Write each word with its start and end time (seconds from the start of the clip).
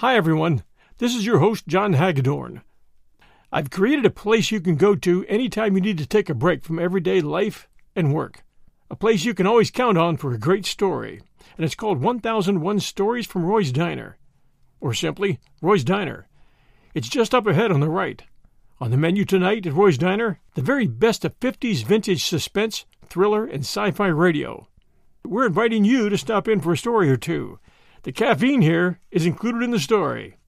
Hi, 0.00 0.14
everyone. 0.14 0.62
This 0.98 1.12
is 1.12 1.26
your 1.26 1.40
host, 1.40 1.66
John 1.66 1.94
Hagedorn. 1.94 2.62
I've 3.50 3.72
created 3.72 4.06
a 4.06 4.10
place 4.10 4.52
you 4.52 4.60
can 4.60 4.76
go 4.76 4.94
to 4.94 5.26
anytime 5.26 5.74
you 5.74 5.80
need 5.80 5.98
to 5.98 6.06
take 6.06 6.30
a 6.30 6.34
break 6.34 6.62
from 6.62 6.78
everyday 6.78 7.20
life 7.20 7.68
and 7.96 8.14
work. 8.14 8.44
A 8.92 8.94
place 8.94 9.24
you 9.24 9.34
can 9.34 9.44
always 9.44 9.72
count 9.72 9.98
on 9.98 10.16
for 10.16 10.32
a 10.32 10.38
great 10.38 10.66
story. 10.66 11.20
And 11.56 11.64
it's 11.64 11.74
called 11.74 12.00
1001 12.00 12.78
Stories 12.78 13.26
from 13.26 13.44
Roy's 13.44 13.72
Diner. 13.72 14.18
Or 14.80 14.94
simply, 14.94 15.40
Roy's 15.60 15.82
Diner. 15.82 16.28
It's 16.94 17.08
just 17.08 17.34
up 17.34 17.48
ahead 17.48 17.72
on 17.72 17.80
the 17.80 17.90
right. 17.90 18.22
On 18.78 18.92
the 18.92 18.96
menu 18.96 19.24
tonight 19.24 19.66
at 19.66 19.74
Roy's 19.74 19.98
Diner, 19.98 20.38
the 20.54 20.62
very 20.62 20.86
best 20.86 21.24
of 21.24 21.40
50s 21.40 21.82
vintage 21.82 22.24
suspense, 22.24 22.86
thriller, 23.08 23.44
and 23.44 23.62
sci 23.64 23.90
fi 23.90 24.06
radio. 24.06 24.68
We're 25.24 25.46
inviting 25.46 25.84
you 25.84 26.08
to 26.08 26.16
stop 26.16 26.46
in 26.46 26.60
for 26.60 26.74
a 26.74 26.76
story 26.76 27.10
or 27.10 27.16
two. 27.16 27.58
The 28.08 28.12
caffeine 28.12 28.62
here 28.62 29.00
is 29.10 29.26
included 29.26 29.62
in 29.62 29.70
the 29.70 29.78
story. 29.78 30.38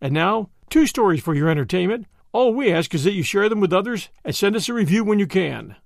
And 0.00 0.14
now, 0.14 0.48
two 0.70 0.86
stories 0.86 1.22
for 1.22 1.34
your 1.34 1.50
entertainment. 1.50 2.06
All 2.32 2.54
we 2.54 2.72
ask 2.72 2.94
is 2.94 3.04
that 3.04 3.12
you 3.12 3.22
share 3.22 3.50
them 3.50 3.60
with 3.60 3.70
others 3.70 4.08
and 4.24 4.34
send 4.34 4.56
us 4.56 4.66
a 4.70 4.72
review 4.72 5.04
when 5.04 5.18
you 5.18 5.26
can. 5.26 5.76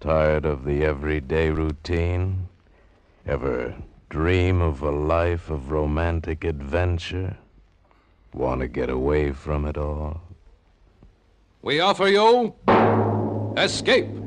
Tired 0.00 0.44
of 0.44 0.66
the 0.66 0.84
everyday 0.84 1.48
routine? 1.48 2.48
Ever 3.26 3.76
dream 4.10 4.60
of 4.60 4.82
a 4.82 4.90
life 4.90 5.48
of 5.48 5.70
romantic 5.70 6.44
adventure? 6.44 7.38
Want 8.34 8.60
to 8.60 8.68
get 8.68 8.90
away 8.90 9.32
from 9.32 9.64
it 9.64 9.78
all? 9.78 10.20
We 11.62 11.80
offer 11.80 12.08
you 12.08 12.54
Escape. 13.56 14.19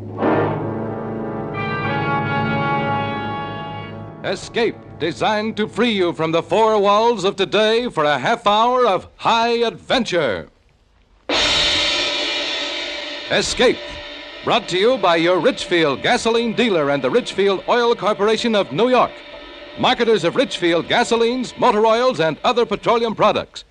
Escape, 4.24 4.78
designed 5.00 5.58
to 5.58 5.68
free 5.68 5.92
you 5.92 6.14
from 6.14 6.32
the 6.32 6.42
four 6.42 6.80
walls 6.80 7.26
of 7.26 7.36
today 7.36 7.90
for 7.90 8.06
a 8.06 8.18
half 8.18 8.48
hour 8.48 8.86
of 8.86 9.10
high 9.18 9.58
adventure. 9.66 10.48
Escape, 13.30 13.78
brought 14.46 14.70
to 14.70 14.78
you 14.78 14.98
by 14.98 15.18
your 15.18 15.40
Richfield 15.40 16.02
gasoline 16.02 16.54
dealer 16.54 16.90
and 16.92 17.04
the 17.04 17.10
Richfield 17.10 17.66
Oil 17.68 17.96
Corporation 17.96 18.56
of 18.56 18.72
New 18.72 18.88
York, 18.88 19.12
marketers 19.78 20.24
of 20.24 20.38
Richfield 20.38 20.88
gasolines, 20.88 21.58
motor 21.60 21.86
oils, 21.86 22.22
and 22.22 22.38
other 22.46 22.66
petroleum 22.66 23.16
products. 23.16 23.66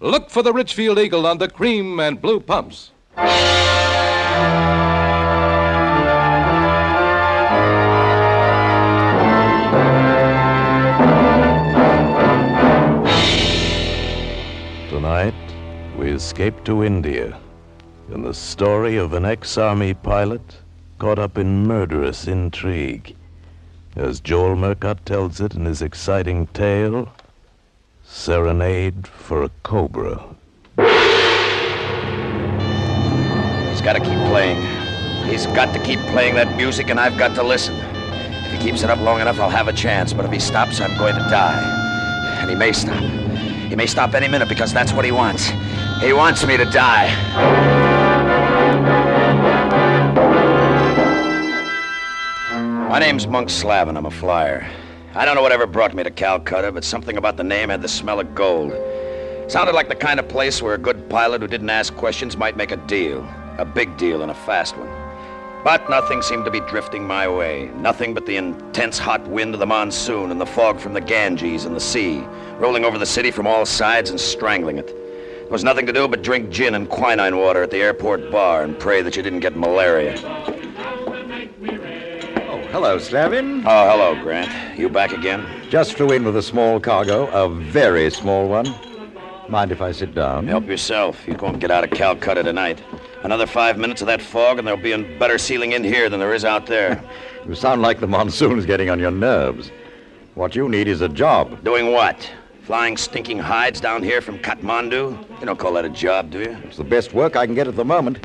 Look 0.00 0.30
for 0.30 0.42
the 0.42 0.54
Richfield 0.54 0.98
Eagle 0.98 1.26
on 1.26 1.36
the 1.36 1.48
cream 1.48 2.00
and 2.00 2.18
blue 2.18 2.40
pumps. 2.40 2.92
Escape 16.18 16.64
to 16.64 16.82
India 16.82 17.38
and 18.12 18.24
the 18.24 18.34
story 18.34 18.96
of 18.96 19.12
an 19.12 19.24
ex 19.24 19.56
army 19.56 19.94
pilot 19.94 20.42
caught 20.98 21.16
up 21.16 21.38
in 21.38 21.64
murderous 21.64 22.26
intrigue. 22.26 23.14
As 23.94 24.18
Joel 24.18 24.56
Murcott 24.56 25.04
tells 25.04 25.40
it 25.40 25.54
in 25.54 25.64
his 25.64 25.80
exciting 25.80 26.48
tale, 26.48 27.08
Serenade 28.04 29.06
for 29.06 29.44
a 29.44 29.50
Cobra. 29.62 30.16
He's 33.70 33.80
got 33.80 33.92
to 33.92 34.00
keep 34.00 34.18
playing. 34.32 34.60
He's 35.30 35.46
got 35.46 35.72
to 35.72 35.80
keep 35.84 36.00
playing 36.10 36.34
that 36.34 36.56
music, 36.56 36.90
and 36.90 36.98
I've 36.98 37.16
got 37.16 37.36
to 37.36 37.44
listen. 37.44 37.76
If 37.76 38.50
he 38.54 38.58
keeps 38.58 38.82
it 38.82 38.90
up 38.90 38.98
long 38.98 39.20
enough, 39.20 39.38
I'll 39.38 39.50
have 39.50 39.68
a 39.68 39.72
chance. 39.72 40.12
But 40.12 40.24
if 40.24 40.32
he 40.32 40.40
stops, 40.40 40.80
I'm 40.80 40.98
going 40.98 41.14
to 41.14 41.26
die. 41.30 42.40
And 42.40 42.50
he 42.50 42.56
may 42.56 42.72
stop. 42.72 43.00
He 43.68 43.76
may 43.76 43.86
stop 43.86 44.14
any 44.14 44.26
minute 44.26 44.48
because 44.48 44.72
that's 44.72 44.92
what 44.92 45.04
he 45.04 45.12
wants. 45.12 45.52
He 46.00 46.12
wants 46.12 46.46
me 46.46 46.56
to 46.56 46.64
die. 46.64 47.08
My 52.88 53.00
name's 53.00 53.26
Monk 53.26 53.50
Slavin. 53.50 53.96
I'm 53.96 54.06
a 54.06 54.10
flyer. 54.10 54.64
I 55.16 55.24
don't 55.24 55.34
know 55.34 55.42
whatever 55.42 55.66
brought 55.66 55.94
me 55.94 56.04
to 56.04 56.10
Calcutta, 56.12 56.70
but 56.70 56.84
something 56.84 57.16
about 57.16 57.36
the 57.36 57.42
name 57.42 57.70
had 57.70 57.82
the 57.82 57.88
smell 57.88 58.20
of 58.20 58.32
gold. 58.32 58.72
Sounded 59.50 59.74
like 59.74 59.88
the 59.88 59.96
kind 59.96 60.20
of 60.20 60.28
place 60.28 60.62
where 60.62 60.74
a 60.74 60.78
good 60.78 61.10
pilot 61.10 61.40
who 61.40 61.48
didn't 61.48 61.70
ask 61.70 61.92
questions 61.96 62.36
might 62.36 62.56
make 62.56 62.70
a 62.70 62.76
deal. 62.76 63.28
A 63.58 63.64
big 63.64 63.96
deal 63.96 64.22
and 64.22 64.30
a 64.30 64.34
fast 64.34 64.76
one. 64.76 64.88
But 65.64 65.90
nothing 65.90 66.22
seemed 66.22 66.44
to 66.44 66.50
be 66.52 66.60
drifting 66.60 67.08
my 67.08 67.26
way. 67.26 67.72
Nothing 67.74 68.14
but 68.14 68.24
the 68.24 68.36
intense 68.36 68.98
hot 68.98 69.26
wind 69.26 69.52
of 69.52 69.58
the 69.58 69.66
monsoon 69.66 70.30
and 70.30 70.40
the 70.40 70.46
fog 70.46 70.78
from 70.78 70.94
the 70.94 71.00
Ganges 71.00 71.64
and 71.64 71.74
the 71.74 71.80
sea, 71.80 72.20
rolling 72.58 72.84
over 72.84 72.98
the 72.98 73.04
city 73.04 73.32
from 73.32 73.48
all 73.48 73.66
sides 73.66 74.10
and 74.10 74.20
strangling 74.20 74.78
it. 74.78 74.94
There 75.48 75.54
was 75.54 75.64
nothing 75.64 75.86
to 75.86 75.94
do 75.94 76.06
but 76.06 76.20
drink 76.20 76.50
gin 76.50 76.74
and 76.74 76.86
quinine 76.86 77.38
water 77.38 77.62
at 77.62 77.70
the 77.70 77.78
airport 77.78 78.30
bar 78.30 78.64
and 78.64 78.78
pray 78.78 79.00
that 79.00 79.16
you 79.16 79.22
didn't 79.22 79.40
get 79.40 79.56
malaria. 79.56 80.14
Oh, 82.50 82.58
hello, 82.70 82.98
Slavin. 82.98 83.62
Oh, 83.66 83.88
hello, 83.88 84.22
Grant. 84.22 84.78
You 84.78 84.90
back 84.90 85.12
again? 85.12 85.46
Just 85.70 85.94
flew 85.94 86.10
in 86.10 86.22
with 86.22 86.36
a 86.36 86.42
small 86.42 86.78
cargo, 86.78 87.28
a 87.28 87.48
very 87.48 88.10
small 88.10 88.46
one. 88.46 88.66
Mind 89.48 89.72
if 89.72 89.80
I 89.80 89.90
sit 89.90 90.14
down? 90.14 90.46
Help 90.46 90.66
yourself. 90.66 91.26
You 91.26 91.34
won't 91.40 91.60
get 91.60 91.70
out 91.70 91.82
of 91.82 91.92
Calcutta 91.92 92.42
tonight. 92.42 92.82
Another 93.22 93.46
five 93.46 93.78
minutes 93.78 94.02
of 94.02 94.06
that 94.08 94.20
fog, 94.20 94.58
and 94.58 94.68
there'll 94.68 94.78
be 94.78 94.92
a 94.92 94.98
better 95.18 95.38
ceiling 95.38 95.72
in 95.72 95.82
here 95.82 96.10
than 96.10 96.20
there 96.20 96.34
is 96.34 96.44
out 96.44 96.66
there. 96.66 97.02
You 97.48 97.54
sound 97.54 97.80
like 97.80 98.00
the 98.00 98.06
monsoon's 98.06 98.66
getting 98.66 98.90
on 98.90 98.98
your 98.98 99.10
nerves. 99.10 99.70
What 100.34 100.54
you 100.54 100.68
need 100.68 100.86
is 100.86 101.00
a 101.00 101.08
job. 101.08 101.64
Doing 101.64 101.92
what? 101.92 102.30
Flying 102.68 102.98
stinking 102.98 103.38
hides 103.38 103.80
down 103.80 104.02
here 104.02 104.20
from 104.20 104.38
Kathmandu? 104.40 105.40
You 105.40 105.46
don't 105.46 105.58
call 105.58 105.72
that 105.72 105.86
a 105.86 105.88
job, 105.88 106.30
do 106.30 106.40
you? 106.40 106.54
It's 106.64 106.76
the 106.76 106.84
best 106.84 107.14
work 107.14 107.34
I 107.34 107.46
can 107.46 107.54
get 107.54 107.66
at 107.66 107.76
the 107.76 107.84
moment. 107.84 108.18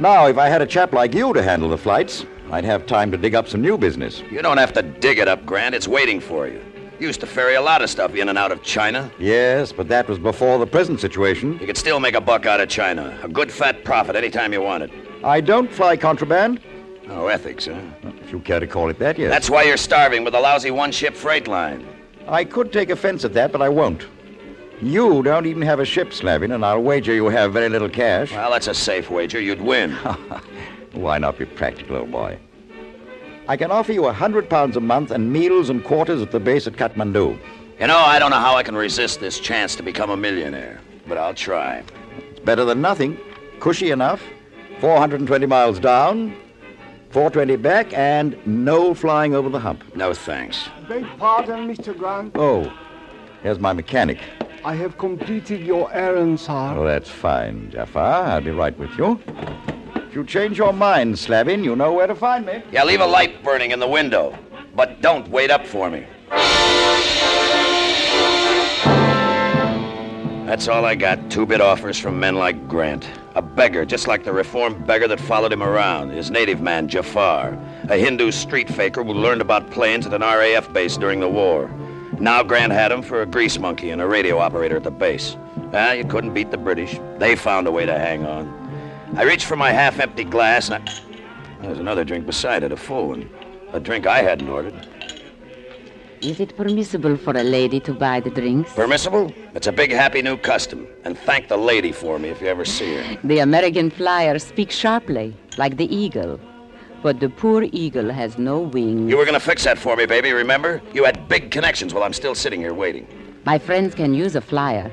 Now, 0.00 0.28
if 0.28 0.38
I 0.38 0.48
had 0.48 0.62
a 0.62 0.66
chap 0.66 0.94
like 0.94 1.12
you 1.12 1.34
to 1.34 1.42
handle 1.42 1.68
the 1.68 1.76
flights, 1.76 2.24
I'd 2.50 2.64
have 2.64 2.86
time 2.86 3.10
to 3.10 3.18
dig 3.18 3.34
up 3.34 3.46
some 3.48 3.60
new 3.60 3.76
business. 3.76 4.22
You 4.30 4.40
don't 4.40 4.56
have 4.56 4.72
to 4.72 4.82
dig 4.82 5.18
it 5.18 5.28
up, 5.28 5.44
Grant. 5.44 5.74
It's 5.74 5.86
waiting 5.86 6.20
for 6.20 6.48
you. 6.48 6.58
You 6.98 7.08
used 7.08 7.20
to 7.20 7.26
ferry 7.26 7.56
a 7.56 7.60
lot 7.60 7.82
of 7.82 7.90
stuff 7.90 8.14
in 8.14 8.30
and 8.30 8.38
out 8.38 8.50
of 8.50 8.62
China. 8.62 9.10
Yes, 9.18 9.72
but 9.72 9.88
that 9.88 10.08
was 10.08 10.18
before 10.18 10.58
the 10.58 10.66
present 10.66 10.98
situation. 10.98 11.58
You 11.60 11.66
could 11.66 11.76
still 11.76 12.00
make 12.00 12.14
a 12.14 12.20
buck 12.22 12.46
out 12.46 12.60
of 12.62 12.70
China. 12.70 13.18
A 13.22 13.28
good 13.28 13.52
fat 13.52 13.84
profit 13.84 14.16
anytime 14.16 14.54
you 14.54 14.62
wanted. 14.62 14.90
I 15.22 15.42
don't 15.42 15.70
fly 15.70 15.98
contraband, 15.98 16.62
Oh, 17.10 17.26
ethics, 17.26 17.66
huh? 17.66 17.78
if 18.22 18.32
you 18.32 18.40
care 18.40 18.58
to 18.58 18.66
call 18.66 18.88
it 18.88 18.98
that, 19.00 19.18
yes. 19.18 19.30
That's 19.30 19.50
why 19.50 19.64
you're 19.64 19.76
starving 19.76 20.24
with 20.24 20.34
a 20.34 20.40
lousy 20.40 20.70
one 20.70 20.92
ship 20.92 21.14
freight 21.14 21.46
line. 21.46 21.86
I 22.28 22.44
could 22.44 22.72
take 22.72 22.90
offense 22.90 23.24
at 23.24 23.34
that, 23.34 23.52
but 23.52 23.62
I 23.62 23.68
won't. 23.68 24.06
You 24.82 25.22
don't 25.22 25.46
even 25.46 25.62
have 25.62 25.80
a 25.80 25.84
ship, 25.84 26.12
Slavin, 26.12 26.52
and 26.52 26.64
I'll 26.64 26.82
wager 26.82 27.14
you 27.14 27.26
have 27.26 27.52
very 27.52 27.68
little 27.68 27.88
cash. 27.88 28.32
Well, 28.32 28.50
that's 28.50 28.66
a 28.66 28.74
safe 28.74 29.10
wager. 29.10 29.40
You'd 29.40 29.60
win. 29.60 29.92
Why 30.92 31.18
not 31.18 31.38
be 31.38 31.46
practical, 31.46 31.96
old 31.96 32.10
boy? 32.10 32.38
I 33.48 33.56
can 33.56 33.70
offer 33.70 33.92
you 33.92 34.06
a 34.06 34.12
hundred 34.12 34.50
pounds 34.50 34.76
a 34.76 34.80
month 34.80 35.12
and 35.12 35.32
meals 35.32 35.70
and 35.70 35.82
quarters 35.84 36.20
at 36.20 36.32
the 36.32 36.40
base 36.40 36.66
at 36.66 36.74
Kathmandu. 36.74 37.38
You 37.78 37.86
know, 37.86 37.98
I 37.98 38.18
don't 38.18 38.30
know 38.30 38.38
how 38.38 38.56
I 38.56 38.62
can 38.62 38.74
resist 38.74 39.20
this 39.20 39.38
chance 39.38 39.76
to 39.76 39.82
become 39.82 40.10
a 40.10 40.16
millionaire, 40.16 40.80
but 41.06 41.16
I'll 41.16 41.34
try. 41.34 41.82
It's 42.30 42.40
better 42.40 42.64
than 42.64 42.80
nothing. 42.80 43.18
Cushy 43.60 43.92
enough. 43.92 44.22
420 44.80 45.46
miles 45.46 45.78
down, 45.78 46.36
420 47.16 47.56
back, 47.56 47.94
and 47.94 48.36
no 48.46 48.92
flying 48.92 49.34
over 49.34 49.48
the 49.48 49.58
hump. 49.58 49.82
No 49.96 50.12
thanks. 50.12 50.68
Beg 50.86 51.06
pardon, 51.16 51.66
Mr. 51.66 51.96
Grant. 51.96 52.36
Oh, 52.36 52.70
here's 53.42 53.58
my 53.58 53.72
mechanic. 53.72 54.18
I 54.66 54.74
have 54.74 54.98
completed 54.98 55.62
your 55.62 55.90
errand, 55.94 56.38
sir. 56.38 56.74
Oh, 56.76 56.84
that's 56.84 57.08
fine, 57.08 57.70
Jafar. 57.70 58.26
I'll 58.26 58.42
be 58.42 58.50
right 58.50 58.78
with 58.78 58.90
you. 58.98 59.18
If 59.94 60.14
you 60.14 60.26
change 60.26 60.58
your 60.58 60.74
mind, 60.74 61.18
Slavin, 61.18 61.64
you 61.64 61.74
know 61.74 61.94
where 61.94 62.06
to 62.06 62.14
find 62.14 62.44
me. 62.44 62.62
Yeah, 62.70 62.84
leave 62.84 63.00
a 63.00 63.06
light 63.06 63.42
burning 63.42 63.70
in 63.70 63.80
the 63.80 63.88
window, 63.88 64.38
but 64.74 65.00
don't 65.00 65.26
wait 65.30 65.50
up 65.50 65.66
for 65.66 65.88
me. 65.88 66.06
That's 70.46 70.68
all 70.68 70.84
I 70.84 70.94
got. 70.94 71.28
Two-bit 71.28 71.60
offers 71.60 71.98
from 71.98 72.20
men 72.20 72.36
like 72.36 72.68
Grant. 72.68 73.04
A 73.34 73.42
beggar, 73.42 73.84
just 73.84 74.06
like 74.06 74.22
the 74.22 74.32
reformed 74.32 74.86
beggar 74.86 75.08
that 75.08 75.18
followed 75.18 75.52
him 75.52 75.60
around, 75.60 76.10
his 76.10 76.30
native 76.30 76.60
man, 76.60 76.86
Jafar. 76.86 77.58
A 77.88 77.96
Hindu 77.96 78.30
street 78.30 78.68
faker 78.68 79.02
who 79.02 79.12
learned 79.12 79.40
about 79.40 79.72
planes 79.72 80.06
at 80.06 80.14
an 80.14 80.20
RAF 80.20 80.72
base 80.72 80.96
during 80.96 81.18
the 81.18 81.28
war. 81.28 81.68
Now 82.20 82.44
Grant 82.44 82.72
had 82.72 82.92
him 82.92 83.02
for 83.02 83.22
a 83.22 83.26
grease 83.26 83.58
monkey 83.58 83.90
and 83.90 84.00
a 84.00 84.06
radio 84.06 84.38
operator 84.38 84.76
at 84.76 84.84
the 84.84 84.90
base. 84.92 85.36
Ah, 85.74 85.90
you 85.90 86.04
couldn't 86.04 86.32
beat 86.32 86.52
the 86.52 86.58
British. 86.58 86.96
They 87.18 87.34
found 87.34 87.66
a 87.66 87.72
way 87.72 87.84
to 87.84 87.98
hang 87.98 88.24
on. 88.24 88.46
I 89.16 89.24
reached 89.24 89.46
for 89.46 89.56
my 89.56 89.72
half-empty 89.72 90.24
glass, 90.24 90.70
and 90.70 90.88
I... 90.88 91.00
There's 91.60 91.78
another 91.78 92.04
drink 92.04 92.24
beside 92.24 92.62
it, 92.62 92.70
a 92.70 92.76
full 92.76 93.08
one. 93.08 93.28
A 93.72 93.80
drink 93.80 94.06
I 94.06 94.22
hadn't 94.22 94.48
ordered. 94.48 94.86
Is 96.22 96.40
it 96.40 96.56
permissible 96.56 97.16
for 97.18 97.36
a 97.36 97.42
lady 97.42 97.78
to 97.80 97.92
buy 97.92 98.20
the 98.20 98.30
drinks? 98.30 98.72
Permissible? 98.72 99.32
It's 99.54 99.66
a 99.66 99.72
big 99.72 99.92
happy 99.92 100.22
new 100.22 100.38
custom. 100.38 100.86
And 101.04 101.18
thank 101.18 101.48
the 101.48 101.58
lady 101.58 101.92
for 101.92 102.18
me 102.18 102.30
if 102.30 102.40
you 102.40 102.46
ever 102.46 102.64
see 102.64 102.94
her. 102.96 103.18
The 103.22 103.40
American 103.40 103.90
flyer 103.90 104.38
speaks 104.38 104.74
sharply, 104.74 105.36
like 105.58 105.76
the 105.76 105.94
eagle. 105.94 106.40
But 107.02 107.20
the 107.20 107.28
poor 107.28 107.64
eagle 107.70 108.10
has 108.10 108.38
no 108.38 108.60
wings. 108.60 109.10
You 109.10 109.18
were 109.18 109.26
gonna 109.26 109.38
fix 109.38 109.64
that 109.64 109.78
for 109.78 109.94
me, 109.94 110.06
baby, 110.06 110.32
remember? 110.32 110.80
You 110.94 111.04
had 111.04 111.28
big 111.28 111.50
connections 111.50 111.92
while 111.92 112.02
I'm 112.02 112.14
still 112.14 112.34
sitting 112.34 112.60
here 112.60 112.72
waiting. 112.72 113.06
My 113.44 113.58
friends 113.58 113.94
can 113.94 114.14
use 114.14 114.36
a 114.36 114.40
flyer. 114.40 114.90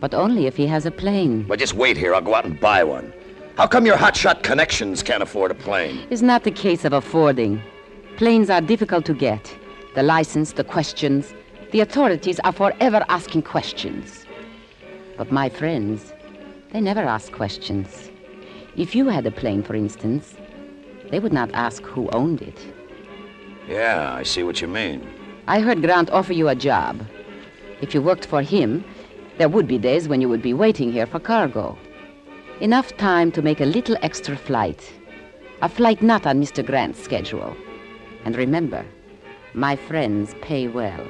But 0.00 0.14
only 0.14 0.46
if 0.46 0.56
he 0.56 0.66
has 0.66 0.84
a 0.84 0.90
plane. 0.90 1.44
But 1.44 1.60
just 1.60 1.74
wait 1.74 1.96
here, 1.96 2.14
I'll 2.14 2.20
go 2.20 2.34
out 2.34 2.44
and 2.44 2.58
buy 2.58 2.82
one. 2.82 3.12
How 3.56 3.68
come 3.68 3.86
your 3.86 3.96
hotshot 3.96 4.42
connections 4.42 5.02
can't 5.02 5.22
afford 5.22 5.52
a 5.52 5.54
plane? 5.54 6.06
It's 6.10 6.22
not 6.22 6.42
the 6.42 6.50
case 6.50 6.84
of 6.84 6.92
affording. 6.92 7.62
Planes 8.16 8.50
are 8.50 8.60
difficult 8.60 9.04
to 9.06 9.14
get. 9.14 9.56
The 9.94 10.02
license, 10.02 10.52
the 10.52 10.64
questions. 10.64 11.34
The 11.72 11.80
authorities 11.80 12.40
are 12.40 12.52
forever 12.52 13.04
asking 13.08 13.42
questions. 13.42 14.26
But 15.16 15.32
my 15.32 15.48
friends, 15.48 16.12
they 16.72 16.80
never 16.80 17.00
ask 17.00 17.32
questions. 17.32 18.10
If 18.76 18.94
you 18.94 19.08
had 19.08 19.26
a 19.26 19.30
plane, 19.30 19.62
for 19.62 19.74
instance, 19.74 20.34
they 21.10 21.18
would 21.18 21.32
not 21.32 21.50
ask 21.52 21.82
who 21.82 22.08
owned 22.10 22.42
it. 22.42 22.66
Yeah, 23.68 24.14
I 24.14 24.22
see 24.22 24.42
what 24.42 24.60
you 24.60 24.68
mean. 24.68 25.06
I 25.46 25.60
heard 25.60 25.82
Grant 25.82 26.10
offer 26.10 26.32
you 26.32 26.48
a 26.48 26.54
job. 26.54 27.04
If 27.80 27.94
you 27.94 28.02
worked 28.02 28.26
for 28.26 28.42
him, 28.42 28.84
there 29.38 29.48
would 29.48 29.66
be 29.66 29.78
days 29.78 30.08
when 30.08 30.20
you 30.20 30.28
would 30.28 30.42
be 30.42 30.54
waiting 30.54 30.92
here 30.92 31.06
for 31.06 31.18
cargo. 31.18 31.78
Enough 32.60 32.96
time 32.96 33.30
to 33.32 33.42
make 33.42 33.60
a 33.60 33.64
little 33.64 33.96
extra 34.02 34.36
flight. 34.36 34.92
A 35.62 35.68
flight 35.68 36.02
not 36.02 36.26
on 36.26 36.40
Mr. 36.40 36.64
Grant's 36.64 37.02
schedule. 37.02 37.56
And 38.24 38.36
remember, 38.36 38.84
my 39.54 39.76
friends 39.76 40.34
pay 40.40 40.68
well. 40.68 41.06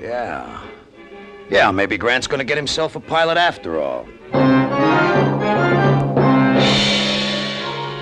Yeah. 0.00 0.62
Yeah, 1.50 1.70
maybe 1.70 1.98
Grant's 1.98 2.26
gonna 2.26 2.44
get 2.44 2.56
himself 2.56 2.96
a 2.96 3.00
pilot 3.00 3.36
after 3.36 3.80
all. 3.80 4.06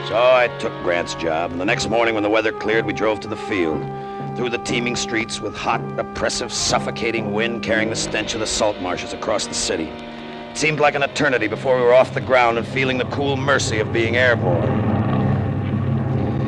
So 0.09 0.17
I 0.17 0.49
took 0.59 0.73
Grant's 0.83 1.15
job, 1.15 1.53
and 1.53 1.61
the 1.61 1.65
next 1.65 1.89
morning 1.89 2.15
when 2.15 2.23
the 2.25 2.31
weather 2.31 2.53
cleared, 2.53 2.85
we 2.85 2.93
drove 2.93 3.21
to 3.21 3.29
the 3.29 3.37
field. 3.37 3.81
Through 4.37 4.51
the 4.51 4.59
teeming 4.59 4.97
streets 4.97 5.41
with 5.41 5.55
hot, 5.55 5.81
oppressive, 5.99 6.53
suffocating 6.53 7.33
wind 7.33 7.63
carrying 7.63 7.91
the 7.91 7.97
stench 7.97 8.35
of 8.35 8.41
the 8.41 8.47
salt 8.47 8.81
marshes 8.81 9.13
across 9.13 9.47
the 9.47 9.55
city. 9.55 9.89
It 9.89 10.57
seemed 10.57 10.81
like 10.81 10.97
an 10.97 11.03
eternity 11.03 11.47
before 11.47 11.77
we 11.77 11.83
were 11.83 11.95
off 11.95 12.13
the 12.13 12.21
ground 12.21 12.59
and 12.59 12.67
feeling 12.67 12.99
the 12.99 13.05
cool 13.07 13.37
mercy 13.37 13.79
of 13.79 13.93
being 13.93 14.17
airborne. 14.17 14.90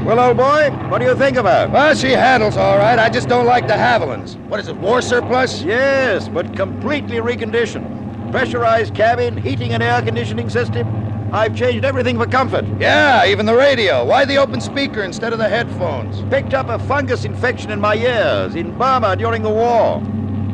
Well, 0.04 0.18
old 0.18 0.36
boy, 0.36 0.70
what 0.88 0.98
do 0.98 1.04
you 1.04 1.14
think 1.14 1.36
of 1.36 1.44
her? 1.44 1.68
Well, 1.72 1.94
she 1.94 2.10
handles 2.10 2.56
all 2.56 2.76
right. 2.76 2.98
I 2.98 3.08
just 3.08 3.28
don't 3.28 3.46
like 3.46 3.68
the 3.68 3.74
Havillands. 3.74 4.36
What 4.48 4.58
is 4.58 4.66
it, 4.66 4.76
war 4.76 5.00
surplus? 5.00 5.62
Yes, 5.62 6.28
but 6.28 6.56
completely 6.56 7.18
reconditioned. 7.18 8.32
Pressurized 8.32 8.96
cabin, 8.96 9.36
heating 9.36 9.72
and 9.72 9.80
air 9.80 10.02
conditioning 10.02 10.50
system. 10.50 10.88
I've 11.32 11.54
changed 11.54 11.84
everything 11.84 12.18
for 12.18 12.26
comfort. 12.26 12.64
Yeah, 12.80 13.24
even 13.26 13.46
the 13.46 13.54
radio. 13.54 14.04
Why 14.04 14.24
the 14.24 14.38
open 14.38 14.60
speaker 14.60 15.04
instead 15.04 15.32
of 15.32 15.38
the 15.38 15.48
headphones? 15.48 16.22
Picked 16.30 16.52
up 16.52 16.68
a 16.68 16.80
fungus 16.80 17.24
infection 17.24 17.70
in 17.70 17.80
my 17.80 17.94
ears 17.94 18.56
in 18.56 18.76
Burma 18.76 19.14
during 19.14 19.42
the 19.42 19.50
war. 19.50 20.00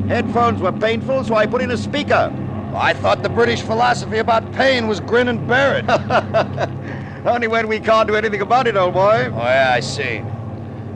Headphones 0.09 0.61
were 0.61 0.73
painful, 0.73 1.25
so 1.25 1.35
I 1.37 1.47
put 1.47 1.63
in 1.63 1.71
a 1.71 1.77
speaker. 1.79 2.31
I 2.75 2.93
thought 2.93 3.23
the 3.23 3.31
British 3.31 3.63
philosophy 3.63 4.19
about 4.19 4.53
pain 4.53 4.89
was 4.89 5.01
grin 5.01 5.29
and 5.29 5.49
bear 5.49 5.79
it. 5.79 6.98
Only 7.25 7.49
when 7.49 7.67
we 7.69 7.81
can't 7.81 8.07
do 8.07 8.15
anything 8.15 8.41
about 8.41 8.67
it, 8.67 8.77
old 8.77 8.95
boy. 8.95 9.31
Oh, 9.33 9.39
yeah, 9.39 9.73
I 9.75 9.81
see. 9.81 10.19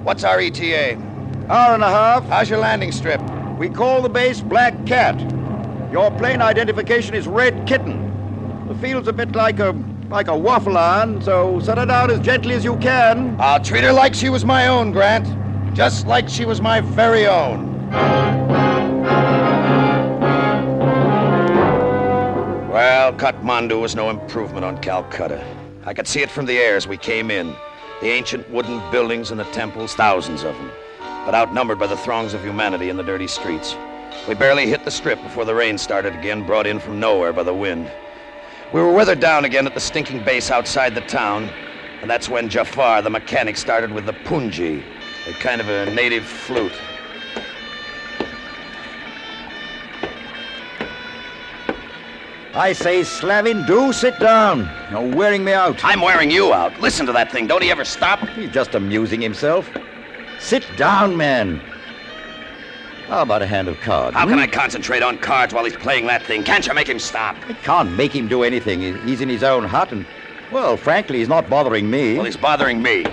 What's 0.03 0.25
our 0.25 0.39
ETA? 0.39 0.97
Hour 1.49 1.75
and 1.75 1.83
a 1.83 1.89
half. 1.89 2.25
How's 2.27 2.49
your 2.49 2.61
landing 2.61 2.93
strip? 2.93 3.21
We 3.59 3.69
call 3.69 4.03
the 4.03 4.09
base 4.09 4.41
Black 4.41 4.87
Cat. 4.87 5.21
Your 5.93 6.11
plane 6.13 6.41
identification 6.41 7.15
is 7.15 7.27
Red 7.27 7.67
Kitten. 7.67 8.67
The 8.69 8.75
field's 8.77 9.09
a 9.09 9.13
bit 9.13 9.33
like 9.33 9.59
a 9.59 9.73
like 10.09 10.29
a 10.29 10.37
waffle 10.37 10.77
iron, 10.77 11.23
so 11.23 11.59
set 11.61 11.79
her 11.79 11.87
down 11.87 12.11
as 12.11 12.21
gently 12.21 12.55
as 12.55 12.65
you 12.65 12.77
can. 12.77 13.35
I'll 13.41 13.63
treat 13.63 13.83
her 13.83 13.93
like 13.93 14.15
she 14.15 14.29
was 14.29 14.45
my 14.45 14.69
own, 14.69 14.93
Grant. 14.93 15.27
Just 15.75 16.07
like 16.07 16.29
she 16.29 16.45
was 16.45 16.61
my 16.61 16.81
very 16.83 17.27
own. 17.27 17.91
Well, 22.69 23.13
Kathmandu 23.15 23.81
was 23.81 23.95
no 23.95 24.11
improvement 24.11 24.65
on 24.65 24.79
Calcutta. 24.79 25.43
I 25.85 25.95
could 25.95 26.07
see 26.07 26.23
it 26.23 26.31
from 26.31 26.47
the 26.47 26.59
air 26.59 26.77
as 26.77 26.87
we 26.87 26.97
came 26.97 27.29
in. 27.29 27.57
The 28.01 28.11
ancient 28.11 28.49
wooden 28.51 28.81
buildings 28.93 29.33
and 29.33 29.41
the 29.41 29.45
temples, 29.45 29.95
thousands 29.95 30.45
of 30.45 30.55
them, 30.55 30.71
but 31.25 31.35
outnumbered 31.35 31.81
by 31.81 31.89
the 31.89 31.97
throngs 31.97 32.35
of 32.35 32.45
humanity 32.45 32.89
in 32.89 32.97
the 32.97 33.03
dirty 33.03 33.27
streets. 33.27 33.77
We 34.29 34.35
barely 34.35 34.69
hit 34.69 34.85
the 34.85 34.93
strip 34.93 35.21
before 35.23 35.45
the 35.45 35.57
rain 35.57 35.77
started 35.79 36.15
again, 36.15 36.47
brought 36.47 36.69
in 36.69 36.79
from 36.79 37.01
nowhere 37.01 37.33
by 37.33 37.43
the 37.43 37.55
wind. 37.55 37.91
We 38.73 38.81
were 38.81 38.93
weathered 38.93 39.19
down 39.19 39.45
again 39.45 39.67
at 39.67 39.75
the 39.75 39.81
stinking 39.81 40.23
base 40.25 40.53
outside 40.53 40.95
the 40.95 41.01
town, 41.01 41.51
and 42.01 42.09
that's 42.09 42.29
when 42.29 42.49
Jafar, 42.49 43.03
the 43.03 43.11
mechanic, 43.11 43.57
started 43.57 43.91
with 43.93 44.07
the 44.07 44.13
pungi, 44.13 44.85
a 45.29 45.33
kind 45.35 45.61
of 45.61 45.69
a 45.69 45.93
native 45.93 46.25
flute. 46.25 46.73
I 52.55 52.75
say, 52.75 53.03
Slavin, 53.03 53.65
do 53.65 53.95
sit 53.95 54.19
down. 54.21 54.71
You're 54.91 55.15
wearing 55.17 55.43
me 55.43 55.53
out. 55.53 55.83
I'm 55.83 56.03
wearing 56.03 56.31
you 56.31 56.53
out. 56.53 56.79
Listen 56.81 57.07
to 57.07 57.13
that 57.13 57.33
thing. 57.33 57.47
Don't 57.47 57.63
he 57.63 57.71
ever 57.71 57.85
stop? 57.85 58.21
He's 58.31 58.51
just 58.51 58.75
amusing 58.75 59.23
himself. 59.23 59.71
Sit 60.39 60.67
down, 60.77 61.17
man. 61.17 61.63
How 63.07 63.23
about 63.23 63.41
a 63.41 63.47
hand 63.47 63.69
of 63.69 63.81
cards? 63.81 64.15
How 64.15 64.25
hmm? 64.25 64.33
can 64.33 64.39
I 64.39 64.47
concentrate 64.47 65.03
on 65.03 65.17
cards 65.17 65.55
while 65.55 65.65
he's 65.65 65.77
playing 65.77 66.07
that 66.09 66.23
thing? 66.25 66.43
Can't 66.43 66.67
you 66.67 66.75
make 66.75 66.89
him 66.89 66.99
stop? 66.99 67.37
I 67.49 67.55
can't 67.55 67.93
make 67.93 68.15
him 68.15 68.29
do 68.29 68.43
anything. 68.43 68.81
He's 69.07 69.23
in 69.23 69.31
his 69.31 69.43
own 69.43 69.65
hut, 69.65 69.91
and, 69.91 70.05
well, 70.51 70.77
frankly, 70.77 71.19
he's 71.19 71.29
not 71.29 71.49
bothering 71.49 71.89
me. 71.91 72.17
Well, 72.17 72.27
he's 72.27 72.37
bothering 72.37 72.83
me. 72.83 73.05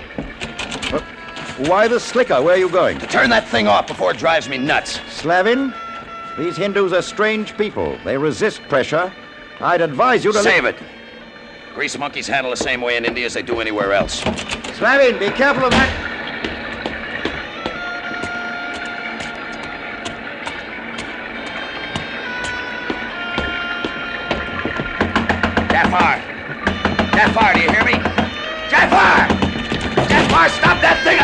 Why 1.60 1.88
the 1.88 2.00
slicker? 2.00 2.42
Where 2.42 2.56
are 2.56 2.58
you 2.58 2.70
going? 2.70 3.00
To 3.00 3.08
Turn 3.08 3.30
that 3.30 3.48
thing 3.48 3.68
off 3.68 3.88
before 3.88 4.12
it 4.12 4.18
drives 4.18 4.50
me 4.50 4.58
nuts. 4.58 5.00
Slavin, 5.10 5.74
these 6.38 6.58
Hindus 6.58 6.92
are 6.92 7.02
strange 7.02 7.58
people. 7.58 7.98
They 8.04 8.18
resist 8.18 8.62
pressure. 8.64 9.14
I'd 9.62 9.82
advise 9.82 10.24
you 10.24 10.32
to... 10.32 10.42
Save 10.42 10.66
it. 10.66 10.78
Grease 11.76 11.98
monkeys 11.98 12.28
handle 12.28 12.52
the 12.52 12.58
same 12.58 12.82
way 12.82 12.96
in 12.96 13.04
India 13.04 13.26
as 13.26 13.34
they 13.34 13.42
do 13.42 13.60
anywhere 13.60 13.92
else. 13.92 14.22
Slavin, 14.76 15.20
be 15.20 15.30
careful 15.30 15.66
of 15.66 15.72
that. 15.72 16.06
Jafar! 25.70 26.20
Jafar, 27.12 27.54
do 27.54 27.60
you 27.60 27.70
hear 27.70 27.84
me? 27.84 27.94
Jafar! 28.70 29.28
Jafar, 30.08 30.50
stop 30.50 30.80
that 30.82 31.02
thing! 31.04 31.20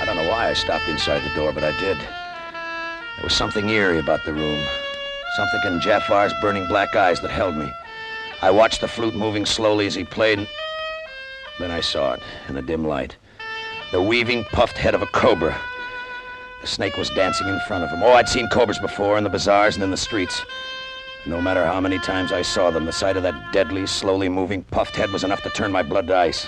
I 0.00 0.04
don't 0.06 0.16
know 0.16 0.28
why 0.28 0.50
I 0.50 0.52
stopped 0.52 0.88
inside 0.88 1.28
the 1.28 1.34
door, 1.34 1.52
but 1.52 1.64
I 1.64 1.72
did. 1.80 1.98
There 3.24 3.30
was 3.30 3.38
something 3.38 3.70
eerie 3.70 4.00
about 4.00 4.22
the 4.26 4.34
room. 4.34 4.62
Something 5.34 5.60
in 5.72 5.80
Jafar's 5.80 6.34
burning 6.42 6.66
black 6.66 6.94
eyes 6.94 7.22
that 7.22 7.30
held 7.30 7.56
me. 7.56 7.72
I 8.42 8.50
watched 8.50 8.82
the 8.82 8.86
flute 8.86 9.14
moving 9.14 9.46
slowly 9.46 9.86
as 9.86 9.94
he 9.94 10.04
played, 10.04 10.40
and 10.40 10.48
then 11.58 11.70
I 11.70 11.80
saw 11.80 12.12
it 12.12 12.22
in 12.48 12.54
the 12.54 12.60
dim 12.60 12.86
light. 12.86 13.16
The 13.92 14.02
weaving, 14.02 14.44
puffed 14.52 14.76
head 14.76 14.94
of 14.94 15.00
a 15.00 15.06
cobra. 15.06 15.58
The 16.60 16.66
snake 16.66 16.98
was 16.98 17.08
dancing 17.08 17.48
in 17.48 17.58
front 17.60 17.82
of 17.82 17.88
him. 17.88 18.02
Oh, 18.02 18.12
I'd 18.12 18.28
seen 18.28 18.46
cobras 18.48 18.78
before 18.78 19.16
in 19.16 19.24
the 19.24 19.30
bazaars 19.30 19.76
and 19.76 19.82
in 19.82 19.90
the 19.90 19.96
streets. 19.96 20.42
No 21.24 21.40
matter 21.40 21.64
how 21.64 21.80
many 21.80 21.98
times 22.00 22.30
I 22.30 22.42
saw 22.42 22.70
them, 22.70 22.84
the 22.84 22.92
sight 22.92 23.16
of 23.16 23.22
that 23.22 23.54
deadly, 23.54 23.86
slowly 23.86 24.28
moving, 24.28 24.64
puffed 24.64 24.96
head 24.96 25.10
was 25.10 25.24
enough 25.24 25.42
to 25.44 25.48
turn 25.48 25.72
my 25.72 25.82
blood 25.82 26.08
to 26.08 26.14
ice. 26.14 26.46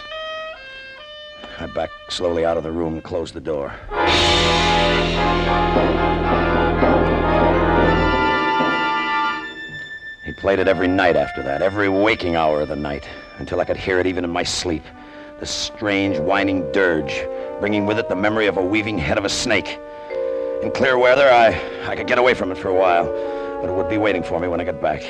I 1.59 1.69
backed 1.69 2.13
slowly 2.13 2.45
out 2.45 2.59
of 2.59 2.65
the 2.65 2.71
room 2.71 2.93
and 2.93 3.03
closed 3.03 3.33
the 3.33 3.41
door. 3.41 3.75
Played 10.37 10.59
it 10.59 10.69
every 10.69 10.89
night 10.89 11.17
after 11.17 11.43
that, 11.43 11.63
every 11.63 11.89
waking 11.89 12.37
hour 12.37 12.61
of 12.61 12.69
the 12.69 12.77
night, 12.77 13.09
until 13.39 13.61
I 13.61 13.65
could 13.65 13.77
hear 13.77 13.99
it 13.99 14.07
even 14.07 14.25
in 14.25 14.31
my 14.31 14.43
sleep. 14.43 14.85
The 15.41 15.47
strange, 15.47 16.19
whining 16.19 16.71
dirge, 16.73 17.27
bringing 17.61 17.87
with 17.87 17.99
it 17.99 18.09
the 18.09 18.17
memory 18.17 18.47
of 18.47 18.57
a 18.57 18.65
weaving 18.65 18.99
head 18.99 19.19
of 19.19 19.25
a 19.25 19.29
snake. 19.29 19.79
In 20.63 20.71
clear 20.73 20.99
weather, 20.99 21.31
I, 21.31 21.49
I 21.87 21.97
could 21.97 22.07
get 22.07 22.19
away 22.19 22.35
from 22.35 22.51
it 22.51 22.59
for 22.59 22.69
a 22.69 22.75
while, 22.75 23.07
but 23.61 23.71
it 23.71 23.75
would 23.75 23.89
be 23.89 23.99
waiting 23.99 24.23
for 24.23 24.39
me 24.41 24.49
when 24.49 24.61
I 24.61 24.65
got 24.65 24.81
back. 24.81 25.03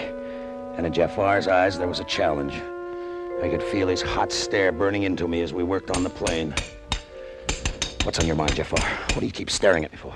And 0.77 0.87
in 0.87 0.93
Jafar's 0.93 1.49
eyes, 1.49 1.79
there 1.79 1.89
was 1.89 2.01
a 2.01 2.05
challenge. 2.05 2.55
I 3.43 3.49
could 3.49 3.63
feel 3.63 3.89
his 3.89 4.03
hot 4.03 4.33
stare 4.33 4.73
burning 4.73 5.03
into 5.03 5.29
me 5.29 5.43
as 5.43 5.53
we 5.53 5.63
worked 5.63 5.91
on 5.91 6.03
the 6.03 6.11
plane. 6.11 6.55
What's 8.05 8.19
on 8.19 8.27
your 8.27 8.37
mind, 8.37 8.55
Jafar? 8.55 8.81
What 8.81 9.21
do 9.21 9.27
you 9.27 9.33
keep 9.33 9.51
staring 9.51 9.85
at 9.85 9.93
me 9.93 9.99
for? 9.99 10.15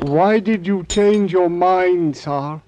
Why 0.00 0.38
did 0.38 0.66
you 0.66 0.84
change 0.84 1.32
your 1.32 1.50
mind, 1.50 2.16
sir? 2.16 2.60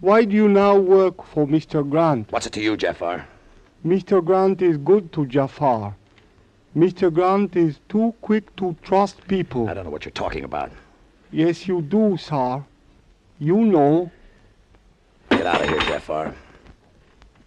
Why 0.00 0.24
do 0.24 0.34
you 0.34 0.48
now 0.48 0.76
work 0.76 1.22
for 1.26 1.46
Mr. 1.46 1.88
Grant? 1.88 2.32
What's 2.32 2.46
it 2.46 2.54
to 2.54 2.62
you, 2.62 2.74
Jafar? 2.74 3.26
Mr. 3.84 4.24
Grant 4.24 4.62
is 4.62 4.78
good 4.78 5.12
to 5.12 5.26
Jafar. 5.26 5.94
Mr. 6.74 7.12
Grant 7.12 7.54
is 7.54 7.80
too 7.86 8.14
quick 8.22 8.56
to 8.56 8.74
trust 8.82 9.26
people. 9.28 9.68
I 9.68 9.74
don't 9.74 9.84
know 9.84 9.90
what 9.90 10.06
you're 10.06 10.12
talking 10.12 10.44
about. 10.44 10.72
Yes, 11.30 11.68
you 11.68 11.82
do, 11.82 12.16
sir. 12.16 12.64
You 13.38 13.56
know. 13.58 14.10
Get 15.30 15.46
out 15.46 15.60
of 15.60 15.68
here, 15.68 15.80
Jafar. 15.80 16.34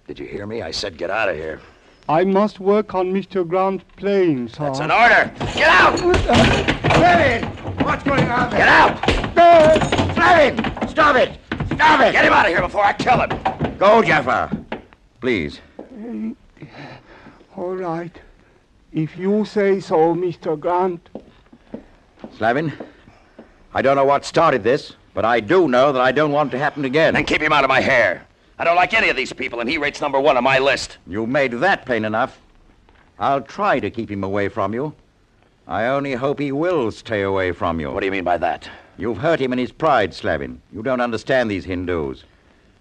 Did 0.05 0.19
you 0.19 0.27
hear 0.27 0.45
me? 0.45 0.61
I 0.61 0.69
said 0.69 0.95
get 0.95 1.09
out 1.09 1.29
of 1.29 1.35
here. 1.35 1.59
I 2.07 2.23
must 2.23 2.59
work 2.59 2.93
on 2.93 3.11
Mr. 3.11 3.47
Grant's 3.47 3.83
plane, 3.95 4.47
sir. 4.47 4.67
It's 4.67 4.79
an 4.79 4.91
order. 4.91 5.31
Get 5.55 5.69
out! 5.69 5.99
Uh, 5.99 6.09
uh, 6.09 6.89
Fleming! 6.99 7.49
What's 7.83 8.03
going 8.03 8.29
on 8.29 8.51
there? 8.51 8.59
Get 8.59 8.67
out! 8.67 10.13
Fleming! 10.13 10.87
Stop 10.87 11.15
it! 11.15 11.39
Stop 11.75 12.01
it! 12.01 12.11
Get 12.11 12.25
him 12.25 12.33
out 12.33 12.45
of 12.45 12.51
here 12.51 12.61
before 12.61 12.85
I 12.85 12.93
kill 12.93 13.21
him. 13.21 13.77
Go, 13.77 14.01
Jafar. 14.03 14.51
Please. 15.19 15.59
All 17.55 17.75
right. 17.75 18.15
If 18.91 19.17
you 19.17 19.45
say 19.45 19.79
so, 19.79 20.13
Mr. 20.13 20.59
Grant. 20.59 21.09
Slavin, 22.37 22.73
I 23.73 23.81
don't 23.81 23.95
know 23.95 24.05
what 24.05 24.25
started 24.25 24.63
this, 24.63 24.93
but 25.13 25.25
I 25.25 25.39
do 25.39 25.67
know 25.67 25.91
that 25.91 26.01
I 26.01 26.11
don't 26.11 26.31
want 26.31 26.49
it 26.49 26.57
to 26.57 26.59
happen 26.59 26.85
again. 26.85 27.13
Then 27.13 27.25
keep 27.25 27.41
him 27.41 27.53
out 27.53 27.63
of 27.63 27.69
my 27.69 27.81
hair. 27.81 28.25
I 28.59 28.63
don't 28.63 28.75
like 28.75 28.93
any 28.93 29.09
of 29.09 29.15
these 29.15 29.33
people, 29.33 29.59
and 29.59 29.69
he 29.69 29.77
rates 29.77 29.99
number 29.99 30.19
one 30.19 30.37
on 30.37 30.43
my 30.43 30.59
list. 30.59 30.97
You 31.07 31.25
made 31.25 31.53
that 31.53 31.85
plain 31.85 32.05
enough. 32.05 32.39
I'll 33.19 33.41
try 33.41 33.79
to 33.79 33.89
keep 33.89 34.09
him 34.11 34.23
away 34.23 34.47
from 34.47 34.73
you. 34.73 34.93
I 35.67 35.85
only 35.85 36.13
hope 36.13 36.39
he 36.39 36.51
will 36.51 36.91
stay 36.91 37.21
away 37.21 37.51
from 37.51 37.79
you. 37.79 37.91
What 37.91 38.01
do 38.01 38.05
you 38.05 38.11
mean 38.11 38.23
by 38.23 38.37
that? 38.37 38.69
You've 38.97 39.17
hurt 39.17 39.39
him 39.39 39.53
in 39.53 39.59
his 39.59 39.71
pride, 39.71 40.13
Slavin. 40.13 40.61
You 40.71 40.83
don't 40.83 41.01
understand 41.01 41.49
these 41.49 41.65
Hindus. 41.65 42.23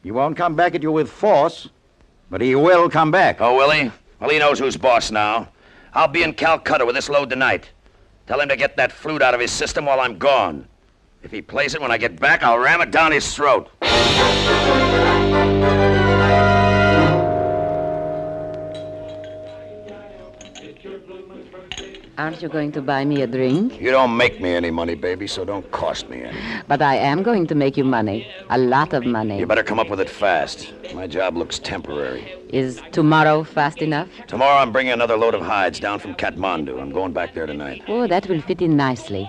He 0.03 0.11
won't 0.11 0.37
come 0.37 0.55
back 0.55 0.75
at 0.75 0.83
you 0.83 0.93
with 0.93 1.11
force, 1.11 1.69
but 2.31 2.41
he 2.41 2.55
will 2.55 2.91
come 2.91 3.11
back. 3.11 3.41
Oh, 3.41 3.57
will 3.57 3.71
he? 3.71 3.91
Well, 4.21 4.31
he 4.31 4.39
knows 4.39 4.59
who's 4.59 4.77
boss 4.77 5.11
now. 5.11 5.49
I'll 5.95 6.09
be 6.09 6.23
in 6.23 6.35
Calcutta 6.35 6.85
with 6.85 6.95
this 6.95 7.09
load 7.09 7.31
tonight. 7.31 7.71
Tell 8.27 8.41
him 8.41 8.49
to 8.49 8.57
get 8.57 8.77
that 8.77 8.93
flute 8.93 9.23
out 9.23 9.35
of 9.35 9.41
his 9.41 9.51
system 9.51 9.87
while 9.87 10.01
I'm 10.01 10.19
gone. 10.19 10.67
If 11.23 11.31
he 11.31 11.41
plays 11.41 11.75
it 11.75 11.81
when 11.81 11.91
I 11.91 11.99
get 11.99 12.19
back, 12.19 12.43
I'll 12.43 12.59
ram 12.59 12.81
it 12.81 12.91
down 12.91 13.13
his 13.13 13.35
throat. 13.35 13.71
Aren't 22.23 22.41
you 22.41 22.49
going 22.49 22.71
to 22.71 22.81
buy 22.81 23.05
me 23.05 23.21
a 23.23 23.27
drink? 23.27 23.81
You 23.81 23.91
don't 23.91 24.17
make 24.17 24.41
me 24.41 24.55
any 24.55 24.71
money, 24.71 24.95
baby, 24.95 25.27
so 25.27 25.45
don't 25.45 25.69
cost 25.73 26.09
me 26.09 26.23
any. 26.23 26.39
But 26.69 26.81
I 26.81 26.95
am 26.95 27.25
going 27.25 27.49
to 27.49 27.57
make 27.57 27.77
you 27.77 27.83
money. 27.83 28.31
A 28.49 28.59
lot 28.59 28.93
of 28.93 29.05
money. 29.05 29.41
You 29.41 29.47
better 29.47 29.65
come 29.65 29.81
up 29.81 29.91
with 29.91 29.99
it 29.99 30.09
fast. 30.09 30.73
My 30.95 31.09
job 31.09 31.37
looks 31.37 31.59
temporary. 31.59 32.23
Is 32.51 32.81
tomorrow 32.93 33.43
fast 33.43 33.83
enough? 33.83 34.09
Tomorrow 34.29 34.59
I'm 34.63 34.71
bringing 34.71 34.93
another 34.93 35.17
load 35.17 35.35
of 35.35 35.43
hides 35.43 35.81
down 35.81 35.99
from 35.99 36.15
Kathmandu. 36.15 36.81
I'm 36.81 36.93
going 36.93 37.13
back 37.13 37.35
there 37.35 37.47
tonight. 37.47 37.83
Oh, 37.89 38.07
that 38.07 38.29
will 38.29 38.41
fit 38.41 38.63
in 38.63 38.77
nicely. 38.77 39.29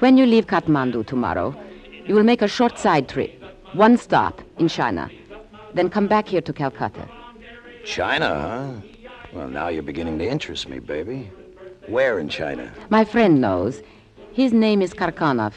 When 0.00 0.18
you 0.18 0.26
leave 0.26 0.46
Kathmandu 0.46 1.06
tomorrow, 1.06 1.58
you 2.04 2.14
will 2.14 2.28
make 2.32 2.42
a 2.42 2.48
short 2.48 2.78
side 2.78 3.08
trip. 3.08 3.32
One 3.72 3.96
stop 3.96 4.42
in 4.58 4.68
China. 4.68 5.10
Then 5.72 5.88
come 5.88 6.06
back 6.06 6.28
here 6.28 6.42
to 6.42 6.52
Calcutta. 6.52 7.08
China, 7.86 8.28
huh? 8.28 9.08
Well, 9.32 9.48
now 9.48 9.68
you're 9.68 9.82
beginning 9.82 10.18
to 10.18 10.28
interest 10.28 10.68
me, 10.68 10.80
baby. 10.80 11.30
Where 11.88 12.18
in 12.18 12.28
China? 12.28 12.72
My 12.90 13.04
friend 13.04 13.40
knows. 13.40 13.80
His 14.32 14.52
name 14.52 14.82
is 14.82 14.92
Karkanov. 14.92 15.52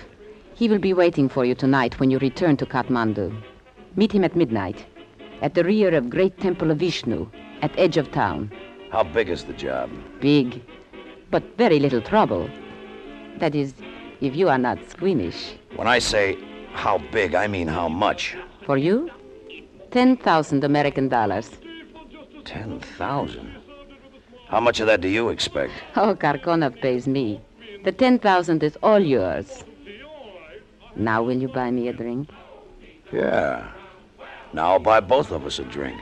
He 0.54 0.70
will 0.70 0.80
be 0.80 0.94
waiting 0.94 1.28
for 1.28 1.44
you 1.44 1.56
tonight 1.56 2.00
when 2.00 2.12
you 2.12 2.20
return 2.20 2.56
to 2.58 2.66
Kathmandu. 2.66 3.36
Meet 3.96 4.12
him 4.12 4.24
at 4.24 4.36
midnight, 4.36 4.86
at 5.42 5.56
the 5.56 5.64
rear 5.64 5.94
of 5.96 6.10
Great 6.10 6.40
Temple 6.40 6.70
of 6.70 6.78
Vishnu, 6.78 7.28
at 7.62 7.78
edge 7.80 7.98
of 7.98 8.12
town. 8.12 8.52
How 8.92 9.04
big 9.04 9.30
is 9.30 9.46
the 9.46 9.54
job? 9.54 9.90
Big, 10.20 10.62
but 11.32 11.44
very 11.58 11.80
little 11.80 12.02
trouble. 12.02 12.50
That 13.40 13.56
is, 13.56 13.74
if 14.22 14.36
you 14.36 14.50
are 14.50 14.58
not 14.58 14.78
squeamish. 14.90 15.54
When 15.76 15.88
I 15.88 16.00
say 16.00 16.38
how 16.74 17.00
big, 17.12 17.34
I 17.36 17.48
mean 17.48 17.68
how 17.68 17.90
much. 17.90 18.36
For 18.66 18.78
you? 18.78 19.10
10,000 19.92 20.64
American 20.64 21.10
dollars. 21.10 21.50
Ten 22.46 22.80
thousand. 22.80 23.59
How 24.50 24.60
much 24.60 24.80
of 24.80 24.88
that 24.88 25.00
do 25.00 25.08
you 25.08 25.30
expect? 25.30 25.74
Oh, 25.96 26.16
Karkonov 26.16 26.82
pays 26.82 27.08
me. 27.08 27.40
The 27.84 27.92
10,000 27.92 28.64
is 28.64 28.78
all 28.82 29.00
yours. 29.00 29.64
Now 30.96 31.22
will 31.22 31.38
you 31.38 31.48
buy 31.48 31.70
me 31.70 31.88
a 31.88 31.94
drink? 31.94 32.30
Yeah. 33.14 33.70
Now 34.52 34.72
I'll 34.72 34.80
buy 34.80 35.02
both 35.02 35.32
of 35.32 35.46
us 35.46 35.60
a 35.60 35.66
drink. 35.66 36.02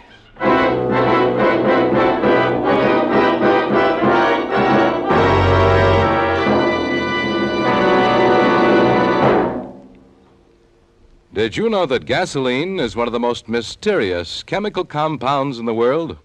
Did 11.33 11.57
you 11.57 11.69
know 11.69 11.85
that 11.85 12.05
gasoline 12.05 12.79
is 12.79 12.95
one 12.95 13.07
of 13.07 13.13
the 13.13 13.19
most 13.19 13.49
mysterious 13.49 14.41
chemical 14.41 14.85
compounds 14.85 15.59
in 15.59 15.65
the 15.65 15.73
world? 15.73 16.17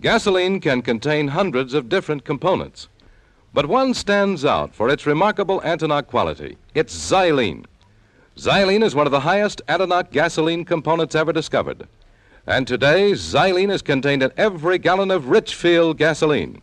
Gasoline 0.00 0.60
can 0.60 0.80
contain 0.80 1.28
hundreds 1.28 1.74
of 1.74 1.88
different 1.88 2.24
components, 2.24 2.88
but 3.52 3.66
one 3.66 3.92
stands 3.92 4.44
out 4.44 4.74
for 4.74 4.88
its 4.88 5.06
remarkable 5.06 5.60
antiknock 5.60 6.06
quality. 6.06 6.56
It's 6.74 6.96
xylene. 6.96 7.66
Xylene 8.36 8.82
is 8.82 8.94
one 8.94 9.06
of 9.06 9.10
the 9.10 9.20
highest 9.20 9.60
antiknock 9.68 10.10
gasoline 10.10 10.64
components 10.64 11.14
ever 11.14 11.32
discovered. 11.32 11.86
And 12.46 12.66
today, 12.66 13.12
xylene 13.12 13.70
is 13.70 13.82
contained 13.82 14.22
in 14.22 14.32
every 14.36 14.78
gallon 14.78 15.10
of 15.10 15.28
Richfield 15.28 15.98
gasoline. 15.98 16.62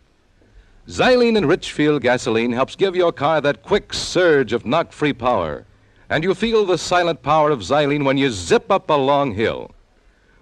Xylene 0.88 1.38
in 1.38 1.45
Richfield 1.45 2.01
gasoline 2.01 2.51
helps 2.51 2.75
give 2.75 2.95
your 2.95 3.12
car 3.12 3.39
that 3.41 3.62
quick 3.62 3.93
surge 3.93 4.53
of 4.53 4.65
knock 4.65 4.91
free 4.91 5.13
power. 5.13 5.65
And 6.09 6.24
you 6.24 6.33
feel 6.33 6.65
the 6.65 6.79
silent 6.79 7.21
power 7.21 7.51
of 7.51 7.59
xylene 7.59 8.03
when 8.03 8.17
you 8.17 8.31
zip 8.31 8.71
up 8.71 8.89
a 8.89 8.93
long 8.93 9.36
hill. 9.36 9.69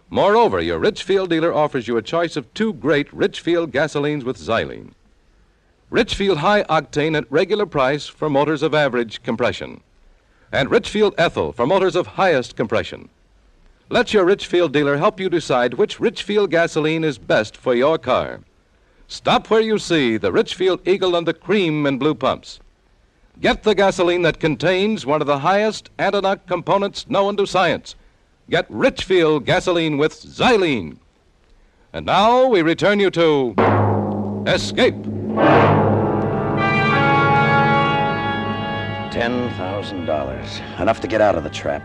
Moreover, 0.09 0.61
your 0.61 0.79
Richfield 0.79 1.29
dealer 1.29 1.53
offers 1.53 1.87
you 1.87 1.97
a 1.97 2.01
choice 2.01 2.37
of 2.37 2.53
two 2.53 2.73
great 2.73 3.11
Richfield 3.13 3.71
gasolines 3.71 4.23
with 4.23 4.37
xylene. 4.37 4.91
Richfield 5.89 6.37
High 6.37 6.63
Octane 6.63 7.17
at 7.17 7.31
regular 7.31 7.65
price 7.65 8.07
for 8.07 8.29
motors 8.29 8.63
of 8.63 8.73
average 8.73 9.21
compression, 9.23 9.81
and 10.51 10.71
Richfield 10.71 11.13
Ethyl 11.17 11.51
for 11.51 11.67
motors 11.67 11.95
of 11.95 12.07
highest 12.07 12.55
compression. 12.55 13.09
Let 13.89 14.13
your 14.13 14.25
Richfield 14.25 14.73
dealer 14.73 14.97
help 14.97 15.19
you 15.19 15.29
decide 15.29 15.73
which 15.73 15.99
Richfield 15.99 16.51
gasoline 16.51 17.03
is 17.03 17.17
best 17.17 17.55
for 17.55 17.73
your 17.73 17.97
car. 17.97 18.41
Stop 19.07 19.49
where 19.49 19.61
you 19.61 19.77
see 19.77 20.17
the 20.17 20.31
Richfield 20.31 20.85
Eagle 20.85 21.15
and 21.15 21.25
the 21.25 21.33
cream 21.33 21.85
and 21.85 21.99
blue 21.99 22.15
pumps. 22.15 22.59
Get 23.39 23.63
the 23.63 23.75
gasoline 23.75 24.23
that 24.23 24.39
contains 24.39 25.05
one 25.05 25.21
of 25.21 25.27
the 25.27 25.39
highest 25.39 25.89
antiknock 25.97 26.45
components 26.47 27.09
known 27.09 27.37
to 27.37 27.45
science. 27.45 27.95
Get 28.49 28.65
Richfield 28.69 29.45
gasoline 29.45 29.97
with 29.97 30.13
xylene. 30.13 30.99
And 31.91 32.05
now 32.05 32.47
we 32.47 32.61
return 32.61 32.97
you 32.97 33.11
to 33.11 33.53
Escape. 34.47 34.95
Ten 39.11 39.49
thousand 39.57 40.05
dollars. 40.05 40.61
Enough 40.79 41.01
to 41.01 41.07
get 41.07 41.19
out 41.19 41.35
of 41.35 41.43
the 41.43 41.49
trap. 41.49 41.83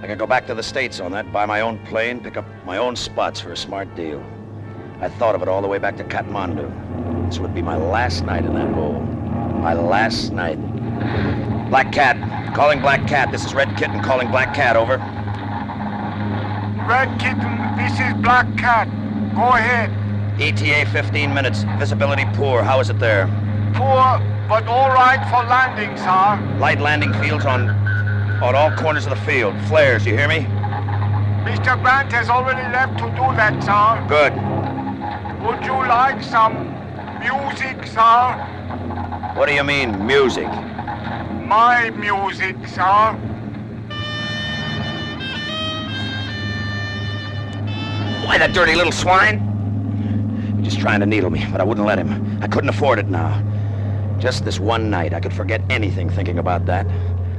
I 0.00 0.06
could 0.06 0.18
go 0.18 0.26
back 0.26 0.46
to 0.46 0.54
the 0.54 0.62
States 0.62 1.00
on 1.00 1.12
that, 1.12 1.30
buy 1.32 1.44
my 1.44 1.60
own 1.60 1.78
plane, 1.84 2.20
pick 2.20 2.38
up 2.38 2.46
my 2.64 2.78
own 2.78 2.96
spots 2.96 3.40
for 3.40 3.52
a 3.52 3.56
smart 3.56 3.94
deal. 3.94 4.24
I 5.00 5.10
thought 5.10 5.34
of 5.34 5.42
it 5.42 5.48
all 5.48 5.60
the 5.60 5.68
way 5.68 5.78
back 5.78 5.98
to 5.98 6.04
Kathmandu. 6.04 7.28
This 7.28 7.38
would 7.40 7.54
be 7.54 7.60
my 7.60 7.76
last 7.76 8.24
night 8.24 8.46
in 8.46 8.54
that 8.54 8.72
hole. 8.72 9.00
My 9.00 9.74
last 9.74 10.32
night. 10.32 10.56
Black 11.68 11.92
Cat. 11.92 12.54
Calling 12.54 12.80
Black 12.80 13.06
Cat. 13.06 13.30
This 13.30 13.44
is 13.44 13.52
Red 13.52 13.76
Kitten 13.76 14.02
calling 14.02 14.30
Black 14.30 14.54
Cat, 14.54 14.76
over. 14.76 14.96
Red 16.86 17.18
Kitten, 17.18 17.56
this 17.78 17.92
is 17.98 18.12
Black 18.22 18.46
Cat. 18.58 18.86
Go 19.34 19.48
ahead. 19.54 19.88
ETA 20.38 20.84
15 20.90 21.32
minutes. 21.32 21.64
Visibility 21.78 22.26
poor. 22.34 22.62
How 22.62 22.78
is 22.78 22.90
it 22.90 22.98
there? 22.98 23.26
Poor, 23.72 24.20
but 24.50 24.66
all 24.66 24.90
right 24.90 25.18
for 25.30 25.48
landing, 25.48 25.96
sir. 25.96 26.58
Light 26.58 26.82
landing 26.82 27.14
fields 27.14 27.46
on 27.46 27.70
on 28.42 28.54
all 28.54 28.70
corners 28.76 29.06
of 29.06 29.10
the 29.10 29.24
field. 29.24 29.54
Flares, 29.66 30.04
you 30.04 30.14
hear 30.14 30.28
me? 30.28 30.40
Mr. 31.48 31.80
Grant 31.80 32.12
has 32.12 32.28
already 32.28 32.70
left 32.70 32.98
to 32.98 33.06
do 33.16 33.32
that, 33.34 33.62
sir. 33.64 34.04
Good. 34.06 34.34
Would 35.42 35.64
you 35.64 35.88
like 35.88 36.22
some 36.22 36.68
music, 37.18 37.86
sir? 37.86 39.32
What 39.36 39.48
do 39.48 39.54
you 39.54 39.64
mean, 39.64 40.06
music? 40.06 40.48
My 41.46 41.88
music, 41.96 42.56
sir. 42.68 43.33
Why, 48.24 48.38
that 48.38 48.54
dirty 48.54 48.74
little 48.74 48.92
swine? 48.92 49.38
He's 50.58 50.72
just 50.72 50.80
trying 50.80 51.00
to 51.00 51.06
needle 51.06 51.28
me, 51.28 51.46
but 51.52 51.60
I 51.60 51.64
wouldn't 51.64 51.86
let 51.86 51.98
him. 51.98 52.38
I 52.42 52.48
couldn't 52.48 52.70
afford 52.70 52.98
it 52.98 53.06
now. 53.06 53.42
Just 54.18 54.46
this 54.46 54.58
one 54.58 54.88
night, 54.88 55.12
I 55.12 55.20
could 55.20 55.32
forget 55.32 55.60
anything 55.68 56.08
thinking 56.08 56.38
about 56.38 56.64
that. 56.64 56.86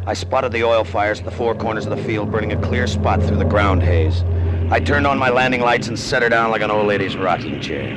I 0.05 0.13
spotted 0.13 0.51
the 0.51 0.63
oil 0.63 0.83
fires 0.83 1.19
at 1.19 1.25
the 1.25 1.31
four 1.31 1.55
corners 1.55 1.87
of 1.87 1.97
the 1.97 2.03
field, 2.03 2.31
burning 2.31 2.53
a 2.53 2.61
clear 2.61 2.85
spot 2.85 3.23
through 3.23 3.37
the 3.37 3.45
ground 3.45 3.81
haze. 3.81 4.23
I 4.69 4.79
turned 4.79 5.07
on 5.07 5.17
my 5.17 5.29
landing 5.29 5.61
lights 5.61 5.87
and 5.87 5.97
set 5.97 6.21
her 6.21 6.29
down 6.29 6.51
like 6.51 6.61
an 6.61 6.69
old 6.69 6.85
lady's 6.85 7.17
rocking 7.17 7.59
chair. 7.61 7.93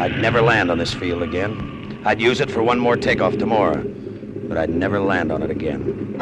I'd 0.00 0.18
never 0.18 0.40
land 0.40 0.70
on 0.70 0.78
this 0.78 0.94
field 0.94 1.24
again. 1.24 2.00
I'd 2.04 2.20
use 2.20 2.40
it 2.40 2.50
for 2.50 2.62
one 2.62 2.78
more 2.78 2.96
takeoff 2.96 3.36
tomorrow, 3.36 3.82
but 4.48 4.56
I'd 4.56 4.70
never 4.70 5.00
land 5.00 5.32
on 5.32 5.42
it 5.42 5.50
again. 5.50 6.16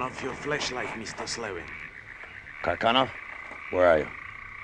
Turn 0.00 0.08
off 0.08 0.22
your 0.22 0.32
flashlight, 0.32 0.88
Mr. 0.98 1.28
Slevin. 1.28 1.64
Karkanov? 2.64 3.10
Where 3.70 3.86
are 3.86 3.98
you? 3.98 4.08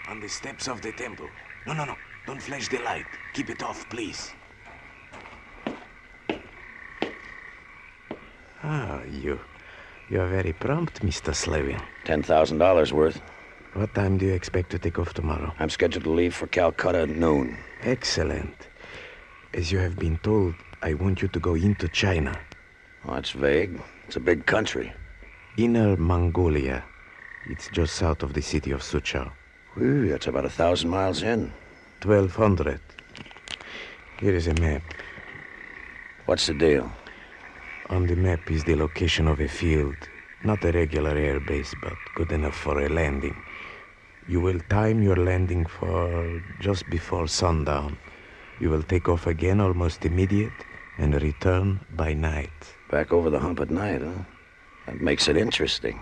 On 0.09 0.19
the 0.19 0.31
steps 0.31 0.67
of 0.67 0.81
the 0.81 0.93
temple. 0.93 1.29
No, 1.67 1.75
no, 1.75 1.85
no. 1.85 1.95
Don't 2.27 2.41
flash 2.41 2.69
the 2.69 2.79
light. 2.79 3.05
Keep 3.35 3.51
it 3.51 3.63
off, 3.63 3.87
please. 3.91 4.33
Ah, 8.63 9.03
you. 9.03 9.39
You 10.09 10.23
are 10.23 10.29
very 10.29 10.55
prompt, 10.55 11.03
Mr. 11.03 11.35
Slevin. 11.35 11.83
$10,000 12.07 12.93
worth. 12.93 13.21
What 13.75 13.95
time 13.95 14.17
do 14.17 14.25
you 14.25 14.33
expect 14.33 14.71
to 14.71 14.79
take 14.79 14.99
off 14.99 15.13
tomorrow? 15.13 15.53
I'm 15.59 15.69
scheduled 15.69 16.05
to 16.05 16.11
leave 16.13 16.35
for 16.35 16.47
Calcutta 16.47 17.01
at 17.01 17.11
noon. 17.11 17.59
Excellent. 17.83 18.69
As 19.53 19.71
you 19.71 19.81
have 19.81 19.99
been 19.99 20.17
told, 20.23 20.55
I 20.81 20.95
want 20.95 21.21
you 21.21 21.29
to 21.29 21.39
go 21.39 21.57
into 21.57 21.89
China. 21.89 22.41
Oh, 23.05 23.17
that's 23.17 23.33
vague. 23.33 23.79
It's 24.07 24.17
a 24.17 24.21
big 24.21 24.47
country. 24.47 24.95
Inner 25.59 25.97
Mongolia. 25.97 26.85
It's 27.47 27.69
just 27.69 27.95
south 27.95 28.23
of 28.23 28.35
the 28.35 28.43
city 28.43 28.73
of 28.73 28.83
Suchao. 28.83 29.33
Whew, 29.73 30.07
that's 30.11 30.27
about 30.27 30.45
a 30.45 30.51
thousand 30.51 30.91
miles 30.91 31.23
in. 31.23 31.51
1200. 32.03 32.79
Here 34.21 34.35
is 34.35 34.49
a 34.49 34.55
map. 34.61 34.83
What's 36.27 36.47
the 36.47 36.53
deal? 36.53 36.93
On 37.89 38.07
the 38.07 38.17
map 38.17 38.51
is 38.51 38.65
the 38.65 38.75
location 38.75 39.27
of 39.29 39.41
a 39.41 39.49
field. 39.49 39.97
Not 40.45 40.63
a 40.63 40.73
regular 40.73 41.15
airbase, 41.15 41.75
but 41.81 41.97
good 42.17 42.33
enough 42.33 42.55
for 42.55 42.79
a 42.83 42.91
landing. 42.91 43.37
You 44.29 44.43
will 44.43 44.61
time 44.69 45.03
your 45.03 45.17
landing 45.17 45.65
for 45.65 46.43
just 46.61 46.85
before 46.91 47.29
sundown. 47.29 47.97
You 48.61 48.69
will 48.69 48.83
take 48.83 49.09
off 49.09 49.27
again 49.27 49.63
almost 49.63 50.05
immediate 50.05 50.67
and 50.99 51.15
return 51.23 51.81
by 51.95 52.13
night. 52.13 52.75
Back 52.91 53.11
over 53.11 53.31
the 53.31 53.39
hump 53.39 53.61
at 53.61 53.71
night, 53.71 54.03
huh? 54.03 54.36
That 54.87 55.01
makes 55.01 55.29
it 55.29 55.37
interesting. 55.37 56.01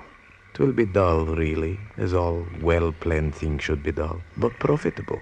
It 0.53 0.61
will 0.61 0.73
be 0.73 0.87
dull, 0.87 1.25
really, 1.27 1.81
as 1.97 2.15
all 2.15 2.47
well-planned 2.61 3.35
things 3.35 3.65
should 3.65 3.83
be 3.83 3.93
dull, 3.93 4.21
but 4.37 4.53
profitable. 4.61 5.21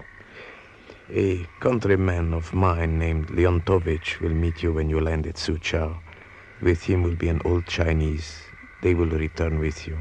A 1.09 1.45
countryman 1.59 2.33
of 2.33 2.53
mine 2.53 2.99
named 2.99 3.27
Leontovich 3.29 4.19
will 4.19 4.33
meet 4.33 4.61
you 4.61 4.73
when 4.73 4.89
you 4.89 4.99
land 4.99 5.25
at 5.25 5.35
Suchao. 5.35 5.97
With 6.61 6.83
him 6.83 7.03
will 7.03 7.15
be 7.15 7.29
an 7.29 7.41
old 7.45 7.65
Chinese. 7.65 8.37
They 8.81 8.93
will 8.93 9.09
return 9.09 9.59
with 9.59 9.87
you. 9.87 9.97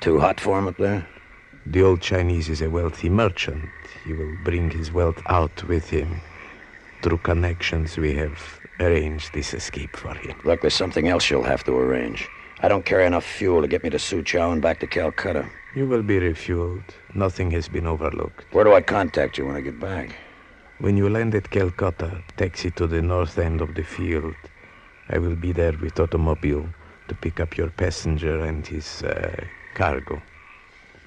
Too 0.00 0.20
hot 0.20 0.38
for 0.38 0.58
him 0.58 0.68
up 0.68 0.76
there? 0.76 1.06
The 1.66 1.82
old 1.82 2.00
Chinese 2.00 2.48
is 2.48 2.62
a 2.62 2.70
wealthy 2.70 3.08
merchant. 3.08 3.68
He 4.04 4.12
will 4.12 4.36
bring 4.44 4.70
his 4.70 4.92
wealth 4.92 5.20
out 5.26 5.64
with 5.64 5.88
him. 5.88 6.20
Through 7.02 7.18
connections, 7.18 7.96
we 7.96 8.14
have 8.14 8.60
arranged 8.80 9.32
this 9.32 9.54
escape 9.54 9.96
for 9.96 10.14
him. 10.14 10.36
Look, 10.44 10.60
there's 10.60 10.74
something 10.74 11.08
else 11.08 11.30
you'll 11.30 11.44
have 11.44 11.64
to 11.64 11.72
arrange. 11.76 12.28
I 12.64 12.68
don't 12.68 12.84
carry 12.84 13.04
enough 13.04 13.24
fuel 13.24 13.60
to 13.60 13.66
get 13.66 13.82
me 13.82 13.90
to 13.90 13.96
Suchao 13.96 14.52
and 14.52 14.62
back 14.62 14.78
to 14.80 14.86
Calcutta. 14.86 15.48
You 15.74 15.88
will 15.88 16.04
be 16.04 16.20
refueled. 16.20 16.84
Nothing 17.12 17.50
has 17.50 17.68
been 17.68 17.88
overlooked. 17.88 18.44
Where 18.52 18.62
do 18.62 18.72
I 18.72 18.80
contact 18.80 19.36
you 19.36 19.46
when 19.46 19.56
I 19.56 19.60
get 19.60 19.80
back? 19.80 20.14
When 20.78 20.96
you 20.96 21.08
land 21.08 21.34
at 21.34 21.50
Calcutta, 21.50 22.22
taxi 22.36 22.70
to 22.72 22.86
the 22.86 23.02
north 23.02 23.36
end 23.36 23.62
of 23.62 23.74
the 23.74 23.82
field. 23.82 24.36
I 25.08 25.18
will 25.18 25.34
be 25.34 25.50
there 25.50 25.72
with 25.72 25.98
automobile 25.98 26.68
to 27.08 27.14
pick 27.16 27.40
up 27.40 27.56
your 27.56 27.70
passenger 27.70 28.44
and 28.44 28.64
his 28.64 29.02
uh, 29.02 29.44
cargo. 29.74 30.22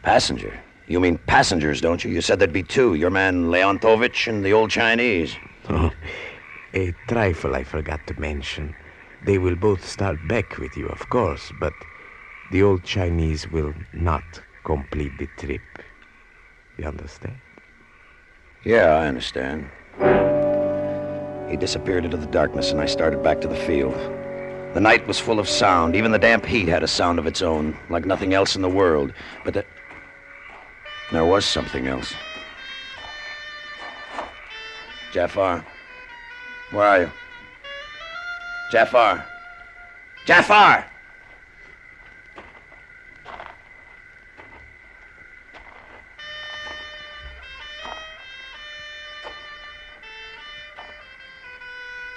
Passenger? 0.04 0.60
You 0.88 1.00
mean 1.00 1.18
passengers, 1.20 1.80
don't 1.80 2.04
you? 2.04 2.12
You 2.12 2.20
said 2.20 2.40
there'd 2.40 2.52
be 2.52 2.64
two. 2.64 2.96
Your 2.96 3.10
man 3.10 3.46
Leontovich 3.46 4.28
and 4.28 4.44
the 4.44 4.52
old 4.52 4.72
Chinese. 4.72 5.38
Oh, 5.70 5.90
a 6.74 6.94
trifle 7.08 7.56
I 7.56 7.64
forgot 7.64 8.06
to 8.08 8.20
mention. 8.20 8.76
They 9.26 9.40
will 9.40 9.56
both 9.56 9.84
start 9.84 10.18
back 10.28 10.60
with 10.60 10.78
you, 10.78 10.86
of 10.88 11.10
course, 11.10 11.52
but 11.60 11.74
the 12.52 12.62
old 12.62 12.84
Chinese 12.84 13.52
will 13.52 13.74
not 13.92 14.24
complete 14.64 15.18
the 15.18 15.28
trip. 15.38 15.62
You 16.78 16.86
understand? 16.86 17.36
Yeah, 18.64 18.98
I 18.98 19.08
understand. 19.08 19.68
He 21.50 21.58
disappeared 21.58 22.06
into 22.06 22.18
the 22.18 22.28
darkness, 22.28 22.72
and 22.72 22.80
I 22.80 22.86
started 22.86 23.24
back 23.24 23.42
to 23.42 23.48
the 23.48 23.56
field. 23.56 23.96
The 24.76 24.80
night 24.80 25.08
was 25.08 25.20
full 25.20 25.40
of 25.40 25.50
sound. 25.50 25.96
Even 25.96 26.12
the 26.12 26.20
damp 26.20 26.46
heat 26.46 26.68
had 26.68 26.84
a 26.84 26.88
sound 26.88 27.18
of 27.18 27.26
its 27.26 27.42
own, 27.42 27.76
like 27.90 28.06
nothing 28.06 28.36
else 28.36 28.56
in 28.56 28.62
the 28.62 28.70
world. 28.70 29.12
But 29.44 29.56
the... 29.56 29.66
there 31.12 31.26
was 31.26 31.46
something 31.46 31.88
else. 31.88 32.14
Jafar, 35.12 35.66
where 36.70 36.88
are 36.88 37.00
you? 37.00 37.12
Jafar! 38.72 39.26
Jafar! 40.26 40.86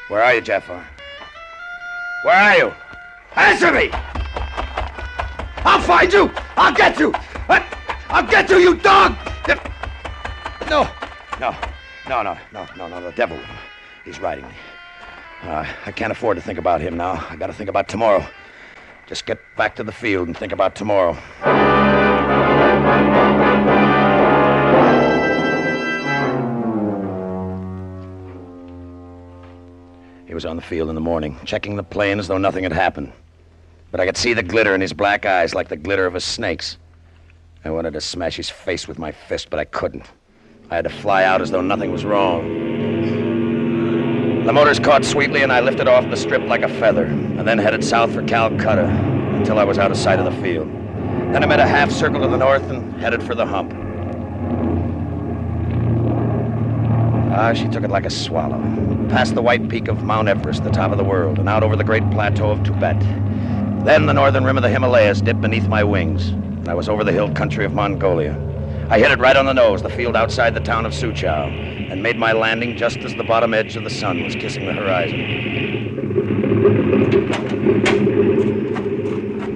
Where 0.08 0.22
are 0.22 0.34
you, 0.34 0.40
Jafar? 0.40 0.86
Where 2.24 2.34
are 2.34 2.56
you? 2.56 2.72
Answer 3.36 3.72
me! 3.72 3.90
I'll 5.64 5.80
find 5.82 6.10
you! 6.10 6.30
I'll 6.56 6.74
get 6.74 6.98
you! 6.98 7.12
I'll 8.10 8.26
get 8.26 8.48
you, 8.48 8.56
you 8.56 8.74
dog! 8.74 9.16
No, 10.70 10.88
no, 11.38 11.54
no, 12.08 12.22
no, 12.22 12.38
no, 12.52 12.66
no, 12.76 12.88
no, 12.88 13.00
the 13.02 13.12
devil. 13.12 13.38
He's 14.04 14.18
riding 14.18 14.46
me. 14.48 14.54
Uh, 15.42 15.64
I 15.86 15.92
can't 15.92 16.10
afford 16.10 16.36
to 16.36 16.42
think 16.42 16.58
about 16.58 16.80
him 16.80 16.96
now. 16.96 17.26
I 17.30 17.36
gotta 17.36 17.52
think 17.52 17.70
about 17.70 17.88
tomorrow. 17.88 18.26
Just 19.06 19.24
get 19.24 19.38
back 19.56 19.76
to 19.76 19.84
the 19.84 19.92
field 19.92 20.26
and 20.26 20.36
think 20.36 20.52
about 20.52 20.74
tomorrow. 20.74 21.14
He 30.26 30.34
was 30.34 30.44
on 30.44 30.56
the 30.56 30.62
field 30.62 30.88
in 30.88 30.94
the 30.94 31.00
morning, 31.00 31.38
checking 31.44 31.76
the 31.76 31.82
plane 31.82 32.18
as 32.18 32.28
though 32.28 32.36
nothing 32.36 32.64
had 32.64 32.72
happened. 32.72 33.12
But 33.90 34.00
I 34.00 34.06
could 34.06 34.16
see 34.16 34.34
the 34.34 34.42
glitter 34.42 34.74
in 34.74 34.80
his 34.80 34.92
black 34.92 35.24
eyes 35.24 35.54
like 35.54 35.68
the 35.68 35.76
glitter 35.76 36.04
of 36.04 36.14
a 36.14 36.20
snake's. 36.20 36.76
I 37.64 37.70
wanted 37.70 37.94
to 37.94 38.00
smash 38.00 38.36
his 38.36 38.50
face 38.50 38.86
with 38.86 38.98
my 38.98 39.12
fist, 39.12 39.48
but 39.48 39.58
I 39.58 39.64
couldn't. 39.64 40.04
I 40.70 40.76
had 40.76 40.84
to 40.84 40.90
fly 40.90 41.24
out 41.24 41.40
as 41.40 41.50
though 41.50 41.62
nothing 41.62 41.90
was 41.90 42.04
wrong. 42.04 42.67
The 44.48 44.54
motors 44.54 44.78
caught 44.78 45.04
sweetly, 45.04 45.42
and 45.42 45.52
I 45.52 45.60
lifted 45.60 45.88
off 45.88 46.08
the 46.08 46.16
strip 46.16 46.40
like 46.40 46.62
a 46.62 46.70
feather, 46.70 47.04
and 47.04 47.46
then 47.46 47.58
headed 47.58 47.84
south 47.84 48.14
for 48.14 48.22
Calcutta 48.22 48.86
until 49.34 49.58
I 49.58 49.64
was 49.64 49.76
out 49.76 49.90
of 49.90 49.98
sight 49.98 50.18
of 50.18 50.24
the 50.24 50.40
field. 50.40 50.68
Then 51.34 51.42
I 51.42 51.46
made 51.46 51.60
a 51.60 51.66
half 51.66 51.90
circle 51.90 52.22
to 52.22 52.28
the 52.28 52.38
north 52.38 52.62
and 52.70 52.98
headed 52.98 53.22
for 53.22 53.34
the 53.34 53.44
hump. 53.44 53.74
Ah, 57.30 57.52
she 57.52 57.68
took 57.68 57.84
it 57.84 57.90
like 57.90 58.06
a 58.06 58.10
swallow. 58.10 58.56
Past 59.10 59.34
the 59.34 59.42
white 59.42 59.68
peak 59.68 59.86
of 59.86 60.02
Mount 60.02 60.28
Everest, 60.28 60.64
the 60.64 60.70
top 60.70 60.92
of 60.92 60.96
the 60.96 61.04
world, 61.04 61.38
and 61.38 61.46
out 61.46 61.62
over 61.62 61.76
the 61.76 61.84
great 61.84 62.10
plateau 62.10 62.50
of 62.50 62.62
Tibet. 62.62 62.98
Then 63.84 64.06
the 64.06 64.14
northern 64.14 64.44
rim 64.44 64.56
of 64.56 64.62
the 64.62 64.70
Himalayas 64.70 65.20
dipped 65.20 65.42
beneath 65.42 65.68
my 65.68 65.84
wings, 65.84 66.28
and 66.30 66.70
I 66.70 66.74
was 66.74 66.88
over 66.88 67.04
the 67.04 67.12
hill 67.12 67.30
country 67.34 67.66
of 67.66 67.74
Mongolia. 67.74 68.32
I 68.90 68.98
hit 68.98 69.10
it 69.10 69.18
right 69.18 69.36
on 69.36 69.44
the 69.44 69.52
nose, 69.52 69.82
the 69.82 69.90
field 69.90 70.16
outside 70.16 70.54
the 70.54 70.60
town 70.60 70.86
of 70.86 70.92
Suchao, 70.92 71.92
and 71.92 72.02
made 72.02 72.16
my 72.16 72.32
landing 72.32 72.74
just 72.74 72.96
as 73.00 73.14
the 73.14 73.22
bottom 73.22 73.52
edge 73.52 73.76
of 73.76 73.84
the 73.84 73.90
sun 73.90 74.24
was 74.24 74.34
kissing 74.34 74.64
the 74.64 74.72
horizon. 74.72 75.20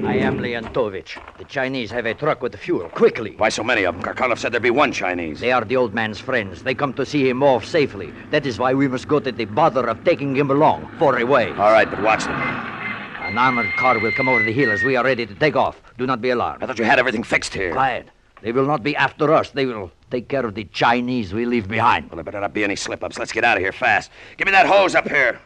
I 0.07 0.17
am 0.17 0.37
Leontovich. 0.39 1.17
The 1.39 1.45
Chinese 1.45 1.91
have 1.91 2.05
a 2.05 2.13
truck 2.13 2.43
with 2.43 2.55
fuel. 2.57 2.91
Quickly. 2.91 3.35
Why 3.39 3.49
so 3.49 3.65
many 3.65 3.85
of 3.85 3.95
them? 3.95 4.03
Karkanov 4.03 4.37
said 4.39 4.53
there'd 4.53 4.63
be 4.63 4.69
one 4.69 4.93
Chinese. 4.93 5.41
They 5.41 5.51
are 5.51 5.65
the 5.65 5.77
old 5.77 5.95
man's 5.95 6.19
friends. 6.19 6.63
They 6.63 6.75
come 6.75 6.93
to 6.93 7.07
see 7.07 7.27
him 7.27 7.43
off 7.43 7.65
safely. 7.65 8.13
That 8.33 8.45
is 8.45 8.59
why 8.59 8.75
we 8.75 8.87
must 8.87 9.09
go 9.09 9.19
to 9.19 9.33
the 9.33 9.47
bother 9.47 9.89
of 9.89 10.05
taking 10.05 10.37
him 10.37 10.51
along 10.51 10.91
for 10.99 11.19
a 11.19 11.25
way. 11.25 11.49
All 11.53 11.73
right, 11.73 11.89
but 11.89 12.03
watch 12.03 12.25
them. 12.25 12.35
An 12.35 13.39
armored 13.39 13.73
car 13.77 13.99
will 13.99 14.13
come 14.13 14.29
over 14.29 14.43
the 14.45 14.53
hill 14.53 14.71
as 14.71 14.83
we 14.83 14.95
are 14.95 15.05
ready 15.05 15.25
to 15.25 15.35
take 15.35 15.57
off. 15.57 15.81
Do 15.97 16.07
not 16.07 16.21
be 16.21 16.29
alarmed. 16.29 16.63
I 16.63 16.67
thought 16.67 16.79
you 16.79 16.85
had 16.85 16.99
everything 16.99 17.23
fixed 17.23 17.55
here. 17.55 17.73
Quiet. 17.73 18.09
They 18.43 18.51
will 18.51 18.67
not 18.67 18.83
be 18.83 18.97
after 18.97 19.33
us. 19.33 19.51
They 19.51 19.67
will 19.67 19.93
take 20.11 20.29
care 20.29 20.45
of 20.45 20.55
the 20.55 20.65
Chinese 20.65 21.33
we 21.33 21.47
leave 21.47 21.69
behind. 21.69 22.11
Well, 22.11 22.17
there 22.17 22.25
better 22.25 22.41
not 22.41 22.53
be 22.53 22.65
any 22.65 22.75
slip 22.75 23.05
ups. 23.05 23.17
Let's 23.17 23.33
get 23.33 23.45
out 23.45 23.57
of 23.57 23.63
here 23.63 23.73
fast. 23.73 24.11
Give 24.37 24.47
me 24.47 24.53
that 24.53 24.67
hose 24.67 24.97
up 24.97 25.09
here. 25.09 25.41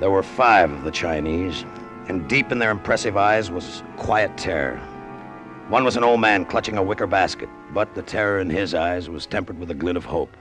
There 0.00 0.10
were 0.10 0.24
five 0.24 0.72
of 0.72 0.82
the 0.82 0.90
Chinese, 0.90 1.64
and 2.08 2.28
deep 2.28 2.50
in 2.50 2.58
their 2.58 2.70
impressive 2.70 3.16
eyes 3.16 3.50
was 3.50 3.84
quiet 3.96 4.36
terror. 4.36 4.78
One 5.68 5.84
was 5.84 5.96
an 5.96 6.04
old 6.04 6.20
man 6.20 6.44
clutching 6.44 6.76
a 6.76 6.82
wicker 6.82 7.06
basket, 7.06 7.48
but 7.72 7.94
the 7.94 8.02
terror 8.02 8.40
in 8.40 8.50
his 8.50 8.74
eyes 8.74 9.08
was 9.08 9.26
tempered 9.26 9.58
with 9.58 9.70
a 9.70 9.74
glint 9.74 9.96
of 9.96 10.04
hope. 10.04 10.36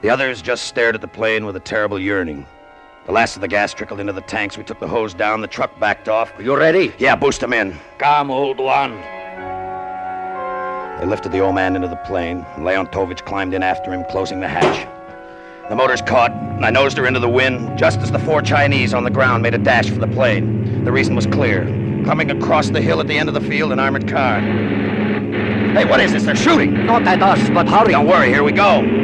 The 0.00 0.10
others 0.10 0.40
just 0.40 0.64
stared 0.64 0.94
at 0.94 1.00
the 1.00 1.08
plane 1.08 1.44
with 1.44 1.56
a 1.56 1.60
terrible 1.60 1.98
yearning. 1.98 2.46
The 3.06 3.12
last 3.12 3.36
of 3.36 3.42
the 3.42 3.48
gas 3.48 3.74
trickled 3.74 4.00
into 4.00 4.14
the 4.14 4.22
tanks. 4.22 4.56
We 4.56 4.64
took 4.64 4.80
the 4.80 4.88
hose 4.88 5.12
down. 5.12 5.42
The 5.42 5.46
truck 5.46 5.78
backed 5.78 6.08
off. 6.08 6.32
Are 6.38 6.42
you 6.42 6.56
ready? 6.56 6.90
Yeah, 6.96 7.14
boost 7.14 7.40
them 7.40 7.52
in. 7.52 7.78
Come, 7.98 8.30
old 8.30 8.58
one. 8.58 8.92
They 10.98 11.06
lifted 11.06 11.30
the 11.30 11.40
old 11.40 11.54
man 11.54 11.76
into 11.76 11.88
the 11.88 11.96
plane. 11.96 12.46
and 12.56 12.64
Leontovich 12.64 13.26
climbed 13.26 13.52
in 13.52 13.62
after 13.62 13.92
him, 13.92 14.04
closing 14.08 14.40
the 14.40 14.48
hatch. 14.48 14.88
The 15.68 15.76
motor's 15.76 16.00
caught, 16.00 16.30
and 16.30 16.64
I 16.64 16.70
nosed 16.70 16.96
her 16.96 17.06
into 17.06 17.20
the 17.20 17.28
wind 17.28 17.76
just 17.76 17.98
as 18.00 18.10
the 18.10 18.18
four 18.18 18.40
Chinese 18.40 18.94
on 18.94 19.04
the 19.04 19.10
ground 19.10 19.42
made 19.42 19.52
a 19.52 19.58
dash 19.58 19.90
for 19.90 19.98
the 19.98 20.08
plane. 20.08 20.84
The 20.84 20.92
reason 20.92 21.14
was 21.14 21.26
clear. 21.26 21.64
Coming 22.06 22.30
across 22.30 22.70
the 22.70 22.80
hill 22.80 23.00
at 23.00 23.06
the 23.06 23.18
end 23.18 23.28
of 23.28 23.34
the 23.34 23.40
field, 23.42 23.72
an 23.72 23.80
armored 23.80 24.08
car. 24.08 24.40
Hey, 24.40 25.84
what 25.84 26.00
is 26.00 26.12
this? 26.12 26.24
They're 26.24 26.36
shooting! 26.36 26.86
Not 26.86 27.06
at 27.06 27.22
us, 27.22 27.50
but 27.50 27.68
hurry! 27.68 27.92
Don't 27.92 28.06
worry, 28.06 28.28
here 28.28 28.44
we 28.44 28.52
go. 28.52 29.03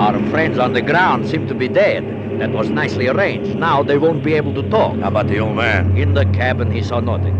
Our 0.00 0.18
friends 0.30 0.58
on 0.58 0.72
the 0.72 0.80
ground 0.80 1.28
seem 1.28 1.46
to 1.48 1.54
be 1.54 1.68
dead. 1.68 2.40
That 2.40 2.52
was 2.52 2.70
nicely 2.70 3.08
arranged. 3.08 3.54
Now 3.56 3.82
they 3.82 3.98
won't 3.98 4.24
be 4.24 4.32
able 4.32 4.54
to 4.54 4.66
talk. 4.70 4.98
How 4.98 5.08
about 5.08 5.28
the 5.28 5.40
old 5.40 5.56
man? 5.56 5.94
In 5.94 6.14
the 6.14 6.24
cabin, 6.24 6.72
he 6.72 6.82
saw 6.82 7.00
nothing. 7.00 7.36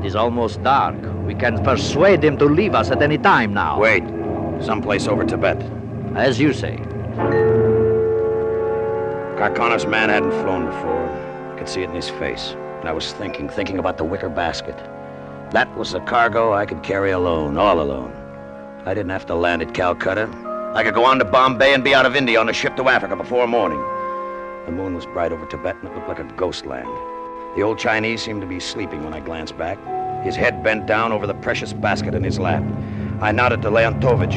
It 0.00 0.04
is 0.04 0.16
almost 0.16 0.60
dark. 0.64 0.96
We 1.24 1.36
can 1.36 1.62
persuade 1.62 2.24
him 2.24 2.36
to 2.38 2.46
leave 2.46 2.74
us 2.74 2.90
at 2.90 3.00
any 3.00 3.16
time 3.16 3.54
now. 3.54 3.78
Wait. 3.78 4.02
Someplace 4.60 5.06
over 5.06 5.24
Tibet. 5.24 5.62
As 6.16 6.40
you 6.40 6.52
say. 6.52 6.78
Karkonov's 9.38 9.86
man 9.86 10.08
hadn't 10.08 10.32
flown 10.42 10.66
before. 10.66 11.08
I 11.54 11.58
could 11.58 11.68
see 11.68 11.82
it 11.82 11.90
in 11.90 11.94
his 11.94 12.10
face. 12.10 12.56
And 12.80 12.88
I 12.88 12.92
was 12.92 13.12
thinking, 13.12 13.48
thinking 13.48 13.78
about 13.78 13.98
the 13.98 14.04
wicker 14.04 14.28
basket. 14.28 14.76
That 15.52 15.72
was 15.76 15.92
the 15.92 16.00
cargo 16.00 16.54
I 16.54 16.66
could 16.66 16.82
carry 16.82 17.12
alone, 17.12 17.56
all 17.56 17.80
alone. 17.80 18.12
I 18.84 18.94
didn't 18.94 19.10
have 19.10 19.26
to 19.26 19.36
land 19.36 19.62
at 19.62 19.74
Calcutta. 19.74 20.28
I 20.74 20.82
could 20.82 20.94
go 20.94 21.04
on 21.04 21.20
to 21.20 21.24
Bombay 21.24 21.72
and 21.72 21.84
be 21.84 21.94
out 21.94 22.04
of 22.04 22.16
India 22.16 22.40
on 22.40 22.48
a 22.48 22.52
ship 22.52 22.74
to 22.78 22.88
Africa 22.88 23.14
before 23.14 23.46
morning. 23.46 23.80
The 24.66 24.72
moon 24.72 24.96
was 24.96 25.06
bright 25.06 25.30
over 25.30 25.46
Tibet 25.46 25.76
and 25.76 25.86
it 25.86 25.94
looked 25.94 26.08
like 26.08 26.18
a 26.18 26.24
ghost 26.34 26.66
land. 26.66 26.88
The 27.54 27.62
old 27.62 27.78
Chinese 27.78 28.20
seemed 28.20 28.40
to 28.40 28.46
be 28.48 28.58
sleeping 28.58 29.04
when 29.04 29.14
I 29.14 29.20
glanced 29.20 29.56
back, 29.56 29.78
his 30.24 30.34
head 30.34 30.64
bent 30.64 30.86
down 30.86 31.12
over 31.12 31.28
the 31.28 31.34
precious 31.34 31.72
basket 31.72 32.12
in 32.12 32.24
his 32.24 32.40
lap. 32.40 32.64
I 33.20 33.30
nodded 33.30 33.62
to 33.62 33.70
Leontovich. 33.70 34.34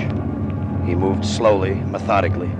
He 0.85 0.93
moved 0.93 1.25
slowly, 1.25 1.73
methodically. 1.73 2.51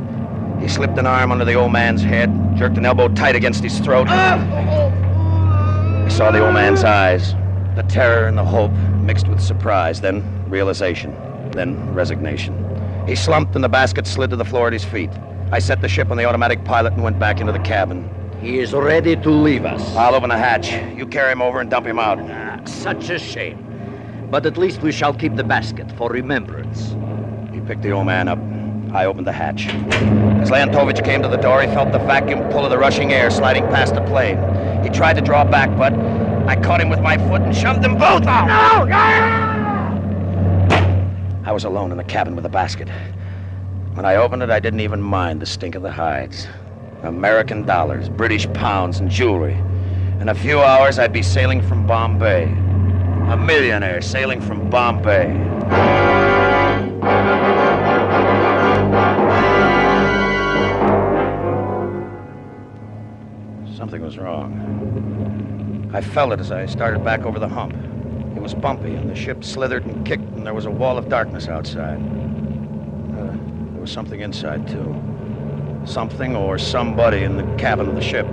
He 0.59 0.67
slipped 0.67 0.97
an 0.97 1.05
arm 1.05 1.31
under 1.31 1.45
the 1.45 1.53
old 1.53 1.71
man's 1.71 2.01
head, 2.01 2.31
jerked 2.57 2.77
an 2.77 2.85
elbow 2.87 3.09
tight 3.09 3.35
against 3.35 3.63
his 3.63 3.77
throat. 3.79 4.07
I 4.09 6.07
saw 6.09 6.31
the 6.31 6.43
old 6.43 6.55
man's 6.55 6.83
eyes, 6.83 7.35
the 7.75 7.83
terror 7.87 8.25
and 8.25 8.35
the 8.39 8.43
hope 8.43 8.71
mixed 9.03 9.27
with 9.27 9.39
surprise, 9.39 10.01
then 10.01 10.23
realization, 10.49 11.15
then 11.51 11.93
resignation. 11.93 12.66
He 13.07 13.15
slumped 13.15 13.55
and 13.55 13.63
the 13.63 13.69
basket 13.69 14.05
slid 14.05 14.31
to 14.31 14.35
the 14.35 14.43
floor 14.43 14.67
at 14.67 14.73
his 14.73 14.83
feet. 14.83 15.09
I 15.49 15.59
set 15.59 15.79
the 15.79 15.87
ship 15.87 16.11
on 16.11 16.17
the 16.17 16.25
automatic 16.25 16.65
pilot 16.65 16.91
and 16.91 17.03
went 17.03 17.17
back 17.17 17.39
into 17.39 17.53
the 17.53 17.59
cabin. 17.59 18.09
He 18.41 18.59
is 18.59 18.73
ready 18.73 19.15
to 19.15 19.29
leave 19.29 19.63
us. 19.63 19.95
I'll 19.95 20.13
open 20.13 20.29
the 20.29 20.37
hatch. 20.37 20.73
You 20.93 21.07
carry 21.07 21.31
him 21.31 21.41
over 21.41 21.61
and 21.61 21.69
dump 21.69 21.87
him 21.87 21.99
out. 21.99 22.19
Ah, 22.19 22.59
such 22.65 23.09
a 23.09 23.17
shame. 23.17 24.27
But 24.29 24.45
at 24.45 24.57
least 24.57 24.81
we 24.81 24.91
shall 24.91 25.13
keep 25.13 25.37
the 25.37 25.43
basket 25.45 25.89
for 25.93 26.09
remembrance. 26.09 26.97
He 27.53 27.61
picked 27.61 27.81
the 27.81 27.91
old 27.91 28.07
man 28.07 28.27
up. 28.27 28.39
I 28.93 29.05
opened 29.05 29.25
the 29.25 29.31
hatch. 29.31 29.67
As 30.41 30.51
Leontovich 30.51 31.03
came 31.05 31.21
to 31.21 31.29
the 31.29 31.37
door, 31.37 31.61
he 31.61 31.67
felt 31.67 31.93
the 31.93 31.99
vacuum 31.99 32.49
pull 32.49 32.65
of 32.65 32.71
the 32.71 32.77
rushing 32.77 33.13
air 33.13 33.29
sliding 33.29 33.63
past 33.67 33.95
the 33.95 34.01
plane. 34.01 34.37
He 34.83 34.89
tried 34.89 35.13
to 35.13 35.21
draw 35.21 35.45
back, 35.45 35.69
but 35.77 35.93
I 36.47 36.61
caught 36.61 36.81
him 36.81 36.89
with 36.89 36.99
my 36.99 37.17
foot 37.17 37.41
and 37.41 37.55
shoved 37.55 37.81
them 37.81 37.97
both 37.97 38.27
out. 38.27 38.47
No! 38.47 39.46
I 41.47 41.53
was 41.53 41.63
alone 41.63 41.91
in 41.91 41.97
the 41.97 42.03
cabin 42.03 42.35
with 42.35 42.43
the 42.43 42.49
basket. 42.49 42.89
When 43.93 44.05
I 44.05 44.17
opened 44.17 44.43
it, 44.43 44.49
I 44.49 44.59
didn't 44.59 44.81
even 44.81 45.01
mind 45.01 45.41
the 45.41 45.45
stink 45.45 45.75
of 45.75 45.81
the 45.81 45.89
hides. 45.89 46.45
American 47.03 47.65
dollars, 47.65 48.09
British 48.09 48.51
pounds, 48.51 48.99
and 48.99 49.09
jewelry. 49.09 49.53
In 50.19 50.27
a 50.27 50.35
few 50.35 50.59
hours, 50.59 50.99
I'd 50.99 51.13
be 51.13 51.23
sailing 51.23 51.61
from 51.61 51.87
Bombay. 51.87 52.51
A 53.31 53.37
millionaire 53.37 54.01
sailing 54.01 54.41
from 54.41 54.69
Bombay. 54.69 55.27
Something 63.77 64.01
was 64.01 64.17
wrong. 64.17 65.89
I 65.93 66.01
felt 66.01 66.33
it 66.33 66.41
as 66.41 66.51
I 66.51 66.65
started 66.65 67.05
back 67.05 67.21
over 67.21 67.39
the 67.39 67.47
hump. 67.47 67.86
Was 68.47 68.53
bumpy, 68.53 68.95
and 68.95 69.09
the 69.09 69.15
ship 69.15 69.43
slithered 69.43 69.85
and 69.85 70.05
kicked, 70.05 70.23
and 70.23 70.45
there 70.45 70.53
was 70.53 70.67
a 70.67 70.71
wall 70.71 70.97
of 70.97 71.09
darkness 71.09 71.49
outside. 71.49 71.97
Uh, 71.97 73.35
there 73.73 73.81
was 73.81 73.91
something 73.91 74.21
inside, 74.21 74.65
too. 74.65 74.95
Something 75.83 76.33
or 76.33 76.57
somebody 76.57 77.23
in 77.23 77.35
the 77.35 77.43
cabin 77.57 77.89
of 77.89 77.95
the 77.95 78.01
ship. 78.01 78.25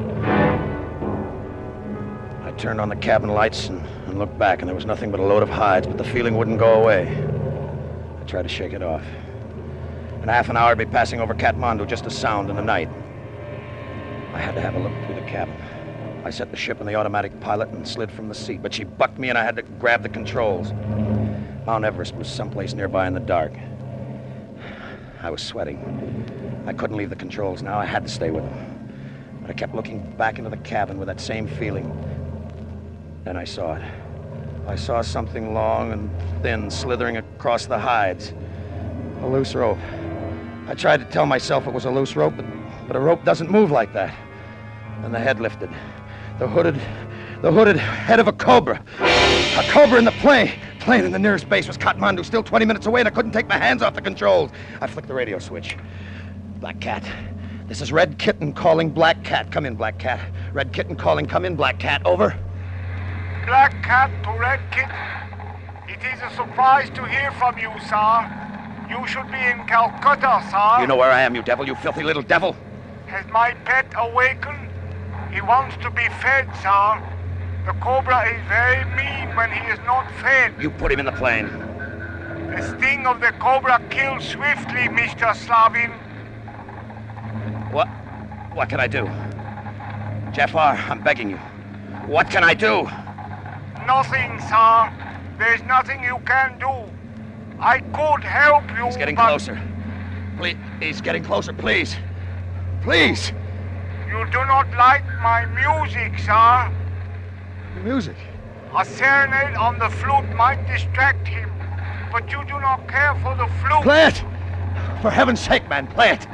I 2.44 2.52
turned 2.56 2.80
on 2.80 2.88
the 2.88 2.94
cabin 2.94 3.30
lights 3.30 3.66
and, 3.70 3.84
and 4.06 4.16
looked 4.16 4.38
back, 4.38 4.60
and 4.60 4.68
there 4.68 4.76
was 4.76 4.86
nothing 4.86 5.10
but 5.10 5.18
a 5.18 5.24
load 5.24 5.42
of 5.42 5.48
hides, 5.48 5.88
but 5.88 5.98
the 5.98 6.04
feeling 6.04 6.36
wouldn't 6.36 6.60
go 6.60 6.80
away. 6.80 7.08
I 8.20 8.24
tried 8.24 8.42
to 8.42 8.48
shake 8.48 8.72
it 8.72 8.84
off. 8.84 9.02
In 10.22 10.28
half 10.28 10.48
an 10.48 10.56
hour, 10.56 10.70
I'd 10.70 10.78
be 10.78 10.86
passing 10.86 11.18
over 11.18 11.34
Kathmandu, 11.34 11.88
just 11.88 12.06
a 12.06 12.10
sound 12.10 12.50
in 12.50 12.54
the 12.54 12.62
night. 12.62 12.88
I 14.32 14.38
had 14.38 14.54
to 14.54 14.60
have 14.60 14.76
a 14.76 14.78
look 14.78 14.92
through 15.06 15.16
the 15.16 15.26
cabin. 15.26 15.56
I 16.24 16.30
set 16.30 16.50
the 16.50 16.56
ship 16.56 16.80
on 16.80 16.86
the 16.86 16.94
automatic 16.94 17.38
pilot 17.40 17.68
and 17.68 17.86
slid 17.86 18.10
from 18.10 18.30
the 18.30 18.34
seat, 18.34 18.62
but 18.62 18.72
she 18.72 18.84
bucked 18.84 19.18
me 19.18 19.28
and 19.28 19.36
I 19.36 19.44
had 19.44 19.56
to 19.56 19.62
grab 19.62 20.02
the 20.02 20.08
controls. 20.08 20.72
Mount 21.66 21.84
Everest 21.84 22.14
was 22.14 22.28
someplace 22.28 22.72
nearby 22.72 23.06
in 23.06 23.12
the 23.12 23.20
dark. 23.20 23.52
I 25.20 25.28
was 25.28 25.42
sweating. 25.42 26.64
I 26.66 26.72
couldn't 26.72 26.96
leave 26.96 27.10
the 27.10 27.16
controls 27.16 27.62
now. 27.62 27.78
I 27.78 27.84
had 27.84 28.04
to 28.04 28.08
stay 28.08 28.30
with 28.30 28.42
them. 28.44 29.40
But 29.42 29.50
I 29.50 29.52
kept 29.52 29.74
looking 29.74 30.00
back 30.16 30.38
into 30.38 30.48
the 30.48 30.56
cabin 30.58 30.98
with 30.98 31.08
that 31.08 31.20
same 31.20 31.46
feeling. 31.46 31.92
Then 33.24 33.36
I 33.36 33.44
saw 33.44 33.74
it. 33.74 33.82
I 34.66 34.76
saw 34.76 35.02
something 35.02 35.52
long 35.52 35.92
and 35.92 36.10
thin 36.42 36.70
slithering 36.70 37.18
across 37.18 37.66
the 37.66 37.78
hides. 37.78 38.32
A 39.20 39.26
loose 39.26 39.54
rope. 39.54 39.78
I 40.68 40.74
tried 40.74 41.00
to 41.00 41.06
tell 41.06 41.26
myself 41.26 41.66
it 41.66 41.74
was 41.74 41.84
a 41.84 41.90
loose 41.90 42.16
rope, 42.16 42.32
but, 42.34 42.46
but 42.86 42.96
a 42.96 43.00
rope 43.00 43.24
doesn't 43.24 43.50
move 43.50 43.70
like 43.70 43.92
that. 43.92 44.14
Then 45.02 45.12
the 45.12 45.18
head 45.18 45.38
lifted. 45.38 45.68
The 46.38 46.48
hooded, 46.48 46.74
the 47.42 47.52
hooded 47.52 47.76
head 47.76 48.18
of 48.18 48.26
a 48.26 48.32
cobra. 48.32 48.82
A 48.98 49.62
cobra 49.70 49.98
in 49.98 50.04
the 50.04 50.12
plane. 50.12 50.50
Plane 50.80 51.04
in 51.04 51.12
the 51.12 51.18
nearest 51.18 51.48
base 51.48 51.68
was 51.68 51.78
Kathmandu, 51.78 52.24
still 52.24 52.42
20 52.42 52.66
minutes 52.66 52.86
away, 52.86 53.00
and 53.00 53.08
I 53.08 53.12
couldn't 53.12 53.30
take 53.30 53.46
my 53.46 53.56
hands 53.56 53.82
off 53.82 53.94
the 53.94 54.02
controls. 54.02 54.50
I 54.80 54.88
flicked 54.88 55.06
the 55.06 55.14
radio 55.14 55.38
switch. 55.38 55.76
Black 56.58 56.80
Cat. 56.80 57.08
This 57.68 57.80
is 57.80 57.92
Red 57.92 58.18
Kitten 58.18 58.52
calling 58.52 58.90
Black 58.90 59.22
Cat. 59.22 59.52
Come 59.52 59.64
in, 59.64 59.76
Black 59.76 59.98
Cat. 59.98 60.20
Red 60.52 60.72
Kitten 60.72 60.96
calling. 60.96 61.24
Come 61.26 61.44
in, 61.44 61.54
Black 61.54 61.78
Cat. 61.78 62.04
Over. 62.04 62.36
Black 63.46 63.82
Cat 63.84 64.10
to 64.24 64.30
Red 64.32 64.60
Kitten. 64.72 64.90
It 65.88 66.00
is 66.12 66.20
a 66.20 66.34
surprise 66.34 66.90
to 66.90 67.04
hear 67.04 67.30
from 67.32 67.56
you, 67.58 67.70
sir. 67.88 68.30
You 68.90 69.06
should 69.06 69.30
be 69.30 69.38
in 69.38 69.66
Calcutta, 69.66 70.44
sir. 70.50 70.80
You 70.80 70.86
know 70.88 70.96
where 70.96 71.12
I 71.12 71.22
am, 71.22 71.34
you 71.34 71.42
devil, 71.42 71.64
you 71.64 71.76
filthy 71.76 72.02
little 72.02 72.22
devil. 72.22 72.56
Has 73.06 73.24
my 73.30 73.54
pet 73.64 73.86
awakened? 73.96 74.73
He 75.34 75.40
wants 75.40 75.76
to 75.78 75.90
be 75.90 76.08
fed, 76.22 76.48
sir. 76.62 77.02
The 77.66 77.72
cobra 77.80 78.22
is 78.32 78.40
very 78.46 78.84
mean 78.94 79.34
when 79.34 79.50
he 79.50 79.66
is 79.72 79.80
not 79.84 80.08
fed. 80.22 80.54
You 80.60 80.70
put 80.70 80.92
him 80.92 81.00
in 81.00 81.06
the 81.06 81.12
plane. 81.12 81.48
The 82.54 82.62
sting 82.62 83.04
of 83.04 83.20
the 83.20 83.32
cobra 83.40 83.82
kills 83.90 84.28
swiftly, 84.28 84.86
Mr. 84.94 85.34
Slavin. 85.34 85.90
What? 87.72 87.88
What 88.54 88.68
can 88.68 88.78
I 88.78 88.86
do? 88.86 89.10
Jafar, 90.32 90.76
I'm 90.88 91.02
begging 91.02 91.30
you. 91.30 91.38
What 92.06 92.30
can 92.30 92.44
I 92.44 92.54
do? 92.54 92.84
Nothing, 93.86 94.38
sir. 94.48 94.92
There's 95.36 95.62
nothing 95.64 96.04
you 96.04 96.20
can 96.26 96.56
do. 96.60 96.72
I 97.58 97.80
could 97.80 98.22
help 98.22 98.70
you. 98.78 98.86
He's 98.86 98.96
getting 98.96 99.16
but 99.16 99.26
closer. 99.26 99.60
Please, 100.36 100.56
he's 100.78 101.00
getting 101.00 101.24
closer, 101.24 101.52
please. 101.52 101.96
Please. 102.82 103.32
You 104.14 104.24
do 104.26 104.44
not 104.46 104.70
like 104.78 105.04
my 105.24 105.44
music, 105.46 106.20
sir. 106.20 106.72
Music. 107.82 108.16
A 108.76 108.84
serenade 108.84 109.56
on 109.56 109.76
the 109.80 109.90
flute 109.90 110.32
might 110.36 110.64
distract 110.68 111.26
him, 111.26 111.50
but 112.12 112.30
you 112.30 112.44
do 112.44 112.60
not 112.60 112.86
care 112.86 113.16
for 113.16 113.34
the 113.34 113.48
flute. 113.60 113.82
Play 113.82 114.06
it! 114.06 114.22
For 115.02 115.10
heaven's 115.10 115.40
sake, 115.40 115.68
man, 115.68 115.88
play 115.88 116.10
it! 116.10 116.28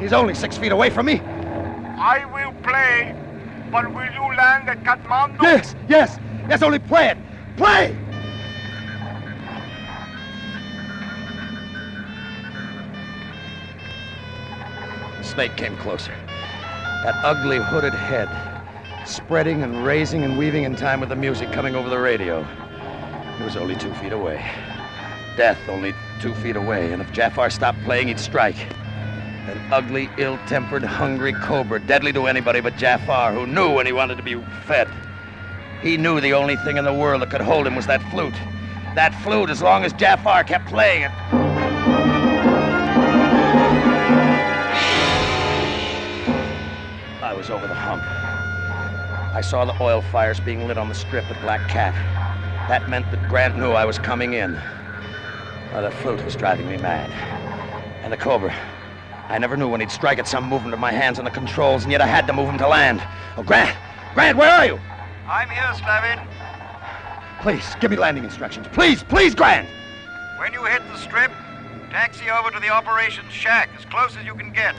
He's 0.00 0.12
only 0.12 0.34
six 0.34 0.58
feet 0.58 0.72
away 0.72 0.90
from 0.90 1.06
me. 1.06 1.20
I 1.20 2.24
will 2.34 2.52
play, 2.64 3.14
but 3.70 3.94
will 3.94 4.12
you 4.12 4.36
land 4.36 4.68
at 4.68 4.82
Kathmandu? 4.82 5.42
Yes, 5.42 5.76
yes, 5.88 6.18
yes, 6.48 6.60
only 6.60 6.80
play 6.80 7.10
it! 7.10 7.18
Play! 7.56 7.96
The 15.18 15.22
snake 15.22 15.56
came 15.56 15.76
closer. 15.76 16.12
That 17.02 17.16
ugly 17.24 17.58
hooded 17.58 17.94
head, 17.94 18.28
spreading 19.04 19.64
and 19.64 19.84
raising 19.84 20.22
and 20.22 20.38
weaving 20.38 20.62
in 20.62 20.76
time 20.76 21.00
with 21.00 21.08
the 21.08 21.16
music 21.16 21.50
coming 21.50 21.74
over 21.74 21.88
the 21.88 21.98
radio. 21.98 22.46
It 23.40 23.44
was 23.44 23.56
only 23.56 23.74
two 23.74 23.92
feet 23.94 24.12
away. 24.12 24.40
Death 25.36 25.58
only 25.68 25.94
two 26.20 26.32
feet 26.34 26.54
away, 26.54 26.92
and 26.92 27.02
if 27.02 27.10
Jafar 27.10 27.50
stopped 27.50 27.82
playing, 27.82 28.06
he'd 28.06 28.20
strike. 28.20 28.70
An 29.48 29.60
ugly, 29.72 30.08
ill-tempered, 30.16 30.84
hungry 30.84 31.32
cobra, 31.32 31.80
deadly 31.80 32.12
to 32.12 32.28
anybody 32.28 32.60
but 32.60 32.76
Jafar, 32.76 33.32
who 33.32 33.48
knew 33.48 33.72
when 33.72 33.84
he 33.84 33.92
wanted 33.92 34.16
to 34.18 34.22
be 34.22 34.40
fed. 34.64 34.88
He 35.82 35.96
knew 35.96 36.20
the 36.20 36.34
only 36.34 36.54
thing 36.54 36.76
in 36.76 36.84
the 36.84 36.94
world 36.94 37.22
that 37.22 37.30
could 37.30 37.40
hold 37.40 37.66
him 37.66 37.74
was 37.74 37.88
that 37.88 38.00
flute. 38.12 38.36
That 38.94 39.12
flute, 39.24 39.50
as 39.50 39.60
long 39.60 39.84
as 39.84 39.92
Jafar 39.92 40.44
kept 40.44 40.68
playing 40.68 41.02
it. 41.02 41.41
Was 47.42 47.50
over 47.50 47.66
the 47.66 47.74
hump. 47.74 48.04
I 49.34 49.40
saw 49.40 49.64
the 49.64 49.74
oil 49.82 50.00
fires 50.00 50.38
being 50.38 50.68
lit 50.68 50.78
on 50.78 50.88
the 50.88 50.94
strip 50.94 51.24
at 51.24 51.42
Black 51.42 51.68
Cat. 51.68 51.92
That 52.68 52.88
meant 52.88 53.10
that 53.10 53.28
Grant 53.28 53.58
knew 53.58 53.72
I 53.72 53.84
was 53.84 53.98
coming 53.98 54.34
in. 54.34 54.56
Oh, 55.72 55.82
the 55.82 55.90
flute 55.90 56.24
was 56.24 56.36
driving 56.36 56.68
me 56.68 56.76
mad. 56.76 57.10
And 58.04 58.12
the 58.12 58.16
Cobra. 58.16 58.54
I 59.28 59.38
never 59.38 59.56
knew 59.56 59.68
when 59.68 59.80
he'd 59.80 59.90
strike 59.90 60.20
at 60.20 60.28
some 60.28 60.48
movement 60.48 60.72
of 60.72 60.78
my 60.78 60.92
hands 60.92 61.18
on 61.18 61.24
the 61.24 61.32
controls, 61.32 61.82
and 61.82 61.90
yet 61.90 62.00
I 62.00 62.06
had 62.06 62.28
to 62.28 62.32
move 62.32 62.48
him 62.48 62.58
to 62.58 62.68
land. 62.68 63.02
Oh, 63.36 63.42
Grant! 63.42 63.76
Grant, 64.14 64.38
where 64.38 64.48
are 64.48 64.66
you? 64.66 64.78
I'm 65.26 65.50
here, 65.50 65.74
Slavin. 65.74 66.24
Please, 67.40 67.74
give 67.80 67.90
me 67.90 67.96
landing 67.96 68.22
instructions. 68.22 68.68
Please, 68.70 69.02
please, 69.02 69.34
Grant! 69.34 69.66
When 70.38 70.52
you 70.52 70.62
hit 70.66 70.82
the 70.92 70.96
strip, 70.96 71.32
taxi 71.90 72.30
over 72.30 72.52
to 72.52 72.60
the 72.60 72.68
operations 72.68 73.32
shack 73.32 73.68
as 73.76 73.84
close 73.86 74.16
as 74.16 74.24
you 74.24 74.36
can 74.36 74.52
get. 74.52 74.76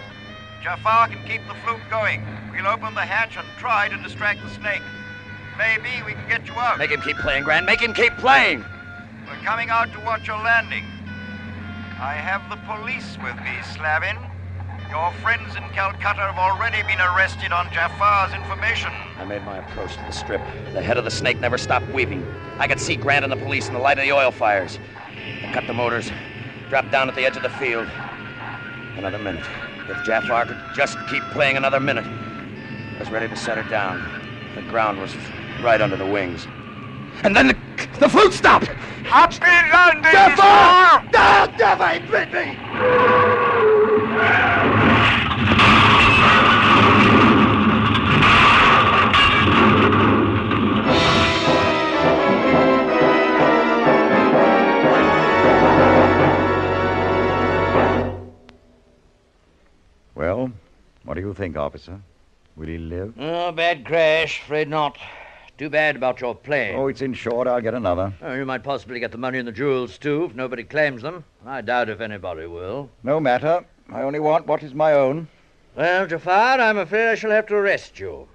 Jafar 0.64 1.10
can 1.10 1.28
keep 1.28 1.46
the 1.50 1.56
flute 1.56 1.82
going. 1.90 2.26
We'll 2.54 2.68
open 2.68 2.94
the 2.94 3.02
hatch 3.02 3.36
and 3.36 3.48
try 3.58 3.90
to 3.90 3.98
distract 3.98 4.42
the 4.44 4.50
snake. 4.50 4.82
Maybe 5.58 5.90
we 6.06 6.14
can 6.14 6.30
get 6.30 6.48
you 6.48 6.54
out. 6.54 6.78
Make 6.78 6.92
him 6.92 7.02
keep 7.02 7.18
playing, 7.18 7.44
Grant. 7.44 7.66
Make 7.66 7.82
him 7.82 7.94
keep 7.94 8.16
playing. 8.18 8.64
We're 9.28 9.44
coming 9.44 9.70
out 9.70 9.92
to 9.94 10.00
watch 10.02 10.28
your 10.28 10.38
landing. 10.38 10.86
I 12.00 12.14
have 12.14 12.48
the 12.50 12.58
police 12.68 13.18
with 13.24 13.36
me, 13.42 13.58
Slavin. 13.74 14.18
Your 14.90 15.12
friends 15.24 15.56
in 15.56 15.64
Calcutta 15.74 16.22
have 16.22 16.38
already 16.38 16.84
been 16.84 17.00
arrested 17.00 17.52
on 17.52 17.72
Jafar's 17.74 18.34
information. 18.34 18.92
I 19.18 19.26
made 19.26 19.44
my 19.44 19.58
approach 19.58 19.94
to 19.94 20.04
the 20.04 20.12
strip. 20.12 20.42
The 20.74 20.82
head 20.82 20.98
of 20.98 21.06
the 21.06 21.12
snake 21.12 21.40
never 21.40 21.58
stopped 21.58 21.88
weaving. 21.90 22.24
I 22.60 22.68
could 22.68 22.80
see 22.80 22.96
Grant 22.96 23.26
and 23.26 23.32
the 23.32 23.38
police 23.38 23.68
in 23.68 23.74
the 23.74 23.80
light 23.80 23.98
of 23.98 24.04
the 24.04 24.12
oil 24.12 24.30
fires. 24.30 24.78
I 25.44 25.52
cut 25.52 25.66
the 25.66 25.74
motors, 25.74 26.12
dropped 26.70 26.92
down 26.92 27.10
at 27.10 27.16
the 27.16 27.26
edge 27.26 27.36
of 27.36 27.42
the 27.44 27.50
field. 27.50 27.88
Another 28.98 29.18
minute. 29.18 29.46
If 29.90 30.06
Jafar 30.06 30.46
could 30.46 30.60
just 30.76 30.98
keep 31.10 31.24
playing 31.32 31.58
another 31.58 31.80
minute. 31.80 32.06
I 32.96 33.00
was 33.00 33.10
ready 33.10 33.28
to 33.28 33.36
set 33.36 33.58
her 33.58 33.70
down. 33.70 34.22
The 34.56 34.62
ground 34.64 35.00
was 35.00 35.16
right 35.62 35.82
under 35.82 35.98
the 35.98 36.06
wings. 36.06 36.48
And 37.24 37.36
then 37.36 37.48
the, 37.48 37.58
the 38.00 38.08
flute 38.08 38.34
stopped! 38.34 38.68
Happy 38.68 39.40
landing, 39.42 40.04
Jafar! 40.12 40.36
sir! 40.36 41.10
Ah, 41.16 41.48
Jafar, 41.58 41.94
he 41.94 42.00
bit 42.12 42.32
me! 42.34 42.58
Well, 60.16 60.52
what 61.04 61.16
do 61.16 61.22
you 61.22 61.34
think, 61.34 61.58
officer? 61.58 62.00
Will 62.56 62.68
he 62.68 62.78
live? 62.78 63.14
Oh, 63.18 63.52
bad 63.52 63.86
crash. 63.86 64.42
Afraid 64.42 64.70
not. 64.70 64.98
Too 65.58 65.70
bad 65.70 65.96
about 65.96 66.22
your 66.22 66.36
plane. 66.36 66.76
Oh, 66.76 66.88
it's 66.88 67.02
insured. 67.02 67.48
I'll 67.48 67.62
get 67.62 67.74
another. 67.74 68.14
Oh, 68.22 68.34
you 68.34 68.46
might 68.46 68.64
possibly 68.64 69.00
get 69.00 69.12
the 69.12 69.18
money 69.18 69.38
and 69.38 69.48
the 69.48 69.52
jewels, 69.52 69.98
too, 69.98 70.26
if 70.26 70.36
nobody 70.36 70.64
claims 70.64 71.02
them. 71.02 71.24
I 71.46 71.62
doubt 71.62 71.90
if 71.90 72.02
anybody 72.02 72.48
will. 72.48 72.90
No 73.04 73.20
matter. 73.20 73.66
I 73.92 74.02
only 74.02 74.20
want 74.20 74.48
what 74.48 74.64
is 74.64 74.74
my 74.74 74.94
own. 74.94 75.28
Well, 75.76 76.08
Jafar, 76.08 76.60
I'm 76.60 76.78
afraid 76.78 77.10
I 77.10 77.16
shall 77.16 77.32
have 77.32 77.48
to 77.48 77.56
arrest 77.56 78.00
you. 78.00 78.28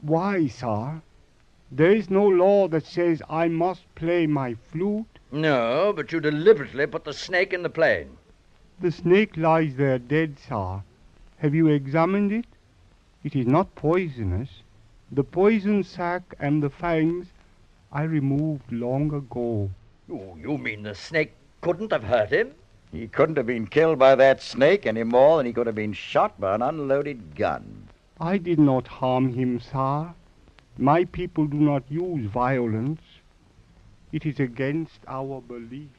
Why, 0.00 0.46
sir? 0.46 1.02
There 1.70 1.92
is 1.92 2.08
no 2.08 2.26
law 2.26 2.68
that 2.68 2.86
says 2.86 3.20
I 3.28 3.48
must 3.48 3.92
play 3.94 4.26
my 4.26 4.54
flute. 4.70 5.18
No, 5.30 5.92
but 5.94 6.12
you 6.12 6.20
deliberately 6.20 6.86
put 6.86 7.04
the 7.04 7.12
snake 7.12 7.52
in 7.52 7.62
the 7.62 7.70
plane. 7.70 8.16
The 8.80 8.92
snake 8.92 9.36
lies 9.36 9.74
there 9.74 9.98
dead, 9.98 10.38
sir. 10.38 10.82
Have 11.38 11.54
you 11.54 11.66
examined 11.66 12.32
it? 12.32 12.46
It 13.24 13.34
is 13.34 13.46
not 13.46 13.74
poisonous. 13.74 14.62
The 15.10 15.24
poison 15.24 15.82
sac 15.82 16.22
and 16.38 16.62
the 16.62 16.70
fangs 16.70 17.28
I 17.90 18.02
removed 18.02 18.70
long 18.70 19.12
ago. 19.12 19.70
Oh, 20.10 20.36
you 20.40 20.58
mean 20.58 20.82
the 20.82 20.94
snake 20.94 21.34
couldn't 21.60 21.92
have 21.92 22.04
hurt 22.04 22.30
him? 22.30 22.54
He 22.92 23.08
couldn't 23.08 23.36
have 23.36 23.46
been 23.46 23.66
killed 23.66 23.98
by 23.98 24.14
that 24.14 24.40
snake 24.40 24.86
any 24.86 25.02
more 25.02 25.38
than 25.38 25.46
he 25.46 25.52
could 25.52 25.66
have 25.66 25.74
been 25.74 25.92
shot 25.92 26.40
by 26.40 26.54
an 26.54 26.62
unloaded 26.62 27.34
gun. 27.34 27.88
I 28.20 28.38
did 28.38 28.58
not 28.58 28.86
harm 28.86 29.34
him, 29.34 29.60
sir. 29.60 30.14
My 30.76 31.04
people 31.04 31.46
do 31.46 31.56
not 31.56 31.82
use 31.88 32.30
violence. 32.30 33.00
It 34.12 34.24
is 34.24 34.40
against 34.40 35.00
our 35.06 35.40
belief. 35.40 35.90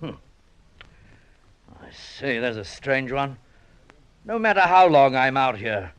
Hmm. 0.00 0.10
I 1.82 1.90
see, 1.90 2.38
there's 2.38 2.56
a 2.56 2.64
strange 2.64 3.10
one. 3.10 3.38
No 4.24 4.38
matter 4.38 4.60
how 4.60 4.86
long 4.86 5.16
I'm 5.16 5.36
out 5.36 5.56
here, 5.56 5.92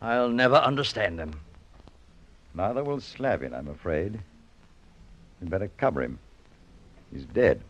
I'll 0.00 0.28
never 0.28 0.56
understand 0.56 1.18
him. 1.18 1.40
Neither 2.54 2.84
will 2.84 3.00
Slavin, 3.00 3.54
I'm 3.54 3.68
afraid. 3.68 4.20
We'd 5.40 5.50
better 5.50 5.70
cover 5.76 6.02
him. 6.02 6.18
He's 7.12 7.24
dead. 7.24 7.60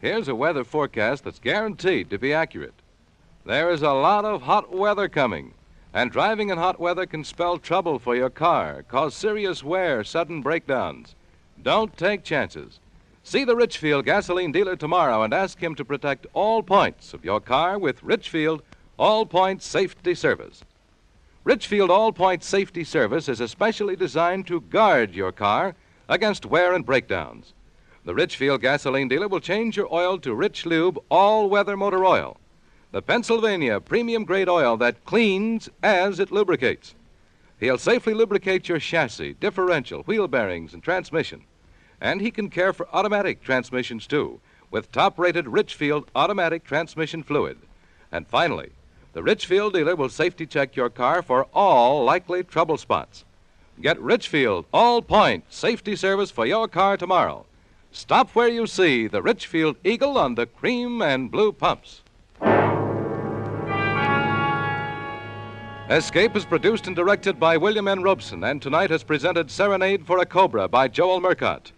Here's 0.00 0.26
a 0.26 0.34
weather 0.34 0.64
forecast 0.64 1.22
that's 1.24 1.38
guaranteed 1.38 2.10
to 2.10 2.18
be 2.18 2.32
accurate. 2.32 2.74
There 3.46 3.70
is 3.70 3.82
a 3.82 3.92
lot 3.92 4.24
of 4.24 4.42
hot 4.42 4.74
weather 4.74 5.08
coming, 5.08 5.54
and 5.94 6.10
driving 6.10 6.48
in 6.48 6.58
hot 6.58 6.80
weather 6.80 7.06
can 7.06 7.24
spell 7.24 7.58
trouble 7.58 7.98
for 7.98 8.16
your 8.16 8.30
car, 8.30 8.82
cause 8.84 9.14
serious 9.14 9.62
wear, 9.62 10.02
sudden 10.02 10.40
breakdowns. 10.40 11.14
Don't 11.62 11.96
take 11.96 12.24
chances. 12.24 12.80
See 13.22 13.44
the 13.44 13.54
Richfield 13.54 14.04
gasoline 14.04 14.52
dealer 14.52 14.74
tomorrow 14.74 15.22
and 15.22 15.32
ask 15.32 15.62
him 15.62 15.74
to 15.76 15.84
protect 15.84 16.26
all 16.32 16.62
points 16.62 17.14
of 17.14 17.24
your 17.24 17.40
car 17.40 17.78
with 17.78 18.02
Richfield 18.02 18.62
All 18.98 19.26
Point 19.26 19.62
Safety 19.62 20.14
Service. 20.14 20.64
Richfield 21.44 21.90
All 21.90 22.12
Point 22.12 22.42
Safety 22.42 22.84
Service 22.84 23.28
is 23.28 23.40
especially 23.40 23.94
designed 23.94 24.46
to 24.46 24.60
guard 24.60 25.14
your 25.14 25.30
car 25.30 25.74
against 26.08 26.46
wear 26.46 26.74
and 26.74 26.84
breakdowns. 26.84 27.52
The 28.04 28.14
Richfield 28.14 28.60
gasoline 28.62 29.08
dealer 29.08 29.28
will 29.28 29.40
change 29.40 29.76
your 29.76 29.92
oil 29.92 30.18
to 30.18 30.34
Richlube 30.34 30.98
all 31.08 31.48
weather 31.48 31.76
motor 31.76 32.04
oil, 32.04 32.36
the 32.92 33.00
Pennsylvania 33.00 33.80
premium 33.80 34.24
grade 34.24 34.50
oil 34.50 34.76
that 34.76 35.04
cleans 35.06 35.70
as 35.82 36.20
it 36.20 36.30
lubricates. 36.30 36.94
He'll 37.58 37.78
safely 37.78 38.12
lubricate 38.12 38.68
your 38.68 38.78
chassis, 38.78 39.34
differential, 39.40 40.02
wheel 40.02 40.28
bearings, 40.28 40.74
and 40.74 40.82
transmission. 40.82 41.42
And 42.02 42.20
he 42.20 42.30
can 42.30 42.50
care 42.50 42.74
for 42.74 42.88
automatic 42.92 43.42
transmissions 43.42 44.06
too, 44.06 44.40
with 44.70 44.92
top 44.92 45.18
rated 45.18 45.48
Richfield 45.48 46.10
automatic 46.14 46.64
transmission 46.64 47.22
fluid. 47.22 47.56
And 48.10 48.26
finally, 48.26 48.72
the 49.14 49.22
Richfield 49.22 49.72
dealer 49.72 49.96
will 49.96 50.10
safety 50.10 50.44
check 50.46 50.76
your 50.76 50.90
car 50.90 51.22
for 51.22 51.44
all 51.54 52.04
likely 52.04 52.42
trouble 52.42 52.76
spots. 52.76 53.24
Get 53.80 53.98
Richfield 54.00 54.66
All 54.70 55.00
Point 55.00 55.44
Safety 55.48 55.96
Service 55.96 56.30
for 56.30 56.44
your 56.44 56.68
car 56.68 56.98
tomorrow. 56.98 57.46
Stop 57.90 58.30
where 58.30 58.48
you 58.48 58.66
see 58.66 59.06
the 59.06 59.22
Richfield 59.22 59.76
Eagle 59.82 60.18
on 60.18 60.34
the 60.34 60.46
cream 60.46 61.00
and 61.00 61.30
blue 61.30 61.52
pumps. 61.52 62.01
Escape 65.90 66.36
is 66.36 66.44
produced 66.44 66.86
and 66.86 66.96
directed 66.96 67.38
by 67.38 67.56
William 67.56 67.88
N. 67.88 68.02
Robson, 68.02 68.44
and 68.44 68.62
tonight 68.62 68.88
has 68.88 69.02
presented 69.02 69.50
Serenade 69.50 70.06
for 70.06 70.18
a 70.18 70.26
Cobra 70.26 70.68
by 70.68 70.88
Joel 70.88 71.20
Murcott. 71.20 71.72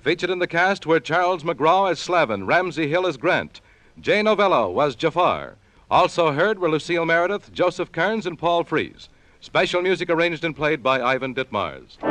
Featured 0.00 0.30
in 0.30 0.38
the 0.38 0.46
cast 0.46 0.86
were 0.86 0.98
Charles 0.98 1.44
McGraw 1.44 1.90
as 1.90 1.98
Slavin, 2.00 2.46
Ramsey 2.46 2.88
Hill 2.88 3.06
as 3.06 3.16
Grant, 3.18 3.60
Jay 4.00 4.22
Novello 4.22 4.70
was 4.70 4.96
Jafar. 4.96 5.56
Also 5.90 6.32
heard 6.32 6.58
were 6.58 6.70
Lucille 6.70 7.04
Meredith, 7.04 7.52
Joseph 7.52 7.92
Kearns, 7.92 8.26
and 8.26 8.38
Paul 8.38 8.64
Frees. 8.64 9.08
Special 9.40 9.82
music 9.82 10.08
arranged 10.08 10.44
and 10.44 10.56
played 10.56 10.82
by 10.82 11.02
Ivan 11.02 11.34
Ditmars. 11.34 12.02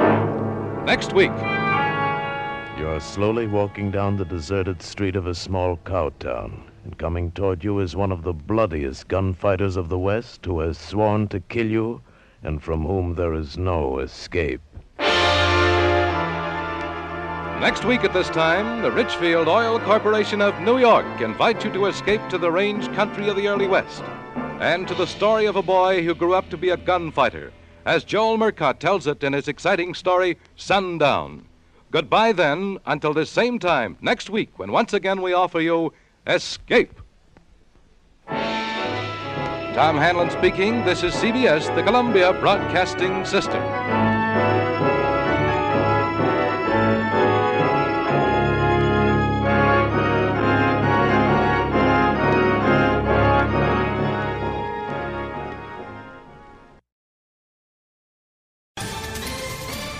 Next 0.85 1.13
week. 1.13 1.31
You're 2.77 2.99
slowly 3.01 3.47
walking 3.47 3.89
down 3.91 4.17
the 4.17 4.25
deserted 4.25 4.81
street 4.81 5.15
of 5.15 5.27
a 5.27 5.35
small 5.35 5.77
cow 5.83 6.11
town, 6.19 6.68
and 6.89 6.97
coming 6.97 7.31
toward 7.33 7.63
you 7.63 7.79
is 7.79 7.95
one 7.95 8.11
of 8.11 8.23
the 8.23 8.33
bloodiest 8.33 9.07
gunfighters 9.07 9.77
of 9.77 9.89
the 9.89 9.99
West 9.99 10.43
who 10.43 10.59
has 10.59 10.75
sworn 10.75 11.27
to 11.27 11.39
kill 11.39 11.67
you 11.67 12.01
and 12.41 12.63
from 12.63 12.83
whom 12.83 13.13
there 13.13 13.35
is 13.35 13.59
no 13.59 13.99
escape. 13.99 14.61
Next 17.61 17.85
week 17.85 18.03
at 18.03 18.11
this 18.11 18.29
time, 18.29 18.81
the 18.81 18.91
Richfield 18.91 19.47
Oil 19.47 19.79
Corporation 19.81 20.41
of 20.41 20.59
New 20.61 20.79
York 20.79 21.21
invites 21.21 21.63
you 21.63 21.71
to 21.73 21.85
escape 21.85 22.27
to 22.29 22.39
the 22.39 22.51
range 22.51 22.91
country 22.93 23.29
of 23.29 23.35
the 23.35 23.47
early 23.47 23.67
West 23.67 24.01
and 24.59 24.87
to 24.87 24.95
the 24.95 25.05
story 25.05 25.45
of 25.45 25.57
a 25.57 25.61
boy 25.61 26.03
who 26.03 26.15
grew 26.15 26.33
up 26.33 26.49
to 26.49 26.57
be 26.57 26.71
a 26.71 26.77
gunfighter, 26.77 27.53
as 27.85 28.03
Joel 28.03 28.39
Murcott 28.39 28.79
tells 28.79 29.05
it 29.05 29.23
in 29.23 29.33
his 29.33 29.47
exciting 29.47 29.93
story, 29.93 30.39
Sundown. 30.55 31.45
Goodbye 31.91 32.31
then, 32.31 32.79
until 32.87 33.13
this 33.13 33.29
same 33.29 33.59
time 33.59 33.95
next 34.01 34.31
week, 34.31 34.57
when 34.57 34.71
once 34.71 34.91
again 34.91 35.21
we 35.21 35.33
offer 35.33 35.59
you 35.59 35.93
Escape. 36.29 36.93
Tom 38.27 39.97
Hanlon 39.97 40.29
speaking. 40.29 40.85
This 40.85 41.01
is 41.01 41.13
CBS, 41.15 41.73
the 41.75 41.81
Columbia 41.81 42.33
Broadcasting 42.33 43.25
System. 43.25 43.63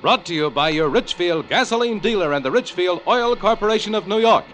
brought 0.00 0.26
to 0.26 0.34
you 0.34 0.50
by 0.50 0.68
your 0.68 0.88
Richfield 0.88 1.48
gasoline 1.48 1.98
dealer 1.98 2.32
and 2.32 2.44
the 2.44 2.50
Richfield 2.50 3.02
Oil 3.06 3.34
Corporation 3.36 3.94
of 3.94 4.06
New 4.06 4.18
York, 4.18 4.44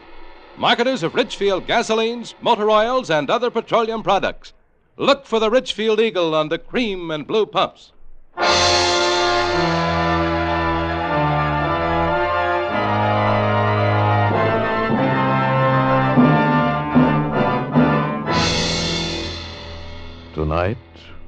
marketers 0.56 1.02
of 1.02 1.14
Richfield 1.14 1.66
gasolines, 1.66 2.34
motor 2.40 2.70
oils, 2.70 3.10
and 3.10 3.28
other 3.28 3.50
petroleum 3.50 4.02
products. 4.02 4.52
Look 4.96 5.26
for 5.26 5.40
the 5.40 5.50
Richfield 5.50 6.00
Eagle 6.00 6.34
on 6.34 6.48
the 6.48 6.58
cream 6.58 7.10
and 7.10 7.26
blue 7.26 7.46
pumps. 7.46 7.92
Tonight, 20.34 20.78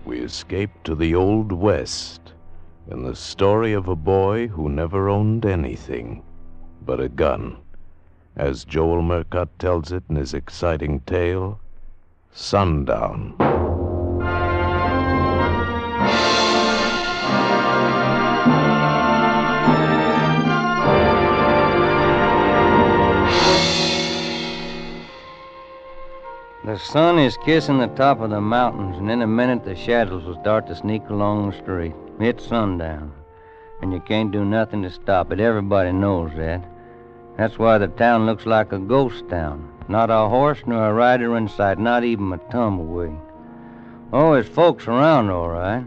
we 0.04 0.20
escape 0.20 0.70
to 0.84 0.94
the 0.94 1.14
Old 1.14 1.52
West 1.52 2.23
in 2.90 3.02
the 3.02 3.16
story 3.16 3.72
of 3.72 3.88
a 3.88 3.96
boy 3.96 4.48
who 4.48 4.68
never 4.68 5.08
owned 5.08 5.46
anything 5.46 6.22
but 6.84 7.00
a 7.00 7.08
gun. 7.08 7.56
As 8.36 8.64
Joel 8.64 9.02
Murcott 9.02 9.48
tells 9.58 9.92
it 9.92 10.04
in 10.08 10.16
his 10.16 10.34
exciting 10.34 11.00
tale, 11.00 11.60
Sundown. 12.32 13.36
The 26.64 26.78
sun 26.78 27.18
is 27.18 27.36
kissing 27.44 27.78
the 27.78 27.86
top 27.94 28.20
of 28.20 28.30
the 28.30 28.40
mountains, 28.40 28.96
and 28.98 29.10
in 29.10 29.22
a 29.22 29.26
minute 29.26 29.64
the 29.64 29.76
shadows 29.76 30.24
will 30.24 30.40
start 30.40 30.66
to 30.66 30.74
sneak 30.74 31.08
along 31.08 31.50
the 31.50 31.56
street. 31.56 31.94
It's 32.20 32.46
sundown, 32.46 33.12
and 33.82 33.92
you 33.92 33.98
can't 33.98 34.30
do 34.30 34.44
nothing 34.44 34.82
to 34.82 34.90
stop 34.90 35.32
it. 35.32 35.40
Everybody 35.40 35.90
knows 35.90 36.30
that. 36.36 36.64
That's 37.36 37.58
why 37.58 37.78
the 37.78 37.88
town 37.88 38.24
looks 38.24 38.46
like 38.46 38.72
a 38.72 38.78
ghost 38.78 39.28
town. 39.28 39.72
Not 39.88 40.10
a 40.10 40.28
horse 40.28 40.62
nor 40.64 40.88
a 40.88 40.94
rider 40.94 41.36
in 41.36 41.48
sight, 41.48 41.78
not 41.78 42.04
even 42.04 42.32
a 42.32 42.38
tumbleweed. 42.52 43.18
Oh, 44.12 44.34
there's 44.34 44.48
folks 44.48 44.86
around, 44.86 45.28
all 45.28 45.48
right, 45.48 45.84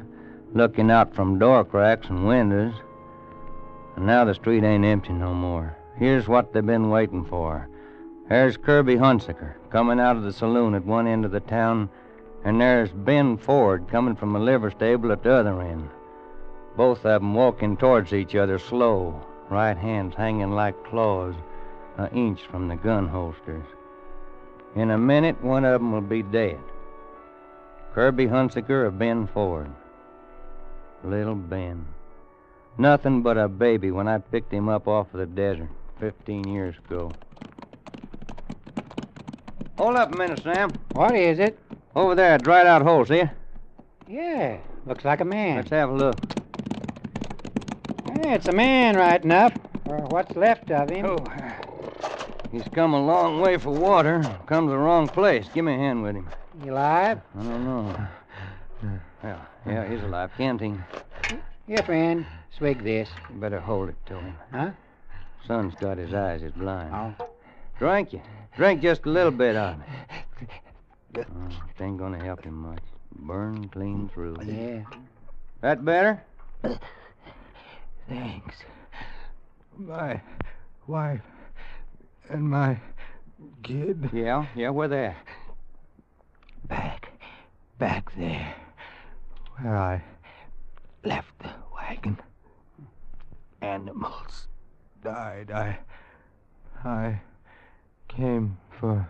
looking 0.54 0.92
out 0.92 1.16
from 1.16 1.40
door 1.40 1.64
cracks 1.64 2.10
and 2.10 2.28
windows. 2.28 2.74
And 3.96 4.06
now 4.06 4.26
the 4.26 4.36
street 4.36 4.66
ain't 4.66 4.84
empty 4.84 5.14
no 5.14 5.34
more. 5.34 5.78
Here's 5.96 6.28
what 6.28 6.52
they've 6.52 6.66
been 6.66 6.90
waiting 6.90 7.24
for. 7.24 7.70
There's 8.28 8.58
Kirby 8.58 8.98
Hunsaker 8.98 9.54
coming 9.72 10.02
out 10.02 10.18
of 10.18 10.24
the 10.24 10.34
saloon 10.34 10.76
at 10.76 10.86
one 10.86 11.08
end 11.08 11.24
of 11.24 11.32
the 11.32 11.40
town, 11.40 11.90
and 12.44 12.60
there's 12.60 12.92
Ben 12.92 13.38
Ford 13.38 13.88
coming 13.90 14.18
from 14.18 14.34
the 14.34 14.40
liver 14.40 14.72
stable 14.72 15.14
at 15.14 15.24
the 15.24 15.32
other 15.32 15.62
end. 15.62 15.90
Both 16.78 17.06
of 17.06 17.24
'em 17.24 17.34
walking 17.34 17.76
towards 17.76 18.14
each 18.14 18.36
other 18.36 18.60
slow, 18.60 19.16
right 19.50 19.76
hands 19.76 20.14
hanging 20.14 20.52
like 20.52 20.76
claws, 20.86 21.34
an 21.98 22.08
inch 22.14 22.44
from 22.44 22.68
the 22.68 22.76
gun 22.76 23.08
holsters. 23.08 23.66
In 24.76 24.92
a 24.92 24.98
minute, 24.98 25.44
one 25.44 25.66
of 25.66 25.82
'em 25.82 25.92
will 25.92 26.02
be 26.02 26.22
dead. 26.22 26.60
Kirby 27.96 28.28
Hunsaker 28.28 28.86
or 28.86 28.92
Ben 28.92 29.26
Ford. 29.26 29.72
Little 31.04 31.34
Ben. 31.34 31.88
Nothing 32.78 33.24
but 33.24 33.40
a 33.40 33.48
baby 33.48 33.90
when 33.90 34.08
I 34.08 34.20
picked 34.20 34.54
him 34.54 34.70
up 34.70 34.88
off 34.88 35.12
of 35.16 35.20
the 35.20 35.26
desert 35.26 35.70
15 36.00 36.48
years 36.48 36.76
ago. 36.78 37.12
Hold 39.80 39.96
up 39.96 40.14
a 40.14 40.18
minute, 40.18 40.44
Sam. 40.44 40.70
What 40.94 41.16
is 41.16 41.40
it? 41.40 41.58
Over 41.96 42.14
there, 42.14 42.36
a 42.36 42.38
dried 42.38 42.68
out 42.68 42.84
hole, 42.84 43.04
see? 43.04 43.24
Yeah, 44.08 44.58
looks 44.86 45.06
like 45.06 45.22
a 45.22 45.26
man. 45.26 45.56
Let's 45.56 45.72
have 45.72 45.90
a 45.90 45.94
look. 45.94 46.16
Yeah, 48.24 48.34
it's 48.34 48.48
a 48.48 48.52
man 48.52 48.96
right 48.96 49.24
enough, 49.24 49.54
uh, 49.88 49.92
or 49.92 49.98
what's 50.08 50.36
left 50.36 50.72
of 50.72 50.90
him. 50.90 51.06
Oh. 51.06 51.16
Uh, 51.18 51.52
he's 52.52 52.68
come 52.74 52.94
a 52.94 53.06
long 53.06 53.42
way 53.42 53.58
for 53.58 53.70
water. 53.70 54.24
Come 54.48 54.66
to 54.66 54.72
the 54.72 54.78
wrong 54.78 55.08
place. 55.08 55.48
Give 55.54 55.64
me 55.66 55.76
a 55.76 55.78
hand 55.78 56.02
with 56.02 56.16
him. 56.16 56.28
You 56.64 56.74
alive? 56.74 57.22
I 57.38 57.44
don't 57.44 57.64
know. 57.64 58.08
Yeah, 59.24 59.42
yeah, 59.66 59.88
he's 59.88 60.02
alive. 60.02 60.32
Canteen. 60.36 60.84
Here, 61.68 61.84
friend. 61.84 62.26
Swig 62.58 62.84
this. 62.84 63.10
You 63.30 63.36
better 63.36 63.60
hold 63.60 63.90
it 63.90 63.96
to 64.08 64.16
him. 64.16 64.34
Huh? 64.52 64.72
Son's 65.46 65.76
got 65.76 65.98
his 65.98 66.14
eyes. 66.14 66.42
He's 66.42 66.52
blind. 66.52 66.94
Oh. 66.94 67.28
Drink 67.78 68.14
you. 68.14 68.22
Drink 68.56 68.82
just 68.82 69.06
a 69.06 69.10
little 69.10 69.32
bit 69.32 69.56
of 69.56 69.80
it. 71.16 71.28
Oh, 71.30 71.48
it 71.48 71.84
ain't 71.84 71.98
gonna 71.98 72.24
help 72.24 72.44
him 72.44 72.56
much. 72.56 72.84
Burn 73.12 73.70
clean 73.70 74.10
through. 74.14 74.38
Yeah. 74.44 74.84
That 75.62 75.86
better? 75.86 76.24
Thanks. 78.08 78.56
My 79.78 80.22
wife 80.88 81.22
and 82.30 82.50
my 82.50 82.80
kid. 83.64 84.10
Yeah, 84.14 84.46
yeah, 84.56 84.70
we're 84.70 84.88
there. 84.88 85.18
Back, 86.68 87.12
back 87.78 88.16
there, 88.18 88.56
where 89.60 89.76
I 89.76 90.04
left 91.04 91.38
the 91.40 91.52
wagon. 91.74 92.20
Animals 93.62 94.48
died. 95.04 95.52
I, 95.52 95.80
I 96.84 97.22
came 98.08 98.58
for 98.80 99.08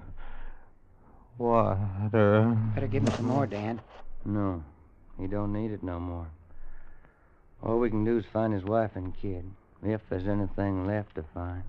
water. 1.37 2.57
Better 2.73 2.87
give 2.87 3.03
him 3.03 3.13
some 3.15 3.25
more, 3.25 3.45
Dan. 3.47 3.81
No, 4.25 4.63
he 5.19 5.27
don't 5.27 5.53
need 5.53 5.71
it 5.71 5.83
no 5.83 5.99
more. 5.99 6.27
All 7.63 7.79
we 7.79 7.89
can 7.89 8.05
do 8.05 8.17
is 8.17 8.25
find 8.25 8.53
his 8.53 8.63
wife 8.63 8.91
and 8.95 9.15
kid, 9.19 9.43
if 9.83 10.01
there's 10.09 10.27
anything 10.27 10.85
left 10.85 11.15
to 11.15 11.23
find. 11.33 11.63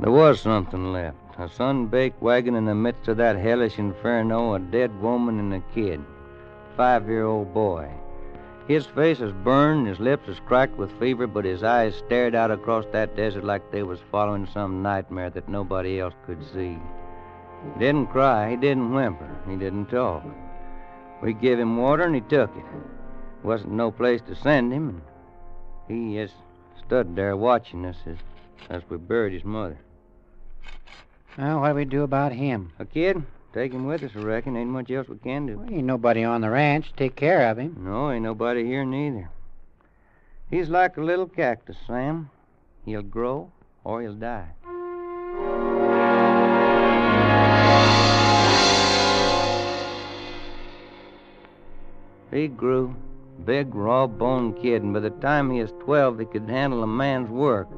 There 0.00 0.12
was 0.12 0.40
something 0.40 0.92
left. 0.92 1.16
A 1.38 1.48
sun-baked 1.48 2.20
wagon 2.22 2.54
in 2.54 2.64
the 2.64 2.74
midst 2.74 3.08
of 3.08 3.16
that 3.18 3.36
hellish 3.36 3.78
inferno, 3.78 4.54
a 4.54 4.58
dead 4.58 5.00
woman 5.00 5.38
and 5.38 5.54
a 5.54 5.62
kid. 5.74 6.00
Five-year-old 6.76 7.52
boy. 7.52 7.90
His 8.66 8.86
face 8.86 9.20
is 9.20 9.32
burned, 9.32 9.86
his 9.86 10.00
lips 10.00 10.26
is 10.26 10.40
cracked 10.46 10.78
with 10.78 10.98
fever, 10.98 11.26
but 11.26 11.44
his 11.44 11.62
eyes 11.62 11.94
stared 11.96 12.34
out 12.34 12.50
across 12.50 12.86
that 12.92 13.14
desert 13.14 13.44
like 13.44 13.70
they 13.70 13.82
was 13.82 14.00
following 14.10 14.46
some 14.46 14.82
nightmare 14.82 15.28
that 15.30 15.48
nobody 15.50 16.00
else 16.00 16.14
could 16.24 16.42
see. 16.52 16.78
He 17.62 17.78
didn't 17.78 18.06
cry, 18.06 18.50
he 18.50 18.56
didn't 18.56 18.94
whimper, 18.94 19.28
he 19.46 19.56
didn't 19.56 19.90
talk. 19.90 20.24
We 21.22 21.34
give 21.34 21.58
him 21.58 21.76
water 21.76 22.04
and 22.04 22.14
he 22.14 22.22
took 22.22 22.56
it. 22.56 22.64
Wasn't 23.42 23.72
no 23.72 23.90
place 23.90 24.22
to 24.28 24.34
send 24.34 24.72
him, 24.72 25.02
and 25.88 26.12
he 26.12 26.18
just 26.18 26.34
stood 26.86 27.14
there 27.14 27.36
watching 27.36 27.84
us 27.84 27.96
as, 28.06 28.16
as 28.70 28.82
we 28.88 28.96
buried 28.96 29.34
his 29.34 29.44
mother. 29.44 29.78
Now, 31.36 31.60
what 31.60 31.68
do 31.70 31.74
we 31.74 31.84
do 31.84 32.02
about 32.02 32.32
him? 32.32 32.72
A 32.78 32.86
kid? 32.86 33.22
Take 33.54 33.72
him 33.72 33.86
with 33.86 34.02
us, 34.02 34.10
I 34.16 34.18
reckon. 34.18 34.56
Ain't 34.56 34.70
much 34.70 34.90
else 34.90 35.06
we 35.06 35.16
can 35.16 35.46
do. 35.46 35.58
Well, 35.58 35.68
ain't 35.70 35.86
nobody 35.86 36.24
on 36.24 36.40
the 36.40 36.50
ranch 36.50 36.88
to 36.88 36.94
take 36.94 37.14
care 37.14 37.48
of 37.48 37.56
him. 37.56 37.76
No, 37.78 38.10
ain't 38.10 38.24
nobody 38.24 38.64
here 38.64 38.84
neither. 38.84 39.30
He's 40.50 40.68
like 40.68 40.96
a 40.96 41.00
little 41.00 41.28
cactus, 41.28 41.76
Sam. 41.86 42.30
He'll 42.84 43.02
grow 43.02 43.52
or 43.84 44.02
he'll 44.02 44.14
die. 44.14 44.48
He 52.32 52.48
grew. 52.48 52.96
Big, 53.44 53.72
raw 53.72 54.08
boned 54.08 54.60
kid, 54.60 54.82
and 54.82 54.92
by 54.92 54.98
the 54.98 55.10
time 55.10 55.52
he 55.52 55.60
was 55.60 55.70
12, 55.84 56.18
he 56.18 56.24
could 56.24 56.48
handle 56.48 56.82
a 56.82 56.88
man's 56.88 57.30
work. 57.30 57.68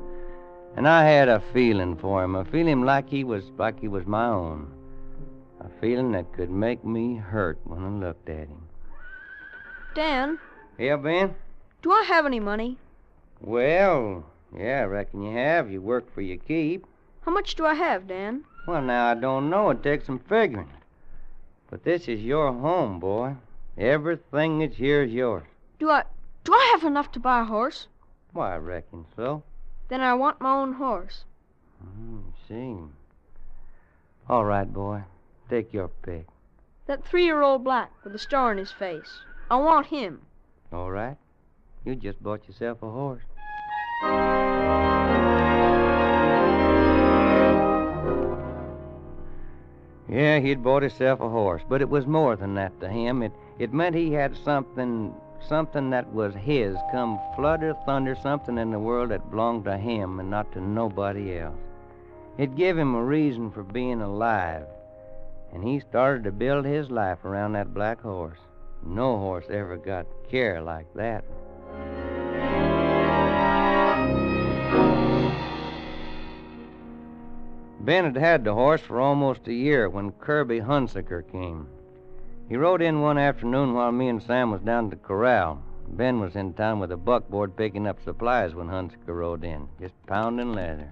And 0.75 0.89
I 0.89 1.05
had 1.05 1.29
a 1.29 1.43
feeling 1.53 1.97
for 1.97 2.25
him, 2.25 2.35
a 2.35 2.47
feeling 2.47 2.83
like 2.87 3.11
he 3.11 3.25
was 3.25 3.45
like 3.59 3.79
he 3.79 3.89
was 3.89 4.07
my 4.07 4.27
own. 4.27 4.73
A 5.61 5.69
feeling 5.81 6.13
that 6.13 6.33
could 6.33 6.51
make 6.51 6.85
me 6.85 7.17
hurt 7.17 7.59
when 7.65 7.83
I 7.83 7.89
looked 7.89 8.29
at 8.29 8.49
him. 8.49 8.69
Dan, 9.95 10.39
Yeah, 10.79 10.97
Ben? 10.97 11.35
do 11.83 11.91
I 11.93 12.03
have 12.09 12.27
any 12.27 12.41
money? 12.41 12.79
Well, 13.41 14.25
yeah, 14.57 14.83
I 14.83 14.85
reckon 14.85 15.23
you 15.23 15.33
have. 15.37 15.71
You 15.71 15.81
work 15.81 16.13
for 16.13 16.21
your 16.21 16.37
keep. 16.37 16.85
How 17.23 17.33
much 17.33 17.55
do 17.55 17.65
I 17.65 17.75
have, 17.75 18.07
Dan? 18.07 18.45
Well, 18.67 18.83
now, 18.83 19.11
I 19.11 19.15
don't 19.15 19.49
know. 19.49 19.71
It 19.71 19.83
takes 19.83 20.07
some 20.07 20.19
figuring. 20.19 20.71
But 21.71 21.85
this 21.85 22.09
is 22.09 22.21
your 22.21 22.53
home, 22.53 23.01
boy. 23.01 23.37
Everything 23.79 24.59
that's 24.61 24.77
here 24.77 25.03
is 25.03 25.13
yours. 25.13 25.45
Do 25.79 25.91
I 25.91 26.05
do 26.45 26.53
I 26.53 26.71
have 26.73 26.85
enough 26.85 27.11
to 27.13 27.21
buy 27.21 27.41
a 27.41 27.45
horse? 27.45 27.89
Why, 28.33 28.55
I 28.55 28.59
reckon 28.59 29.05
so. 29.17 29.43
Then 29.89 30.01
I 30.01 30.15
want 30.15 30.41
my 30.41 30.55
own 30.55 30.75
horse. 30.75 31.25
Hmm, 31.83 32.21
see. 32.49 32.77
All 34.29 34.45
right, 34.45 34.73
boy. 34.73 35.03
Take 35.49 35.73
your 35.73 35.89
pick. 35.89 36.27
That 36.87 37.05
three-year-old 37.05 37.65
black 37.65 37.93
with 38.05 38.15
a 38.15 38.19
star 38.19 38.51
on 38.51 38.59
his 38.59 38.73
face. 38.73 39.21
I 39.51 39.57
want 39.57 39.87
him. 39.87 40.23
All 40.73 40.91
right? 40.91 41.17
You 41.85 41.95
just 41.95 42.23
bought 42.23 42.49
yourself 42.49 42.83
a 42.83 42.91
horse. 42.91 43.23
Yeah, 50.09 50.39
he'd 50.39 50.63
bought 50.63 50.83
himself 50.83 51.21
a 51.21 51.29
horse, 51.29 51.63
but 51.69 51.83
it 51.83 51.89
was 51.89 52.07
more 52.07 52.37
than 52.37 52.55
that 52.55 52.79
to 52.81 52.89
him. 52.89 53.23
It 53.23 53.33
it 53.59 53.73
meant 53.73 53.95
he 53.95 54.13
had 54.13 54.37
something 54.37 55.15
something 55.49 55.91
that 55.91 56.13
was 56.13 56.35
his, 56.35 56.77
come 56.91 57.21
flood 57.37 57.63
or 57.63 57.75
thunder, 57.85 58.17
something 58.23 58.59
in 58.59 58.71
the 58.71 58.79
world 58.79 59.11
that 59.11 59.31
belonged 59.31 59.65
to 59.65 59.77
him 59.77 60.19
and 60.19 60.31
not 60.31 60.51
to 60.53 60.61
nobody 60.61 61.39
else. 61.39 61.57
It 62.39 62.57
gave 62.57 62.77
him 62.77 62.95
a 62.95 63.05
reason 63.05 63.51
for 63.51 63.63
being 63.63 64.01
alive, 64.01 64.67
and 65.53 65.63
he 65.65 65.81
started 65.81 66.25
to 66.25 66.33
build 66.33 66.65
his 66.65 66.91
life 66.91 67.25
around 67.25 67.53
that 67.53 67.75
black 67.75 68.01
horse. 68.01 68.39
No 68.85 69.19
horse 69.19 69.47
ever 69.51 69.77
got 69.77 70.07
care 70.29 70.61
like 70.61 70.87
that. 70.95 71.25
Ben 77.81 78.05
had 78.05 78.17
had 78.17 78.45
the 78.45 78.53
horse 78.53 78.81
for 78.81 79.01
almost 79.01 79.47
a 79.47 79.53
year 79.53 79.89
when 79.89 80.11
Kirby 80.11 80.61
Hunsaker 80.61 81.23
came. 81.31 81.69
He 82.49 82.57
rode 82.57 82.83
in 82.83 83.01
one 83.01 83.17
afternoon 83.17 83.75
while 83.75 83.93
me 83.93 84.09
and 84.09 84.23
Sam 84.23 84.51
was 84.51 84.61
down 84.61 84.87
at 84.87 84.91
the 84.91 84.97
corral. 84.97 85.63
Ben 85.89 86.19
was 86.19 86.35
in 86.35 86.53
town 86.55 86.81
with 86.81 86.91
a 86.91 86.97
buckboard 86.97 87.57
picking 87.57 87.87
up 87.87 88.03
supplies 88.03 88.55
when 88.55 88.67
Hunsaker 88.67 89.15
rode 89.15 89.45
in, 89.45 89.69
just 89.81 89.95
pounding 90.07 90.53
leather. 90.53 90.89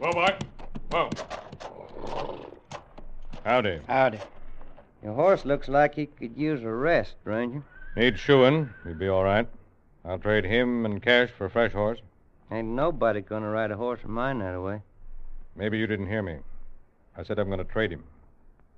Well, 0.00 0.12
boy. 0.12 0.36
Whoa. 0.90 1.10
Howdy. 3.44 3.80
Howdy. 3.88 4.20
Your 5.02 5.14
horse 5.14 5.44
looks 5.44 5.68
like 5.68 5.94
he 5.94 6.06
could 6.06 6.36
use 6.36 6.62
a 6.62 6.70
rest, 6.70 7.14
Ranger. 7.24 7.62
Need 7.96 8.18
shoeing. 8.18 8.70
He'd 8.86 8.98
be 8.98 9.08
all 9.08 9.24
right. 9.24 9.48
I'll 10.04 10.18
trade 10.18 10.44
him 10.44 10.84
and 10.86 11.02
cash 11.02 11.30
for 11.36 11.46
a 11.46 11.50
fresh 11.50 11.72
horse. 11.72 11.98
Ain't 12.50 12.68
nobody 12.68 13.20
gonna 13.20 13.50
ride 13.50 13.70
a 13.70 13.76
horse 13.76 14.00
of 14.04 14.10
mine 14.10 14.38
that 14.40 14.60
way. 14.60 14.82
Maybe 15.56 15.78
you 15.78 15.86
didn't 15.86 16.08
hear 16.08 16.22
me. 16.22 16.38
I 17.16 17.24
said 17.24 17.38
I'm 17.38 17.48
going 17.48 17.58
to 17.58 17.64
trade 17.64 17.92
him. 17.92 18.04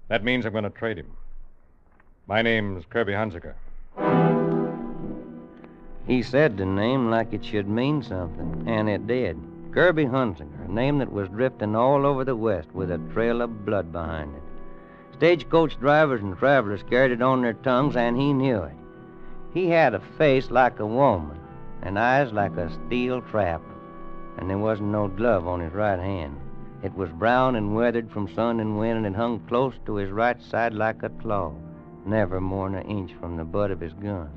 That 0.09 0.25
means 0.25 0.45
I'm 0.45 0.53
going 0.53 0.65
to 0.65 0.71
trade 0.71 0.99
him. 0.99 1.12
My 2.27 2.43
name's 2.43 2.85
Kirby 2.87 3.12
Hunsaker. 3.12 3.55
He 6.07 6.23
said 6.23 6.57
the 6.57 6.67
name 6.67 7.11
like 7.11 7.33
it 7.33 7.45
should 7.45 7.69
mean 7.69 8.03
something, 8.03 8.65
and 8.67 8.91
it 8.91 9.07
did. 9.07 9.39
Kirby 9.73 10.05
Hunsaker, 10.05 10.69
a 10.69 10.73
name 10.73 10.99
that 10.99 11.12
was 11.12 11.29
drifting 11.29 11.77
all 11.77 12.05
over 12.05 12.25
the 12.25 12.37
West 12.37 12.69
with 12.73 12.91
a 12.91 12.99
trail 13.12 13.41
of 13.41 13.65
blood 13.65 13.93
behind 13.93 14.35
it. 14.35 14.43
Stagecoach 15.15 15.79
drivers 15.79 16.21
and 16.23 16.37
travelers 16.37 16.83
carried 16.83 17.12
it 17.12 17.23
on 17.23 17.43
their 17.43 17.55
tongues, 17.55 17.97
and 17.97 18.17
he 18.17 18.33
knew 18.33 18.62
it. 18.62 18.75
He 19.53 19.69
had 19.69 19.95
a 19.95 20.01
face 20.19 20.51
like 20.51 20.81
a 20.81 20.87
woman, 20.87 21.39
and 21.83 21.99
eyes 21.99 22.33
like 22.33 22.57
a 22.57 22.73
steel 22.87 23.23
trap, 23.23 23.62
and 24.37 24.51
there 24.51 24.59
wasn't 24.59 24.91
no 24.91 25.07
glove 25.07 25.47
on 25.47 25.61
his 25.61 25.73
right 25.73 26.01
hand. 26.01 26.37
It 26.83 26.93
was 26.95 27.11
brown 27.11 27.55
and 27.55 27.75
weathered 27.75 28.11
from 28.11 28.35
sun 28.35 28.59
and 28.59 28.77
wind, 28.77 29.07
and 29.07 29.15
it 29.15 29.17
hung 29.17 29.39
close 29.47 29.75
to 29.87 29.95
his 29.95 30.11
right 30.11 30.41
side 30.43 30.75
like 30.75 31.03
a 31.03 31.09
claw, 31.09 31.55
never 32.05 32.41
more'n 32.41 32.75
an 32.75 32.87
inch 32.89 33.12
from 33.21 33.37
the 33.37 33.45
butt 33.45 33.71
of 33.71 33.81
his 33.81 33.93
gun. 33.95 34.31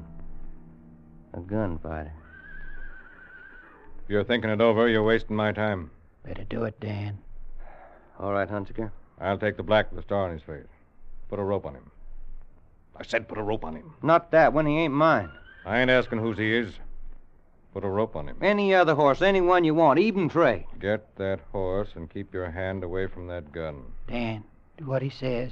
A 1.34 1.40
gunfighter. 1.40 2.14
If 4.04 4.10
you're 4.10 4.24
thinking 4.24 4.52
it 4.52 4.62
over, 4.62 4.88
you're 4.88 5.04
wasting 5.04 5.36
my 5.36 5.52
time. 5.52 5.90
Better 6.24 6.44
do 6.44 6.64
it, 6.66 6.80
Dan. 6.80 7.18
All 8.20 8.32
right, 8.32 8.50
Hunsaker. 8.50 8.92
I'll 9.20 9.38
take 9.38 9.58
the 9.58 9.64
black 9.64 9.92
with 9.92 9.98
the 9.98 10.04
star 10.04 10.26
on 10.26 10.32
his 10.32 10.42
face. 10.42 10.68
Put 11.30 11.40
a 11.40 11.44
rope 11.44 11.66
on 11.66 11.76
him. 11.76 11.92
I 12.96 13.04
said 13.04 13.28
put 13.28 13.38
a 13.38 13.44
rope 13.44 13.66
on 13.66 13.76
him. 13.76 13.94
Not 14.02 14.32
that 14.32 14.54
one. 14.54 14.66
He 14.66 14.78
ain't 14.78 14.94
mine. 14.94 15.30
I 15.66 15.80
ain't 15.80 15.92
asking 15.92 16.20
whose 16.20 16.38
he 16.38 16.56
is. 16.56 16.74
Put 17.74 17.84
a 17.84 17.90
rope 17.90 18.16
on 18.16 18.28
him. 18.28 18.38
Any 18.42 18.74
other 18.74 18.96
horse, 18.96 19.22
any 19.22 19.42
one 19.42 19.64
you 19.64 19.76
want, 19.76 20.00
even 20.00 20.30
trade. 20.30 20.66
Get 20.80 21.16
that 21.18 21.42
horse 21.52 21.90
and 21.96 22.10
keep 22.10 22.34
your 22.34 22.50
hand 22.50 22.84
away 22.84 23.08
from 23.08 23.28
that 23.28 23.52
gun. 23.52 23.84
Dan, 24.08 24.44
do 24.78 24.86
what 24.86 25.02
he 25.02 25.10
says. 25.10 25.52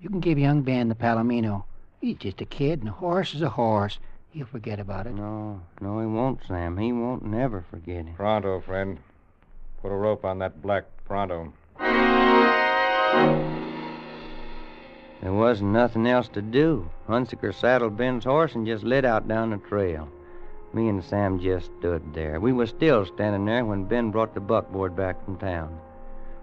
You 0.00 0.08
can 0.08 0.20
give 0.20 0.38
young 0.38 0.62
Ben 0.62 0.88
the 0.88 0.94
Palomino. 0.94 1.64
He's 2.00 2.16
just 2.16 2.40
a 2.40 2.46
kid, 2.46 2.80
and 2.80 2.88
a 2.88 2.92
horse 2.92 3.34
is 3.34 3.42
a 3.42 3.50
horse. 3.50 3.98
He'll 4.30 4.46
forget 4.46 4.78
about 4.78 5.06
it. 5.06 5.14
No, 5.14 5.60
no, 5.80 5.98
he 6.00 6.06
won't, 6.06 6.40
Sam. 6.46 6.76
He 6.76 6.92
won't 6.92 7.24
never 7.24 7.64
forget 7.70 8.06
it. 8.06 8.14
Pronto, 8.14 8.60
friend. 8.60 8.98
Put 9.82 9.90
a 9.90 9.96
rope 9.96 10.24
on 10.24 10.38
that 10.38 10.62
black 10.62 10.84
pronto. 11.04 11.52
There 15.20 15.32
wasn't 15.32 15.72
nothing 15.72 16.06
else 16.06 16.28
to 16.28 16.42
do. 16.42 16.88
Hunsaker 17.08 17.54
saddled 17.54 17.96
Ben's 17.96 18.24
horse 18.24 18.54
and 18.54 18.66
just 18.66 18.84
lit 18.84 19.04
out 19.04 19.28
down 19.28 19.50
the 19.50 19.58
trail. 19.58 20.08
Me 20.72 20.88
and 20.88 21.02
Sam 21.02 21.40
just 21.40 21.70
stood 21.78 22.14
there. 22.14 22.40
We 22.40 22.52
was 22.52 22.70
still 22.70 23.04
standing 23.06 23.44
there 23.46 23.64
when 23.64 23.84
Ben 23.84 24.10
brought 24.10 24.34
the 24.34 24.40
buckboard 24.40 24.94
back 24.94 25.24
from 25.24 25.36
town. 25.38 25.80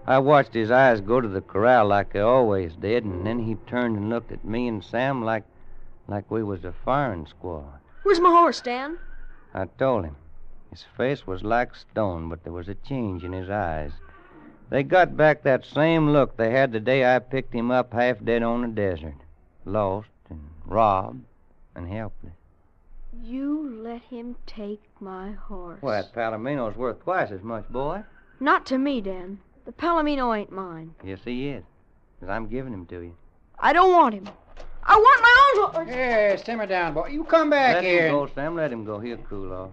I 0.06 0.18
watched 0.18 0.54
his 0.54 0.70
eyes 0.70 1.00
go 1.00 1.20
to 1.20 1.28
the 1.28 1.40
corral 1.40 1.86
like 1.86 2.12
they 2.12 2.20
always 2.20 2.74
did, 2.74 3.04
and 3.04 3.26
then 3.26 3.40
he 3.40 3.56
turned 3.66 3.96
and 3.96 4.08
looked 4.08 4.30
at 4.30 4.44
me 4.44 4.68
and 4.68 4.84
Sam 4.84 5.24
like 5.24 5.44
like 6.08 6.30
we 6.30 6.44
was 6.44 6.64
a 6.64 6.72
firing 6.84 7.26
squad. 7.26 7.80
Where's 8.04 8.20
my 8.20 8.30
horse, 8.30 8.60
Dan? 8.60 8.98
I 9.52 9.64
told 9.64 10.04
him. 10.04 10.16
His 10.70 10.84
face 10.96 11.26
was 11.26 11.42
like 11.42 11.74
stone, 11.74 12.28
but 12.28 12.44
there 12.44 12.52
was 12.52 12.68
a 12.68 12.74
change 12.74 13.24
in 13.24 13.32
his 13.32 13.50
eyes. 13.50 13.92
They 14.68 14.82
got 14.82 15.16
back 15.16 15.42
that 15.44 15.64
same 15.64 16.10
look 16.10 16.36
they 16.36 16.50
had 16.50 16.72
the 16.72 16.80
day 16.80 17.04
I 17.04 17.18
picked 17.20 17.54
him 17.54 17.70
up 17.70 17.92
half 17.92 18.22
dead 18.24 18.42
on 18.42 18.62
the 18.62 18.68
desert. 18.68 19.14
Lost 19.64 20.08
and 20.28 20.40
robbed 20.64 21.24
and 21.74 21.88
helpless. 21.88 22.32
You 23.22 23.80
let 23.82 24.02
him 24.02 24.36
take 24.46 24.82
my 25.00 25.32
horse. 25.32 25.80
Well, 25.82 26.02
that 26.02 26.12
Palomino's 26.12 26.76
worth 26.76 27.02
twice 27.02 27.30
as 27.30 27.42
much, 27.42 27.68
boy. 27.68 28.02
Not 28.40 28.66
to 28.66 28.78
me, 28.78 29.00
Dan. 29.00 29.38
The 29.64 29.72
Palomino 29.72 30.36
ain't 30.36 30.52
mine. 30.52 30.94
Yes, 31.02 31.20
he 31.24 31.48
is. 31.48 31.64
'Cause 32.20 32.28
I'm 32.28 32.46
giving 32.48 32.72
him 32.72 32.86
to 32.86 33.00
you. 33.00 33.16
I 33.58 33.72
don't 33.72 33.92
want 33.92 34.14
him. 34.14 34.28
I 34.82 34.96
want 34.96 35.22
my 35.22 35.52
own 35.64 35.72
horse. 35.72 35.88
Here, 35.88 36.38
simmer 36.38 36.66
down, 36.66 36.94
boy. 36.94 37.08
You 37.08 37.24
come 37.24 37.50
back 37.50 37.76
Let 37.76 37.84
here. 37.84 38.06
him 38.06 38.12
go, 38.12 38.26
Sam. 38.34 38.54
Let 38.54 38.72
him 38.72 38.84
go. 38.84 38.98
He'll 39.00 39.16
cool 39.18 39.52
off. 39.52 39.70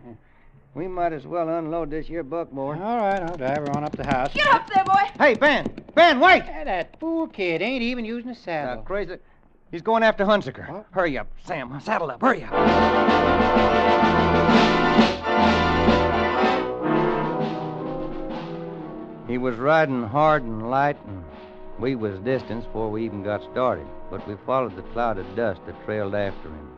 We 0.75 0.87
might 0.87 1.13
as 1.13 1.27
well 1.27 1.49
unload 1.49 1.91
this 1.91 2.07
here 2.07 2.23
buckboard. 2.23 2.79
All 2.79 2.97
right, 2.97 3.21
I'll 3.21 3.37
drive 3.37 3.57
her 3.57 3.77
on 3.77 3.83
up 3.83 3.95
the 3.95 4.05
house. 4.05 4.33
Get 4.33 4.47
up 4.51 4.67
there, 4.73 4.83
boy. 4.83 5.03
Hey, 5.19 5.35
Ben! 5.35 5.67
Ben, 5.93 6.19
wait! 6.19 6.43
Hey, 6.43 6.63
that 6.63 6.99
fool 6.99 7.27
kid 7.27 7.61
ain't 7.61 7.83
even 7.83 8.05
using 8.05 8.29
a 8.31 8.33
Now, 8.33 8.39
saddle. 8.39 8.83
crazy. 8.83 9.17
He's 9.71 9.83
going 9.83 10.01
after 10.03 10.25
Hunsaker. 10.25 10.85
Hurry 10.91 11.17
up, 11.17 11.27
Sam. 11.45 11.79
Saddle 11.79 12.09
up. 12.11 12.21
Hurry 12.21 12.43
up. 12.43 12.53
He 19.27 19.37
was 19.37 19.55
riding 19.55 20.03
hard 20.03 20.43
and 20.43 20.69
light, 20.69 20.97
and 21.07 21.23
we 21.79 21.95
was 21.95 22.19
distance 22.19 22.65
before 22.65 22.91
we 22.91 23.05
even 23.05 23.23
got 23.23 23.41
started. 23.51 23.87
But 24.11 24.27
we 24.27 24.35
followed 24.45 24.75
the 24.75 24.81
cloud 24.93 25.17
of 25.17 25.35
dust 25.35 25.61
that 25.65 25.85
trailed 25.85 26.13
after 26.13 26.49
him. 26.49 26.69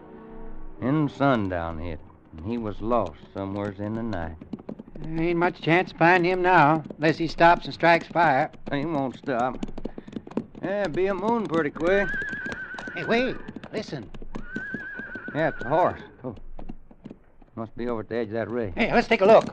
Then 0.80 1.10
sundown 1.10 1.80
hit, 1.80 2.00
and 2.38 2.46
he 2.46 2.58
was 2.58 2.82
lost 2.82 3.20
somewheres 3.34 3.80
in 3.80 3.96
the 3.96 4.04
night. 4.04 4.36
There 5.00 5.24
ain't 5.24 5.38
much 5.38 5.62
chance 5.62 5.92
of 5.92 5.98
finding 5.98 6.32
him 6.32 6.42
now, 6.42 6.84
unless 6.98 7.18
he 7.18 7.28
stops 7.28 7.66
and 7.66 7.74
strikes 7.74 8.08
fire. 8.08 8.50
He 8.72 8.86
won't 8.86 9.18
stop. 9.18 9.66
Yeah, 10.64 10.88
be 10.88 11.08
a 11.08 11.14
moon 11.14 11.46
pretty 11.46 11.70
quick. 11.70 12.08
Hey, 12.96 13.06
wait. 13.06 13.36
Listen. 13.72 14.10
Yeah, 15.36 15.50
it's 15.50 15.64
a 15.64 15.70
horse. 15.70 16.02
Oh. 16.24 16.36
Must 17.56 17.76
be 17.78 17.88
over 17.88 18.02
at 18.02 18.10
the 18.10 18.16
edge 18.16 18.28
of 18.28 18.34
that 18.34 18.50
ridge. 18.50 18.74
Hey, 18.76 18.92
let's 18.92 19.08
take 19.08 19.22
a 19.22 19.26
look. 19.26 19.46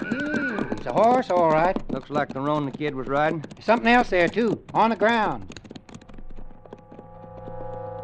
Hey, 0.00 0.66
it's 0.72 0.86
a 0.86 0.92
horse, 0.92 1.30
all 1.30 1.50
right. 1.50 1.76
Looks 1.92 2.10
like 2.10 2.30
the 2.30 2.40
roan 2.40 2.66
the 2.66 2.72
kid 2.72 2.94
was 2.94 3.06
riding. 3.06 3.44
There's 3.54 3.64
something 3.64 3.88
else 3.88 4.10
there, 4.10 4.28
too, 4.28 4.62
on 4.74 4.90
the 4.90 4.96
ground. 4.96 5.54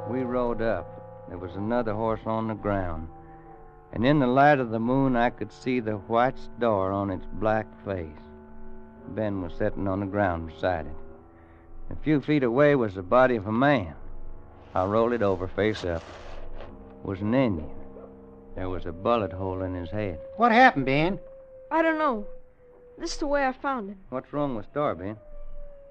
We 0.08 0.22
rode 0.22 0.62
up. 0.62 0.93
There 1.34 1.48
was 1.48 1.56
another 1.56 1.94
horse 1.94 2.20
on 2.26 2.46
the 2.46 2.54
ground. 2.54 3.08
And 3.92 4.06
in 4.06 4.20
the 4.20 4.26
light 4.28 4.60
of 4.60 4.70
the 4.70 4.78
moon, 4.78 5.16
I 5.16 5.30
could 5.30 5.50
see 5.50 5.80
the 5.80 5.96
white 5.96 6.38
star 6.38 6.92
on 6.92 7.10
its 7.10 7.26
black 7.26 7.66
face. 7.84 8.22
Ben 9.08 9.42
was 9.42 9.52
sitting 9.54 9.88
on 9.88 9.98
the 9.98 10.06
ground 10.06 10.46
beside 10.46 10.86
it. 10.86 10.92
A 11.90 11.96
few 12.04 12.20
feet 12.20 12.44
away 12.44 12.76
was 12.76 12.94
the 12.94 13.02
body 13.02 13.34
of 13.34 13.48
a 13.48 13.52
man. 13.52 13.96
I 14.76 14.84
rolled 14.84 15.12
it 15.12 15.22
over 15.22 15.48
face 15.48 15.84
up. 15.84 16.04
It 16.60 17.04
was 17.04 17.20
an 17.20 17.34
Indian. 17.34 17.68
There 18.54 18.68
was 18.68 18.86
a 18.86 18.92
bullet 18.92 19.32
hole 19.32 19.62
in 19.62 19.74
his 19.74 19.90
head. 19.90 20.20
What 20.36 20.52
happened, 20.52 20.86
Ben? 20.86 21.18
I 21.68 21.82
don't 21.82 21.98
know. 21.98 22.28
This 22.96 23.14
is 23.14 23.18
the 23.18 23.26
way 23.26 23.44
I 23.44 23.50
found 23.50 23.90
him. 23.90 23.98
What's 24.08 24.32
wrong 24.32 24.54
with 24.54 24.66
Star, 24.66 24.94
Ben? 24.94 25.16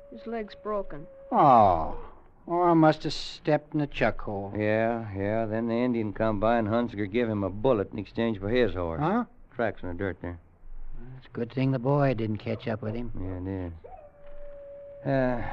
His 0.10 0.26
leg's 0.26 0.56
broken. 0.56 1.06
Oh. 1.34 1.98
Or 2.46 2.70
I 2.70 2.74
must 2.74 3.04
have 3.04 3.14
stepped 3.14 3.74
in 3.74 3.82
a 3.82 3.88
chuck 3.88 4.22
hole. 4.22 4.54
Yeah, 4.56 5.06
yeah. 5.16 5.46
Then 5.46 5.68
the 5.68 5.76
Indian 5.76 6.12
come 6.12 6.40
by 6.40 6.58
and 6.58 6.68
Hunsaker 6.68 7.10
give 7.10 7.30
him 7.30 7.44
a 7.44 7.50
bullet 7.50 7.92
in 7.94 8.00
exchange 8.00 8.40
for 8.40 8.50
his 8.50 8.74
horse. 8.74 9.00
Huh? 9.00 9.26
Tracks 9.56 9.82
in 9.82 9.90
the 9.90 9.96
dirt 9.96 10.18
there. 10.22 10.40
It's 11.18 11.28
a 11.28 11.30
good 11.30 11.52
thing 11.52 11.72
the 11.72 11.80
boy 11.80 12.14
didn't 12.14 12.38
catch 12.38 12.68
up 12.68 12.82
with 12.82 12.96
him. 12.96 13.12
Yeah, 13.18 13.52
it 13.52 13.66
is. 13.66 15.10
Uh, 15.10 15.44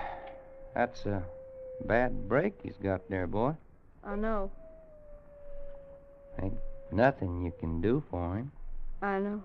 that's 0.75 1.07
a 1.07 1.23
bad 1.85 2.29
break 2.29 2.55
he's 2.63 2.77
got 2.83 3.09
there, 3.09 3.27
boy. 3.27 3.55
I 4.03 4.17
know. 4.17 4.51
Ain't 6.43 6.55
nothing 6.91 7.45
you 7.45 7.53
can 7.59 7.81
do 7.81 8.03
for 8.11 8.37
him. 8.37 8.53
I 9.03 9.19
know. 9.19 9.43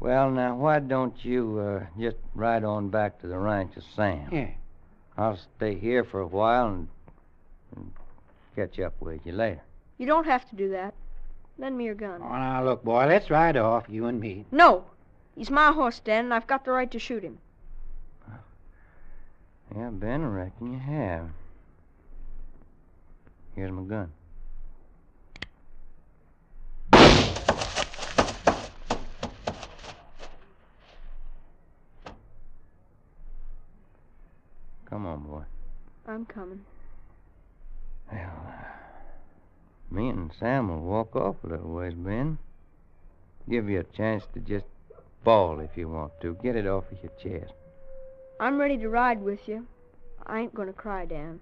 Well, 0.00 0.30
now, 0.30 0.56
why 0.56 0.80
don't 0.80 1.24
you 1.24 1.58
uh, 1.58 1.86
just 1.98 2.16
ride 2.34 2.64
on 2.64 2.90
back 2.90 3.20
to 3.20 3.26
the 3.26 3.38
ranch 3.38 3.76
of 3.76 3.84
Sam? 3.94 4.28
Yeah. 4.30 4.50
I'll 5.18 5.38
stay 5.56 5.74
here 5.74 6.04
for 6.04 6.20
a 6.20 6.26
while 6.26 6.68
and, 6.68 6.88
and 7.74 7.92
catch 8.54 8.78
up 8.78 8.94
with 9.00 9.20
you 9.24 9.32
later. 9.32 9.62
You 9.98 10.06
don't 10.06 10.26
have 10.26 10.48
to 10.50 10.56
do 10.56 10.70
that. 10.70 10.94
Lend 11.58 11.76
me 11.76 11.84
your 11.84 11.94
gun. 11.94 12.20
Oh, 12.22 12.28
now, 12.28 12.62
look, 12.64 12.84
boy, 12.84 13.06
let's 13.06 13.30
ride 13.30 13.56
off, 13.56 13.84
you 13.88 14.06
and 14.06 14.20
me. 14.20 14.44
No. 14.52 14.84
He's 15.34 15.50
my 15.50 15.72
horse, 15.72 16.00
Dan, 16.00 16.26
and 16.26 16.34
I've 16.34 16.46
got 16.46 16.64
the 16.64 16.70
right 16.70 16.90
to 16.90 16.98
shoot 16.98 17.22
him. 17.22 17.38
Yeah, 19.74 19.90
Ben, 19.90 20.22
I 20.22 20.26
reckon 20.26 20.72
you 20.72 20.78
have. 20.78 21.28
Here's 23.54 23.72
my 23.72 23.82
gun. 23.82 24.12
Come 34.88 35.04
on, 35.04 35.20
boy. 35.24 35.42
I'm 36.16 36.24
coming. 36.24 36.64
Well, 38.10 38.20
uh, 38.48 39.94
me 39.94 40.08
and 40.08 40.30
Sam 40.40 40.70
will 40.70 40.80
walk 40.80 41.14
off 41.14 41.36
a 41.44 41.46
little 41.46 41.74
ways, 41.74 41.92
Ben. 41.92 42.38
Give 43.50 43.68
you 43.68 43.80
a 43.80 43.84
chance 43.84 44.24
to 44.32 44.40
just 44.40 44.64
bawl 45.24 45.60
if 45.60 45.76
you 45.76 45.90
want 45.90 46.18
to. 46.22 46.38
Get 46.42 46.56
it 46.56 46.66
off 46.66 46.84
of 46.90 46.96
your 47.02 47.12
chest. 47.22 47.52
I'm 48.40 48.58
ready 48.58 48.78
to 48.78 48.88
ride 48.88 49.20
with 49.20 49.40
you. 49.46 49.66
I 50.26 50.40
ain't 50.40 50.54
gonna 50.54 50.72
cry, 50.72 51.04
Dan. 51.04 51.38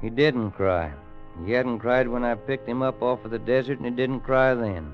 He 0.00 0.08
didn't 0.08 0.52
cry. 0.52 0.94
He 1.42 1.52
hadn't 1.52 1.80
cried 1.80 2.08
when 2.08 2.24
I 2.24 2.34
picked 2.34 2.68
him 2.68 2.82
up 2.82 3.02
off 3.02 3.24
of 3.24 3.30
the 3.30 3.38
desert, 3.38 3.78
and 3.78 3.86
he 3.86 3.90
didn't 3.90 4.20
cry 4.20 4.54
then. 4.54 4.92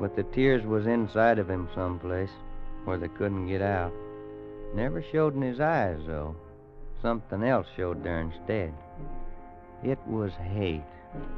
But 0.00 0.14
the 0.14 0.22
tears 0.22 0.64
was 0.64 0.86
inside 0.86 1.38
of 1.38 1.50
him 1.50 1.68
someplace, 1.74 2.30
where 2.84 2.98
they 2.98 3.08
couldn't 3.08 3.48
get 3.48 3.62
out. 3.62 3.92
Never 4.74 5.02
showed 5.02 5.34
in 5.34 5.42
his 5.42 5.60
eyes, 5.60 5.98
though. 6.06 6.36
Something 7.02 7.42
else 7.42 7.66
showed 7.76 8.04
there 8.04 8.20
instead. 8.20 8.72
It 9.82 9.98
was 10.06 10.32
hate. 10.32 10.82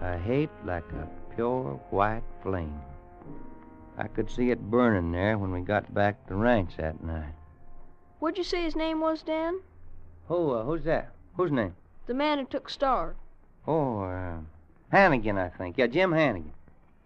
A 0.02 0.18
hate 0.18 0.50
like 0.64 0.90
a 0.92 1.08
pure 1.34 1.80
white 1.90 2.22
flame. 2.42 2.80
I 3.96 4.08
could 4.08 4.30
see 4.30 4.50
it 4.50 4.70
burning 4.70 5.12
there 5.12 5.38
when 5.38 5.52
we 5.52 5.60
got 5.60 5.92
back 5.94 6.22
to 6.22 6.34
the 6.34 6.40
ranch 6.40 6.76
that 6.76 7.02
night. 7.02 7.34
What'd 8.18 8.38
you 8.38 8.44
say 8.44 8.62
his 8.62 8.76
name 8.76 9.00
was, 9.00 9.22
Dan? 9.22 9.60
Who, 10.28 10.52
uh, 10.52 10.64
who's 10.64 10.84
that? 10.84 11.12
Whose 11.36 11.52
name? 11.52 11.74
The 12.06 12.14
man 12.14 12.38
who 12.38 12.44
took 12.44 12.68
Star. 12.68 13.16
Oh, 13.68 14.00
uh, 14.00 14.38
Hannigan, 14.90 15.36
I 15.36 15.50
think. 15.50 15.76
Yeah, 15.76 15.88
Jim 15.88 16.10
Hannigan. 16.10 16.54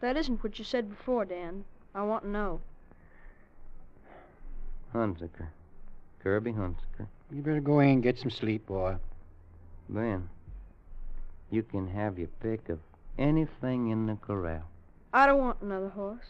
That 0.00 0.16
isn't 0.16 0.44
what 0.44 0.60
you 0.60 0.64
said 0.64 0.88
before, 0.88 1.24
Dan. 1.24 1.64
I 1.92 2.04
want 2.04 2.22
to 2.22 2.30
know. 2.30 2.60
Hunsaker. 4.94 5.48
Kirby 6.22 6.52
Hunsaker. 6.52 7.08
You 7.32 7.42
better 7.42 7.60
go 7.60 7.80
in 7.80 7.88
and 7.88 8.02
get 8.02 8.16
some 8.16 8.30
sleep, 8.30 8.66
boy. 8.66 8.94
Ben, 9.88 10.28
you 11.50 11.64
can 11.64 11.88
have 11.88 12.16
your 12.16 12.28
pick 12.40 12.68
of 12.68 12.78
anything 13.18 13.88
in 13.88 14.06
the 14.06 14.14
corral. 14.14 14.62
I 15.12 15.26
don't 15.26 15.40
want 15.40 15.62
another 15.62 15.88
horse. 15.88 16.26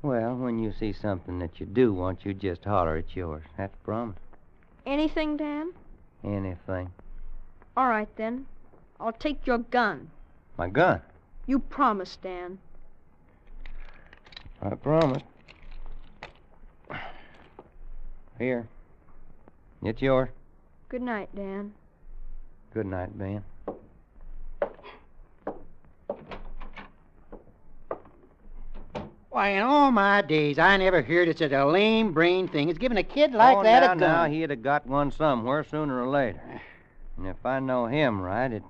Well, 0.00 0.34
when 0.34 0.58
you 0.58 0.72
see 0.72 0.94
something 0.94 1.38
that 1.40 1.60
you 1.60 1.66
do 1.66 1.92
want, 1.92 2.24
you 2.24 2.32
just 2.32 2.64
holler 2.64 2.96
it's 2.96 3.14
yours. 3.14 3.44
That's 3.58 3.74
a 3.74 3.84
promise. 3.84 4.16
Anything, 4.86 5.36
Dan? 5.36 5.72
Anything. 6.24 6.90
All 7.76 7.88
right, 7.88 8.08
then. 8.16 8.46
I'll 9.00 9.12
take 9.12 9.46
your 9.46 9.58
gun. 9.58 10.10
My 10.56 10.68
gun? 10.68 11.00
You 11.46 11.58
promised, 11.58 12.22
Dan. 12.22 12.58
I 14.62 14.74
promised. 14.76 15.24
Here. 18.38 18.66
It's 19.82 20.00
yours. 20.00 20.30
Good 20.88 21.02
night, 21.02 21.28
Dan. 21.34 21.72
Good 22.72 22.86
night, 22.86 23.16
Ben. 23.18 23.44
Why, 29.30 29.48
in 29.48 29.62
all 29.62 29.90
my 29.90 30.22
days, 30.22 30.60
I 30.60 30.76
never 30.76 31.02
heard 31.02 31.28
of 31.28 31.36
such 31.36 31.50
a 31.50 31.66
lame 31.66 32.12
brain 32.12 32.46
thing 32.46 32.70
as 32.70 32.78
giving 32.78 32.98
a 32.98 33.02
kid 33.02 33.32
like 33.32 33.56
oh, 33.56 33.62
that 33.64 33.80
now, 33.80 33.92
a 33.92 33.96
gun. 33.96 33.98
Now, 33.98 34.24
he'd 34.26 34.50
have 34.50 34.62
got 34.62 34.86
one 34.86 35.10
somewhere 35.10 35.64
sooner 35.64 36.02
or 36.02 36.08
later. 36.08 36.40
And 37.16 37.26
if 37.26 37.44
I 37.44 37.58
know 37.58 37.86
him 37.86 38.20
right, 38.20 38.52
it's 38.52 38.64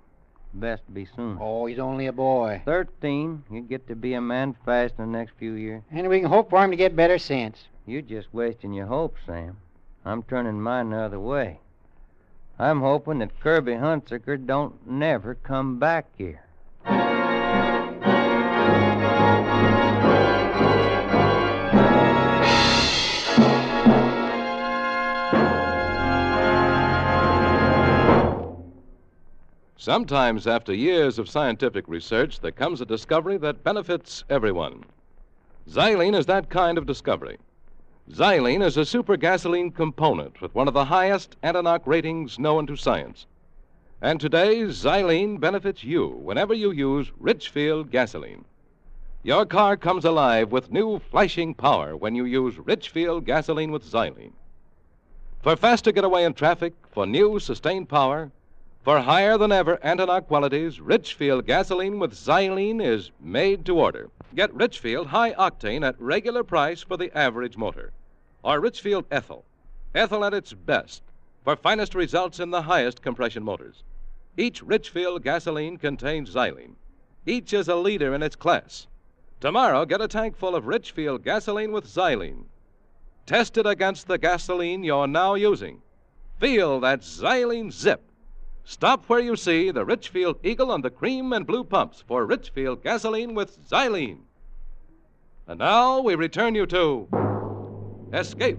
best 0.54 0.82
be 0.92 1.06
soon. 1.16 1.38
Oh, 1.40 1.66
he's 1.66 1.78
only 1.78 2.06
a 2.06 2.12
boy. 2.12 2.62
Thirteen. 2.64 3.44
He'll 3.50 3.62
get 3.62 3.86
to 3.88 3.96
be 3.96 4.14
a 4.14 4.20
man 4.20 4.56
fast 4.64 4.94
in 4.98 5.10
the 5.10 5.18
next 5.18 5.32
few 5.38 5.52
years. 5.52 5.82
And 5.90 6.08
we 6.08 6.20
can 6.20 6.28
hope 6.28 6.50
for 6.50 6.62
him 6.62 6.70
to 6.70 6.76
get 6.76 6.96
better 6.96 7.18
sense. 7.18 7.64
You're 7.86 8.02
just 8.02 8.32
wasting 8.32 8.72
your 8.72 8.86
hopes, 8.86 9.20
Sam. 9.26 9.58
I'm 10.04 10.22
turning 10.22 10.60
mine 10.60 10.90
the 10.90 10.98
other 10.98 11.20
way. 11.20 11.60
I'm 12.58 12.80
hoping 12.80 13.18
that 13.18 13.40
Kirby 13.40 13.72
Hunsaker 13.72 14.46
don't 14.46 14.86
never 14.86 15.34
come 15.34 15.78
back 15.78 16.06
here. 16.16 16.43
Sometimes, 29.84 30.46
after 30.46 30.72
years 30.72 31.18
of 31.18 31.28
scientific 31.28 31.86
research, 31.88 32.40
there 32.40 32.50
comes 32.50 32.80
a 32.80 32.86
discovery 32.86 33.36
that 33.36 33.62
benefits 33.62 34.24
everyone. 34.30 34.84
Xylene 35.68 36.16
is 36.16 36.24
that 36.24 36.48
kind 36.48 36.78
of 36.78 36.86
discovery. 36.86 37.36
Xylene 38.10 38.64
is 38.64 38.78
a 38.78 38.86
super 38.86 39.18
gasoline 39.18 39.70
component 39.70 40.40
with 40.40 40.54
one 40.54 40.68
of 40.68 40.72
the 40.72 40.86
highest 40.86 41.36
anti-knock 41.42 41.86
ratings 41.86 42.38
known 42.38 42.66
to 42.66 42.76
science. 42.76 43.26
And 44.00 44.18
today, 44.18 44.62
Xylene 44.62 45.38
benefits 45.38 45.84
you 45.84 46.06
whenever 46.06 46.54
you 46.54 46.70
use 46.70 47.12
Richfield 47.18 47.90
gasoline. 47.90 48.46
Your 49.22 49.44
car 49.44 49.76
comes 49.76 50.06
alive 50.06 50.50
with 50.50 50.72
new 50.72 50.98
flashing 50.98 51.52
power 51.52 51.94
when 51.94 52.14
you 52.14 52.24
use 52.24 52.56
Richfield 52.56 53.26
gasoline 53.26 53.70
with 53.70 53.84
Xylene. 53.84 54.32
For 55.42 55.56
faster 55.56 55.92
getaway 55.92 56.24
in 56.24 56.32
traffic, 56.32 56.72
for 56.90 57.06
new 57.06 57.38
sustained 57.38 57.90
power, 57.90 58.32
for 58.84 59.00
higher 59.00 59.38
than 59.38 59.50
ever 59.50 59.82
anti-knock 59.82 60.26
qualities, 60.28 60.78
Richfield 60.78 61.46
gasoline 61.46 61.98
with 61.98 62.12
xylene 62.12 62.84
is 62.84 63.10
made 63.18 63.64
to 63.64 63.78
order. 63.80 64.10
Get 64.34 64.52
Richfield 64.52 65.06
high 65.06 65.32
octane 65.32 65.86
at 65.88 65.98
regular 65.98 66.44
price 66.44 66.82
for 66.82 66.98
the 66.98 67.10
average 67.16 67.56
motor. 67.56 67.94
Or 68.42 68.60
Richfield 68.60 69.06
ethyl. 69.10 69.46
Ethyl 69.94 70.22
at 70.22 70.34
its 70.34 70.52
best 70.52 71.02
for 71.44 71.56
finest 71.56 71.94
results 71.94 72.40
in 72.40 72.50
the 72.50 72.60
highest 72.60 73.00
compression 73.00 73.42
motors. 73.42 73.84
Each 74.36 74.62
Richfield 74.62 75.24
gasoline 75.24 75.78
contains 75.78 76.34
xylene. 76.34 76.74
Each 77.24 77.54
is 77.54 77.68
a 77.68 77.76
leader 77.76 78.14
in 78.14 78.22
its 78.22 78.36
class. 78.36 78.86
Tomorrow, 79.40 79.86
get 79.86 80.02
a 80.02 80.08
tank 80.08 80.36
full 80.36 80.54
of 80.54 80.66
Richfield 80.66 81.24
gasoline 81.24 81.72
with 81.72 81.86
xylene. 81.86 82.44
Test 83.24 83.56
it 83.56 83.66
against 83.66 84.08
the 84.08 84.18
gasoline 84.18 84.84
you're 84.84 85.06
now 85.06 85.36
using. 85.36 85.80
Feel 86.38 86.80
that 86.80 87.00
xylene 87.00 87.72
zip 87.72 88.02
Stop 88.66 89.04
where 89.10 89.20
you 89.20 89.36
see 89.36 89.70
the 89.70 89.84
Richfield 89.84 90.38
Eagle 90.42 90.70
on 90.70 90.80
the 90.80 90.90
cream 90.90 91.34
and 91.34 91.46
blue 91.46 91.64
pumps 91.64 92.02
for 92.06 92.24
Richfield 92.24 92.82
gasoline 92.82 93.34
with 93.34 93.68
xylene. 93.68 94.20
And 95.46 95.58
now 95.58 96.00
we 96.00 96.14
return 96.14 96.54
you 96.54 96.64
to 96.66 97.06
Escape. 98.14 98.58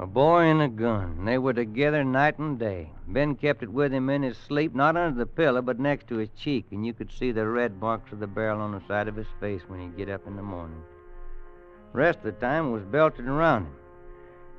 A 0.00 0.06
boy 0.06 0.40
and 0.40 0.60
a 0.60 0.68
gun. 0.68 1.24
They 1.24 1.38
were 1.38 1.52
together 1.52 2.02
night 2.02 2.40
and 2.40 2.58
day. 2.58 2.90
Ben 3.06 3.36
kept 3.36 3.62
it 3.62 3.72
with 3.72 3.92
him 3.92 4.10
in 4.10 4.24
his 4.24 4.36
sleep, 4.36 4.74
not 4.74 4.96
under 4.96 5.16
the 5.16 5.26
pillow, 5.26 5.62
but 5.62 5.78
next 5.78 6.08
to 6.08 6.16
his 6.16 6.30
cheek, 6.30 6.66
and 6.72 6.84
you 6.84 6.92
could 6.92 7.12
see 7.12 7.30
the 7.30 7.46
red 7.46 7.80
marks 7.80 8.10
of 8.10 8.18
the 8.18 8.26
barrel 8.26 8.60
on 8.60 8.72
the 8.72 8.82
side 8.88 9.06
of 9.06 9.14
his 9.14 9.28
face 9.38 9.62
when 9.68 9.80
he'd 9.80 9.96
get 9.96 10.10
up 10.10 10.26
in 10.26 10.34
the 10.34 10.42
morning. 10.42 10.82
Rest 11.92 12.18
of 12.18 12.24
the 12.24 12.32
time 12.32 12.72
was 12.72 12.82
belted 12.84 13.26
around 13.26 13.66
him. 13.66 13.74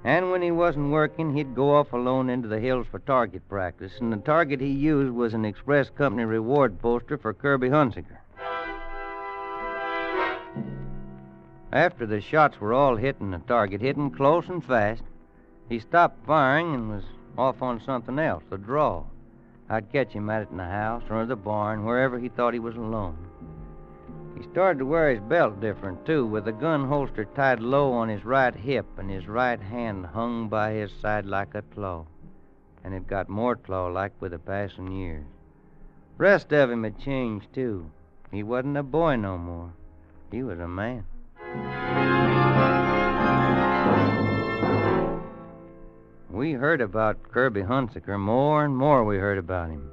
And 0.03 0.31
when 0.31 0.41
he 0.41 0.51
wasn't 0.51 0.91
working, 0.91 1.33
he'd 1.33 1.55
go 1.55 1.75
off 1.75 1.93
alone 1.93 2.29
into 2.29 2.47
the 2.47 2.59
hills 2.59 2.87
for 2.91 2.99
target 2.99 3.47
practice, 3.47 3.93
and 3.99 4.11
the 4.11 4.17
target 4.17 4.59
he 4.59 4.67
used 4.67 5.13
was 5.13 5.33
an 5.33 5.45
Express 5.45 5.89
Company 5.89 6.25
reward 6.25 6.79
poster 6.79 7.17
for 7.17 7.33
Kirby 7.33 7.69
Hunsaker. 7.69 8.17
After 11.71 12.05
the 12.05 12.21
shots 12.21 12.59
were 12.59 12.73
all 12.73 12.97
hitting 12.97 13.31
the 13.31 13.39
target, 13.39 13.81
hitting 13.81 14.11
close 14.11 14.47
and 14.47 14.63
fast, 14.63 15.01
he 15.69 15.79
stopped 15.79 16.25
firing 16.27 16.75
and 16.75 16.89
was 16.89 17.03
off 17.37 17.63
on 17.63 17.81
something 17.81 18.19
else, 18.19 18.43
a 18.51 18.57
draw. 18.57 19.05
I'd 19.69 19.91
catch 19.91 20.11
him 20.11 20.29
at 20.29 20.43
it 20.43 20.51
in 20.51 20.57
the 20.57 20.65
house 20.65 21.03
or 21.09 21.25
the 21.25 21.35
barn, 21.35 21.85
wherever 21.85 22.19
he 22.19 22.29
thought 22.29 22.53
he 22.53 22.59
was 22.59 22.75
alone. 22.75 23.17
He 24.35 24.43
started 24.43 24.79
to 24.79 24.85
wear 24.85 25.11
his 25.11 25.19
belt 25.19 25.59
different, 25.61 26.05
too, 26.05 26.25
with 26.25 26.45
the 26.45 26.51
gun 26.51 26.87
holster 26.87 27.25
tied 27.25 27.59
low 27.59 27.91
on 27.93 28.09
his 28.09 28.25
right 28.25 28.55
hip 28.55 28.85
and 28.97 29.09
his 29.09 29.27
right 29.27 29.61
hand 29.61 30.07
hung 30.07 30.49
by 30.49 30.71
his 30.71 30.91
side 31.01 31.25
like 31.25 31.53
a 31.55 31.61
claw. 31.61 32.05
And 32.83 32.93
it 32.93 33.07
got 33.07 33.29
more 33.29 33.55
claw 33.55 33.87
like 33.87 34.11
with 34.19 34.31
the 34.31 34.39
passing 34.39 34.91
years. 34.91 35.25
Rest 36.17 36.51
of 36.51 36.71
him 36.71 36.83
had 36.83 36.99
changed, 36.99 37.53
too. 37.53 37.91
He 38.31 38.43
wasn't 38.43 38.77
a 38.77 38.83
boy 38.83 39.15
no 39.15 39.37
more. 39.37 39.73
He 40.31 40.41
was 40.41 40.59
a 40.59 40.67
man. 40.67 41.05
We 46.29 46.53
heard 46.53 46.81
about 46.81 47.31
Kirby 47.31 47.61
Hunsaker. 47.61 48.19
More 48.19 48.65
and 48.65 48.75
more 48.75 49.03
we 49.03 49.17
heard 49.17 49.37
about 49.37 49.69
him. 49.69 49.91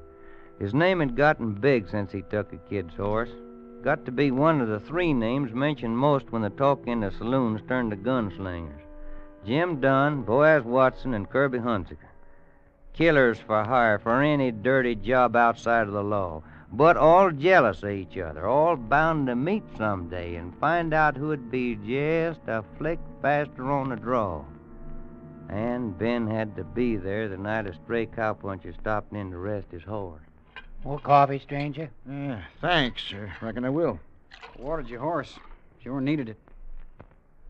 His 0.58 0.72
name 0.72 1.00
had 1.00 1.14
gotten 1.14 1.52
big 1.52 1.88
since 1.90 2.10
he 2.10 2.22
took 2.22 2.52
a 2.52 2.56
kid's 2.56 2.94
horse. 2.94 3.30
Got 3.82 4.04
to 4.04 4.12
be 4.12 4.30
one 4.30 4.60
of 4.60 4.68
the 4.68 4.78
three 4.78 5.14
names 5.14 5.54
mentioned 5.54 5.96
most 5.96 6.30
when 6.30 6.42
the 6.42 6.50
talk 6.50 6.86
in 6.86 7.00
the 7.00 7.10
saloons 7.10 7.62
turned 7.66 7.92
to 7.92 7.96
gunslingers. 7.96 8.82
Jim 9.46 9.80
Dunn, 9.80 10.22
Boaz 10.22 10.64
Watson, 10.64 11.14
and 11.14 11.30
Kirby 11.30 11.60
Hunsaker. 11.60 12.10
Killers 12.92 13.38
for 13.38 13.64
hire 13.64 13.98
for 13.98 14.20
any 14.20 14.50
dirty 14.50 14.94
job 14.94 15.34
outside 15.34 15.86
of 15.86 15.94
the 15.94 16.04
law, 16.04 16.42
but 16.70 16.98
all 16.98 17.30
jealous 17.30 17.82
of 17.82 17.88
each 17.90 18.18
other, 18.18 18.46
all 18.46 18.76
bound 18.76 19.28
to 19.28 19.34
meet 19.34 19.64
someday 19.78 20.34
and 20.34 20.54
find 20.58 20.92
out 20.92 21.16
who'd 21.16 21.50
be 21.50 21.76
just 21.76 22.40
a 22.48 22.62
flick 22.76 22.98
faster 23.22 23.70
on 23.70 23.88
the 23.88 23.96
draw. 23.96 24.44
And 25.48 25.98
Ben 25.98 26.26
had 26.26 26.54
to 26.56 26.64
be 26.64 26.96
there 26.96 27.28
the 27.28 27.38
night 27.38 27.66
a 27.66 27.72
stray 27.72 28.06
cowpuncher 28.06 28.74
stopped 28.74 29.14
in 29.14 29.30
to 29.30 29.38
rest 29.38 29.72
his 29.72 29.82
horse. 29.82 30.29
More 30.84 30.98
coffee, 30.98 31.38
stranger? 31.38 31.90
Yeah, 32.08 32.42
thanks. 32.60 33.02
sir. 33.02 33.32
reckon 33.42 33.64
I 33.64 33.70
will. 33.70 34.00
Watered 34.58 34.88
your 34.88 35.00
horse. 35.00 35.34
Sure 35.82 36.00
needed 36.00 36.28
it. 36.30 36.36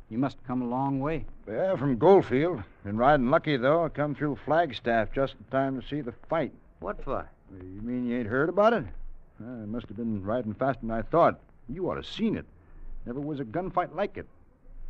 You 0.09 0.19
must 0.19 0.37
have 0.39 0.47
come 0.47 0.63
a 0.63 0.67
long 0.67 0.99
way. 0.99 1.25
Yeah, 1.49 1.77
from 1.77 1.97
Goldfield. 1.97 2.63
Been 2.85 2.97
riding 2.97 3.31
lucky, 3.31 3.57
though. 3.57 3.85
I 3.85 3.89
come 3.89 4.15
through 4.17 4.39
Flagstaff 4.45 5.13
just 5.15 5.35
in 5.35 5.45
time 5.53 5.81
to 5.81 5.87
see 5.87 6.01
the 6.01 6.13
fight. 6.29 6.53
What 6.81 7.05
fight? 7.05 7.27
You 7.53 7.81
mean 7.83 8.07
you 8.09 8.19
ain't 8.19 8.29
heard 8.29 8.49
about 8.49 8.73
it? 8.73 8.85
I 9.41 9.67
must 9.67 9.87
have 9.87 9.97
been 9.97 10.23
riding 10.25 10.55
faster 10.55 10.81
than 10.83 10.91
I 10.91 11.03
thought. 11.03 11.39
You 11.69 11.89
ought 11.89 11.95
to 11.95 12.05
seen 12.05 12.37
it. 12.37 12.47
Never 13.07 13.21
was 13.21 13.39
a 13.41 13.45
gunfight 13.45 13.95
like 13.95 14.17
it. 14.17 14.27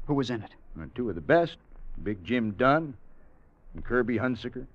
Who 0.07 0.14
was 0.14 0.30
in 0.30 0.43
it? 0.43 0.51
Uh, 0.80 0.86
two 0.95 1.09
of 1.09 1.14
the 1.14 1.20
best. 1.20 1.57
Big 2.03 2.24
Jim 2.24 2.53
Dunn 2.53 2.95
and 3.74 3.84
Kirby 3.84 4.18
Hunsaker. 4.18 4.66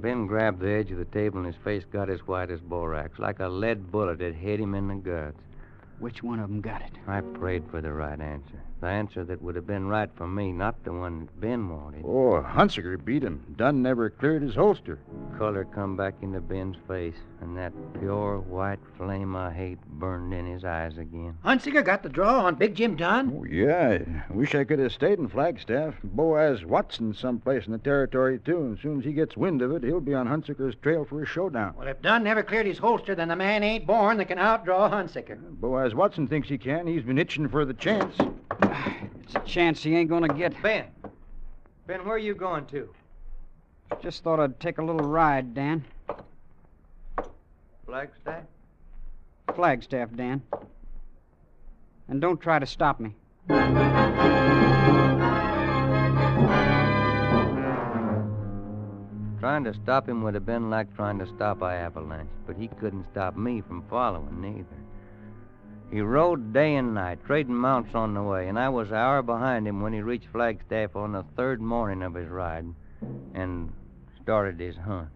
Ben 0.00 0.26
grabbed 0.26 0.60
the 0.60 0.70
edge 0.70 0.90
of 0.90 0.98
the 0.98 1.04
table 1.04 1.38
and 1.38 1.46
his 1.46 1.62
face 1.62 1.84
got 1.84 2.08
as 2.08 2.26
white 2.26 2.50
as 2.50 2.60
borax, 2.60 3.18
like 3.18 3.40
a 3.40 3.48
lead 3.48 3.92
bullet 3.92 4.20
had 4.20 4.34
hit 4.34 4.58
him 4.58 4.74
in 4.74 4.88
the 4.88 4.94
guts. 4.94 5.42
Which 5.98 6.22
one 6.22 6.40
of 6.40 6.48
them 6.48 6.62
got 6.62 6.80
it? 6.80 6.92
I 7.06 7.20
prayed 7.20 7.64
for 7.70 7.82
the 7.82 7.92
right 7.92 8.18
answer. 8.18 8.62
The 8.80 8.86
answer 8.86 9.24
that 9.24 9.42
would 9.42 9.56
have 9.56 9.66
been 9.66 9.88
right 9.88 10.08
for 10.16 10.26
me, 10.26 10.52
not 10.52 10.84
the 10.84 10.92
one 10.92 11.20
that 11.20 11.40
Ben 11.40 11.68
wanted. 11.68 12.02
Oh, 12.02 12.42
Hunsaker 12.42 13.02
beat 13.04 13.22
him. 13.22 13.44
Dunn 13.56 13.82
never 13.82 14.08
cleared 14.08 14.40
his 14.40 14.54
holster. 14.54 14.98
Color 15.36 15.66
come 15.66 15.96
back 15.96 16.14
into 16.22 16.40
Ben's 16.40 16.76
face, 16.88 17.16
and 17.42 17.54
that 17.58 17.74
pure 17.98 18.38
white 18.38 18.78
flame 18.96 19.36
I 19.36 19.52
hate 19.52 19.78
burned 19.86 20.32
in 20.32 20.46
his 20.46 20.64
eyes 20.64 20.96
again. 20.96 21.36
Hunsaker 21.44 21.84
got 21.84 22.02
the 22.02 22.08
draw 22.08 22.46
on 22.46 22.54
Big 22.54 22.74
Jim 22.74 22.96
Dunn? 22.96 23.34
Oh, 23.36 23.44
yeah. 23.44 23.98
I 24.28 24.32
wish 24.32 24.54
I 24.54 24.64
could 24.64 24.78
have 24.78 24.92
stayed 24.92 25.18
in 25.18 25.28
Flagstaff. 25.28 25.96
Boaz 26.02 26.64
Watson 26.64 27.12
someplace 27.12 27.66
in 27.66 27.72
the 27.72 27.78
territory, 27.78 28.38
too. 28.38 28.62
And 28.62 28.78
as 28.78 28.82
soon 28.82 29.00
as 29.00 29.04
he 29.04 29.12
gets 29.12 29.36
wind 29.36 29.60
of 29.60 29.72
it, 29.72 29.82
he'll 29.84 30.00
be 30.00 30.14
on 30.14 30.26
Hunsaker's 30.26 30.76
trail 30.76 31.04
for 31.04 31.22
a 31.22 31.26
showdown. 31.26 31.74
Well, 31.76 31.88
if 31.88 32.00
Dunn 32.00 32.24
never 32.24 32.42
cleared 32.42 32.66
his 32.66 32.78
holster, 32.78 33.14
then 33.14 33.28
the 33.28 33.36
man 33.36 33.62
ain't 33.62 33.86
born 33.86 34.16
that 34.16 34.28
can 34.28 34.38
outdraw 34.38 34.90
Hunsaker. 34.90 35.38
Boaz 35.38 35.94
Watson 35.94 36.26
thinks 36.26 36.48
he 36.48 36.56
can. 36.56 36.86
He's 36.86 37.02
been 37.02 37.18
itching 37.18 37.48
for 37.48 37.66
the 37.66 37.74
chance. 37.74 38.16
It's 39.22 39.34
a 39.34 39.40
chance 39.40 39.82
he 39.82 39.94
ain't 39.96 40.08
gonna 40.08 40.28
get. 40.28 40.60
Ben. 40.62 40.86
Ben, 41.86 42.04
where 42.04 42.14
are 42.14 42.18
you 42.18 42.34
going 42.34 42.66
to? 42.66 42.88
Just 44.00 44.22
thought 44.22 44.40
I'd 44.40 44.58
take 44.60 44.78
a 44.78 44.84
little 44.84 45.08
ride, 45.08 45.54
Dan. 45.54 45.84
Flagstaff? 47.86 48.44
Flagstaff, 49.54 50.08
Dan. 50.14 50.42
And 52.08 52.20
don't 52.20 52.40
try 52.40 52.58
to 52.58 52.66
stop 52.66 53.00
me. 53.00 53.14
Trying 59.40 59.64
to 59.64 59.74
stop 59.74 60.08
him 60.08 60.22
would 60.22 60.34
have 60.34 60.44
been 60.46 60.70
like 60.70 60.94
trying 60.94 61.18
to 61.18 61.26
stop 61.26 61.62
a 61.62 61.66
avalanche, 61.66 62.28
but 62.46 62.56
he 62.56 62.68
couldn't 62.68 63.06
stop 63.10 63.36
me 63.36 63.62
from 63.62 63.82
following 63.88 64.40
neither. 64.40 64.66
He 65.90 66.00
rode 66.00 66.52
day 66.52 66.76
and 66.76 66.94
night, 66.94 67.24
trading 67.24 67.54
mounts 67.54 67.96
on 67.96 68.14
the 68.14 68.22
way, 68.22 68.48
and 68.48 68.56
I 68.56 68.68
was 68.68 68.90
an 68.90 68.96
hour 68.96 69.22
behind 69.22 69.66
him 69.66 69.80
when 69.80 69.92
he 69.92 70.02
reached 70.02 70.28
Flagstaff 70.28 70.94
on 70.94 71.12
the 71.12 71.24
third 71.36 71.60
morning 71.60 72.02
of 72.02 72.14
his 72.14 72.28
ride 72.28 72.66
and 73.34 73.72
started 74.22 74.60
his 74.60 74.76
hunt. 74.76 75.08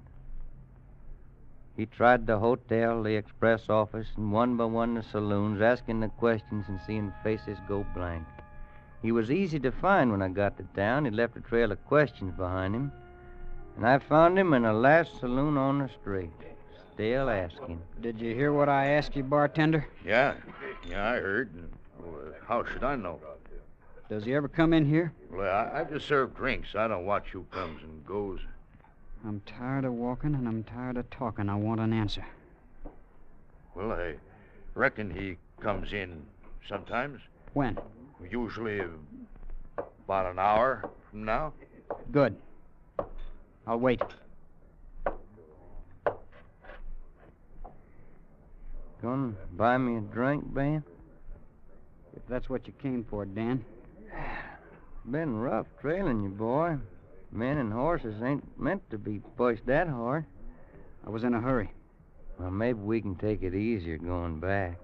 He 1.76 1.86
tried 1.86 2.26
the 2.26 2.38
hotel, 2.38 3.02
the 3.02 3.14
express 3.14 3.68
office, 3.68 4.08
and 4.16 4.32
one 4.32 4.56
by 4.56 4.64
one 4.64 4.94
the 4.94 5.02
saloons, 5.02 5.60
asking 5.60 6.00
the 6.00 6.08
questions 6.08 6.64
and 6.68 6.80
seeing 6.86 7.12
faces 7.22 7.58
go 7.68 7.86
blank. 7.94 8.26
He 9.00 9.12
was 9.12 9.30
easy 9.30 9.60
to 9.60 9.70
find 9.70 10.10
when 10.10 10.22
I 10.22 10.28
got 10.28 10.56
to 10.56 10.64
town. 10.74 11.04
He 11.04 11.10
left 11.10 11.36
a 11.36 11.40
trail 11.40 11.70
of 11.70 11.84
questions 11.86 12.32
behind 12.36 12.74
him, 12.74 12.90
and 13.76 13.86
I 13.86 13.98
found 13.98 14.38
him 14.38 14.52
in 14.54 14.62
the 14.62 14.72
last 14.72 15.20
saloon 15.20 15.56
on 15.56 15.78
the 15.78 15.88
street, 15.88 16.32
still 16.94 17.28
asking. 17.28 17.80
Did 18.00 18.20
you 18.20 18.34
hear 18.34 18.52
what 18.52 18.68
I 18.68 18.86
asked 18.86 19.16
you, 19.16 19.24
bartender? 19.24 19.86
Yeah, 20.04 20.34
yeah, 20.88 21.10
I 21.10 21.16
heard. 21.16 21.50
Well, 21.98 22.32
how 22.46 22.64
should 22.64 22.84
I 22.84 22.96
know? 22.96 23.20
Does 24.08 24.24
he 24.24 24.34
ever 24.34 24.48
come 24.48 24.72
in 24.72 24.88
here? 24.88 25.12
Well, 25.30 25.52
I, 25.52 25.80
I 25.80 25.84
just 25.84 26.06
serve 26.06 26.36
drinks. 26.36 26.74
I 26.76 26.86
don't 26.86 27.04
watch 27.04 27.28
who 27.32 27.44
comes 27.50 27.82
and 27.82 28.06
goes. 28.06 28.40
I'm 29.26 29.40
tired 29.46 29.84
of 29.84 29.94
walking 29.94 30.34
and 30.34 30.46
I'm 30.46 30.62
tired 30.64 30.96
of 30.96 31.08
talking. 31.10 31.48
I 31.48 31.54
want 31.56 31.80
an 31.80 31.92
answer. 31.92 32.24
Well, 33.74 33.92
I 33.92 34.14
reckon 34.74 35.10
he 35.10 35.36
comes 35.60 35.92
in 35.92 36.22
sometimes. 36.68 37.20
When? 37.54 37.78
Usually 38.30 38.82
about 39.78 40.30
an 40.30 40.38
hour 40.38 40.90
from 41.10 41.24
now. 41.24 41.54
Good. 42.12 42.36
I'll 43.66 43.80
wait. 43.80 44.02
Gonna 49.04 49.34
buy 49.52 49.76
me 49.76 49.98
a 49.98 50.00
drink, 50.00 50.42
Ben? 50.54 50.82
If 52.16 52.26
that's 52.26 52.48
what 52.48 52.66
you 52.66 52.72
came 52.72 53.04
for, 53.04 53.26
Dan. 53.26 53.62
Been 55.04 55.36
rough 55.36 55.66
trailing 55.78 56.22
you, 56.22 56.30
boy. 56.30 56.78
Men 57.30 57.58
and 57.58 57.70
horses 57.70 58.22
ain't 58.22 58.58
meant 58.58 58.88
to 58.88 58.96
be 58.96 59.20
pushed 59.36 59.66
that 59.66 59.88
hard. 59.88 60.24
I 61.06 61.10
was 61.10 61.22
in 61.22 61.34
a 61.34 61.40
hurry. 61.42 61.70
Well, 62.38 62.50
maybe 62.50 62.78
we 62.78 63.02
can 63.02 63.14
take 63.14 63.42
it 63.42 63.54
easier 63.54 63.98
going 63.98 64.40
back. 64.40 64.78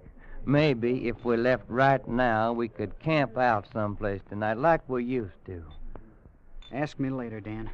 Maybe 0.45 1.09
if 1.09 1.25
we 1.25 1.39
left 1.39 1.65
right 1.69 2.07
now, 2.07 2.53
we 2.53 2.69
could 2.69 2.99
camp 2.99 3.39
out 3.39 3.73
someplace 3.73 4.21
tonight 4.29 4.59
like 4.59 4.87
we 4.87 5.03
used 5.03 5.43
to. 5.47 5.65
Ask 6.73 7.01
me 7.01 7.09
later, 7.09 7.41
Dan. 7.41 7.71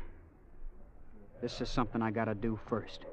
This 1.43 1.61
is 1.61 1.69
something 1.69 2.03
I 2.03 2.13
gotta 2.13 2.37
do 2.37 2.57
first. 2.69 3.05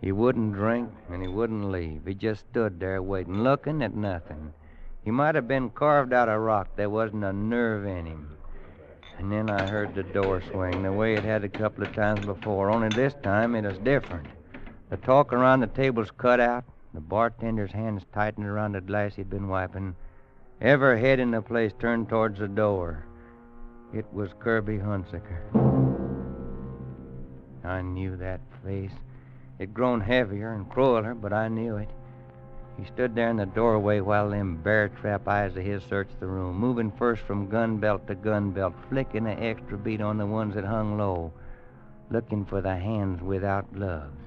He 0.00 0.12
wouldn't 0.12 0.54
drink 0.54 0.90
and 1.10 1.22
he 1.22 1.28
wouldn't 1.28 1.70
leave. 1.70 2.02
He 2.06 2.14
just 2.14 2.44
stood 2.50 2.78
there 2.78 3.02
waiting, 3.02 3.42
looking 3.42 3.82
at 3.82 3.94
nothing. 3.94 4.52
He 5.02 5.10
might 5.10 5.34
have 5.34 5.48
been 5.48 5.70
carved 5.70 6.12
out 6.12 6.28
of 6.28 6.40
rock. 6.40 6.68
There 6.76 6.90
wasn't 6.90 7.24
a 7.24 7.32
nerve 7.32 7.86
in 7.86 8.06
him. 8.06 8.36
And 9.18 9.30
then 9.30 9.48
I 9.48 9.66
heard 9.66 9.94
the 9.94 10.02
door 10.02 10.42
swing 10.50 10.82
the 10.82 10.92
way 10.92 11.14
it 11.14 11.24
had 11.24 11.44
a 11.44 11.48
couple 11.48 11.84
of 11.84 11.94
times 11.94 12.26
before, 12.26 12.70
only 12.70 12.88
this 12.88 13.14
time 13.22 13.54
it 13.54 13.64
was 13.64 13.78
different. 13.78 14.26
The 14.90 14.96
talk 14.96 15.32
around 15.32 15.60
the 15.60 15.68
table's 15.68 16.10
cut 16.10 16.40
out, 16.40 16.64
the 16.92 17.00
bartender's 17.00 17.72
hands 17.72 18.02
tightened 18.12 18.46
around 18.46 18.72
the 18.72 18.80
glass 18.80 19.14
he'd 19.14 19.30
been 19.30 19.48
wiping. 19.48 19.94
Every 20.60 21.00
head 21.00 21.20
in 21.20 21.30
the 21.30 21.42
place 21.42 21.72
turned 21.78 22.08
towards 22.08 22.38
the 22.38 22.48
door. 22.48 23.06
It 23.92 24.06
was 24.12 24.30
Kirby 24.40 24.78
Hunsaker. 24.78 25.40
I 27.64 27.82
knew 27.82 28.16
that 28.16 28.40
face. 28.64 28.92
It'd 29.58 29.74
grown 29.74 30.00
heavier 30.00 30.52
and 30.52 30.68
crueler, 30.68 31.14
but 31.14 31.32
I 31.32 31.48
knew 31.48 31.76
it. 31.76 31.88
He 32.76 32.84
stood 32.86 33.14
there 33.14 33.30
in 33.30 33.36
the 33.36 33.46
doorway 33.46 34.00
while 34.00 34.30
them 34.30 34.56
bear 34.56 34.88
trap 34.88 35.28
eyes 35.28 35.56
of 35.56 35.62
his 35.62 35.82
searched 35.84 36.18
the 36.18 36.26
room, 36.26 36.56
moving 36.56 36.90
first 36.90 37.22
from 37.22 37.48
gun 37.48 37.78
belt 37.78 38.06
to 38.08 38.16
gun 38.16 38.50
belt, 38.50 38.74
flicking 38.88 39.26
an 39.28 39.38
extra 39.38 39.78
beat 39.78 40.00
on 40.00 40.18
the 40.18 40.26
ones 40.26 40.54
that 40.54 40.64
hung 40.64 40.98
low, 40.98 41.32
looking 42.10 42.44
for 42.44 42.60
the 42.60 42.74
hands 42.74 43.22
without 43.22 43.72
gloves. 43.72 44.18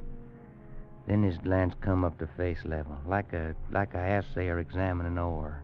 Then 1.07 1.23
his 1.23 1.37
glance 1.37 1.73
come 1.81 2.05
up 2.05 2.17
to 2.19 2.27
face 2.27 2.63
level, 2.63 2.97
like 3.05 3.33
a 3.33 3.55
like 3.69 3.93
a 3.93 4.19
assayer 4.19 4.59
examining 4.59 5.17
ore. 5.17 5.63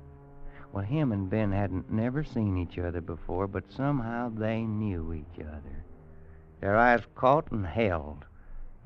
Well, 0.73 0.83
him 0.83 1.11
and 1.11 1.29
Ben 1.29 1.51
hadn't 1.51 1.91
never 1.91 2.23
seen 2.23 2.57
each 2.57 2.79
other 2.79 3.01
before, 3.01 3.47
but 3.47 3.71
somehow 3.71 4.29
they 4.29 4.63
knew 4.63 5.13
each 5.13 5.39
other. 5.39 5.83
Their 6.59 6.75
eyes 6.75 7.01
caught 7.15 7.51
and 7.51 7.65
held, 7.65 8.25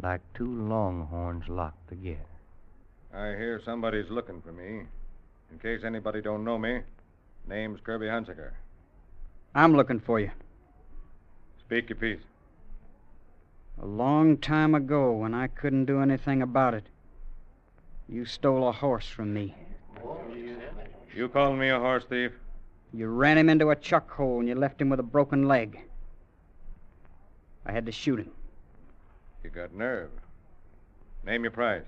like 0.02 0.22
two 0.34 0.68
longhorns 0.68 1.48
locked 1.48 1.88
together. 1.90 2.20
I 3.14 3.30
hear 3.30 3.62
somebody's 3.64 4.10
looking 4.10 4.42
for 4.42 4.52
me. 4.52 4.84
In 5.52 5.60
case 5.60 5.84
anybody 5.84 6.22
don't 6.22 6.44
know 6.44 6.58
me, 6.58 6.82
name's 7.48 7.80
Kirby 7.82 8.06
Hunsaker. 8.08 8.52
I'm 9.56 9.76
looking 9.76 10.00
for 10.00 10.20
you. 10.20 10.32
Speak 11.60 11.90
your 11.90 11.98
piece. 11.98 12.22
A 13.82 13.86
long 13.86 14.38
time 14.38 14.76
ago, 14.76 15.12
when 15.12 15.34
I 15.34 15.48
couldn't 15.48 15.86
do 15.86 16.02
anything 16.02 16.42
about 16.42 16.74
it, 16.74 16.86
you 18.10 18.26
stole 18.26 18.68
a 18.68 18.72
horse 18.72 19.08
from 19.08 19.34
me. 19.34 19.56
You 21.16 21.30
calling 21.30 21.60
me 21.60 21.70
a 21.70 21.80
horse 21.80 22.04
thief? 22.10 22.32
You 22.94 23.08
ran 23.08 23.38
him 23.38 23.50
into 23.50 23.70
a 23.70 23.76
chuck 23.76 24.10
hole 24.12 24.40
and 24.40 24.48
you 24.48 24.56
left 24.56 24.82
him 24.82 24.90
with 24.90 25.00
a 25.00 25.04
broken 25.04 25.48
leg. 25.48 25.80
I 27.66 27.72
had 27.72 27.86
to 27.88 27.92
shoot 27.92 28.20
him. 28.20 28.32
You 29.48 29.54
got 29.54 29.74
nerve. 29.74 30.10
Name 31.26 31.44
your 31.44 31.52
price. 31.52 31.86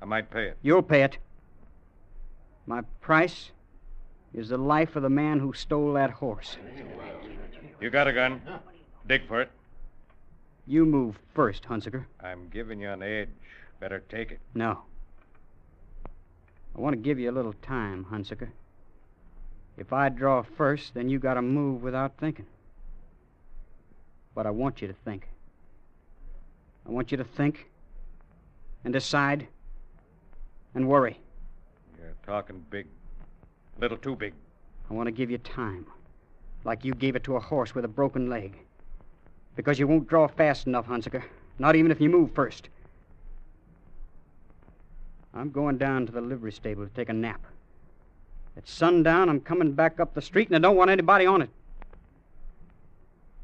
I 0.00 0.04
might 0.04 0.30
pay 0.30 0.46
it. 0.46 0.56
You'll 0.62 0.84
pay 0.84 1.02
it. 1.02 1.18
My 2.64 2.82
price 3.00 3.50
is 4.32 4.50
the 4.50 4.56
life 4.56 4.94
of 4.94 5.02
the 5.02 5.10
man 5.10 5.40
who 5.40 5.52
stole 5.52 5.94
that 5.94 6.10
horse. 6.10 6.56
You 7.80 7.90
got 7.90 8.06
a 8.06 8.12
gun. 8.12 8.40
Dig 9.08 9.26
for 9.26 9.42
it. 9.42 9.50
You 10.64 10.86
move 10.86 11.18
first, 11.34 11.64
Hunsaker. 11.64 12.04
I'm 12.20 12.48
giving 12.50 12.80
you 12.80 12.90
an 12.90 13.02
edge. 13.02 13.30
Better 13.80 14.04
take 14.08 14.30
it. 14.30 14.38
No. 14.54 14.82
I 16.76 16.80
want 16.80 16.94
to 16.94 17.02
give 17.02 17.18
you 17.18 17.28
a 17.28 17.34
little 17.34 17.54
time, 17.62 18.06
Hunsaker. 18.12 18.50
If 19.76 19.92
I 19.92 20.08
draw 20.08 20.42
first, 20.42 20.94
then 20.94 21.08
you 21.08 21.18
gotta 21.18 21.42
move 21.42 21.82
without 21.82 22.16
thinking. 22.18 22.46
But 24.36 24.46
I 24.46 24.50
want 24.50 24.80
you 24.80 24.86
to 24.86 24.94
think. 25.04 25.26
I 26.86 26.90
want 26.90 27.10
you 27.10 27.16
to 27.16 27.24
think 27.24 27.70
and 28.84 28.92
decide 28.92 29.46
and 30.74 30.88
worry. 30.88 31.18
You're 31.98 32.14
talking 32.26 32.64
big. 32.70 32.86
A 33.76 33.80
little 33.80 33.96
too 33.96 34.16
big. 34.16 34.34
I 34.90 34.94
want 34.94 35.06
to 35.06 35.12
give 35.12 35.30
you 35.30 35.38
time, 35.38 35.86
like 36.64 36.84
you 36.84 36.94
gave 36.94 37.16
it 37.16 37.24
to 37.24 37.36
a 37.36 37.40
horse 37.40 37.74
with 37.74 37.84
a 37.84 37.88
broken 37.88 38.28
leg. 38.28 38.56
Because 39.56 39.78
you 39.78 39.86
won't 39.86 40.08
draw 40.08 40.26
fast 40.26 40.66
enough, 40.66 40.86
Hunsaker. 40.86 41.22
Not 41.58 41.76
even 41.76 41.90
if 41.90 42.00
you 42.00 42.08
move 42.08 42.32
first. 42.34 42.68
I'm 45.34 45.50
going 45.50 45.78
down 45.78 46.06
to 46.06 46.12
the 46.12 46.20
livery 46.20 46.52
stable 46.52 46.86
to 46.86 46.92
take 46.92 47.08
a 47.08 47.12
nap. 47.12 47.40
At 48.56 48.68
sundown, 48.68 49.28
I'm 49.28 49.40
coming 49.40 49.72
back 49.72 49.98
up 49.98 50.14
the 50.14 50.20
street, 50.20 50.48
and 50.48 50.56
I 50.56 50.58
don't 50.58 50.76
want 50.76 50.90
anybody 50.90 51.24
on 51.24 51.40
it. 51.42 51.50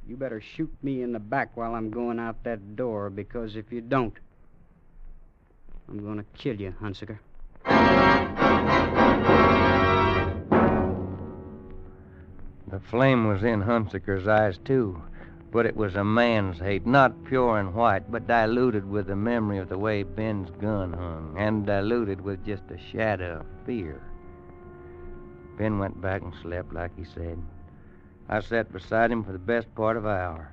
You 0.09 0.17
better 0.17 0.41
shoot 0.41 0.73
me 0.83 1.03
in 1.03 1.13
the 1.13 1.19
back 1.19 1.55
while 1.55 1.75
I'm 1.75 1.91
going 1.91 2.19
out 2.19 2.43
that 2.45 2.77
door, 2.77 3.11
because 3.11 3.57
if 3.57 3.71
you 3.71 3.83
don't, 3.83 4.17
I'm 5.87 6.03
going 6.03 6.17
to 6.17 6.25
kill 6.35 6.59
you, 6.59 6.75
Hunsaker. 6.81 7.19
The 12.69 12.81
flame 12.81 13.27
was 13.27 13.43
in 13.45 13.63
Hunsaker's 13.63 14.27
eyes, 14.27 14.59
too, 14.65 15.03
but 15.53 15.67
it 15.67 15.77
was 15.77 15.95
a 15.95 16.05
man's 16.05 16.59
hate, 16.59 16.87
not 16.87 17.25
pure 17.25 17.59
and 17.59 17.75
white, 17.75 18.11
but 18.11 18.27
diluted 18.27 18.89
with 18.89 19.09
the 19.09 19.17
memory 19.17 19.59
of 19.59 19.69
the 19.69 19.79
way 19.79 20.05
Ben's 20.05 20.49
gun 20.59 20.95
hung, 20.95 21.35
and 21.39 21.67
diluted 21.67 22.23
with 22.23 22.43
just 22.47 22.63
a 22.71 22.79
shadow 22.79 23.41
of 23.41 23.67
fear. 23.67 24.01
Ben 25.59 25.79
went 25.79 26.01
back 26.01 26.23
and 26.23 26.33
slept 26.41 26.73
like 26.73 26.97
he 26.97 27.05
said. 27.05 27.39
I 28.29 28.41
sat 28.41 28.73
beside 28.73 29.11
him 29.11 29.25
for 29.25 29.33
the 29.33 29.39
best 29.39 29.75
part 29.75 29.97
of 29.97 30.05
an 30.05 30.11
hour. 30.11 30.51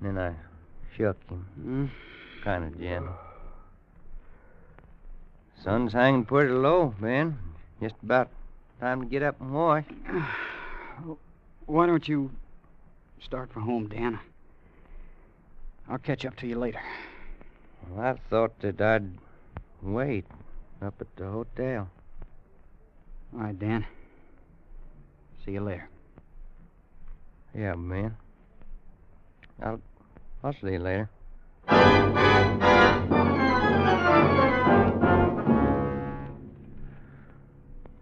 Then 0.00 0.18
I 0.18 0.34
shook 0.96 1.16
him, 1.28 1.46
Hmm? 1.54 1.86
kind 2.42 2.64
of 2.64 2.80
gentle. 2.80 3.14
Sun's 5.62 5.92
hanging 5.92 6.24
pretty 6.24 6.52
low, 6.52 6.94
Ben. 7.00 7.38
Just 7.80 7.94
about 8.02 8.30
time 8.80 9.02
to 9.02 9.06
get 9.06 9.22
up 9.22 9.40
and 9.40 9.52
wash. 9.52 9.84
Why 11.66 11.86
don't 11.86 12.08
you 12.08 12.30
start 13.20 13.52
for 13.52 13.60
home, 13.60 13.88
Dan? 13.88 14.18
I'll 15.88 15.98
catch 15.98 16.24
up 16.24 16.36
to 16.36 16.46
you 16.46 16.58
later. 16.58 16.80
Well, 17.88 18.04
I 18.06 18.14
thought 18.30 18.58
that 18.60 18.80
I'd 18.80 19.10
wait 19.82 20.24
up 20.80 20.94
at 21.00 21.14
the 21.16 21.26
hotel. 21.28 21.88
All 23.34 23.40
right, 23.40 23.58
Dan. 23.58 23.84
See 25.44 25.52
you 25.52 25.60
later. 25.60 25.88
Yeah, 27.54 27.74
man. 27.74 28.16
I'll 29.62 29.80
I'll 30.42 30.54
see 30.54 30.72
you 30.72 30.78
later. 30.78 31.10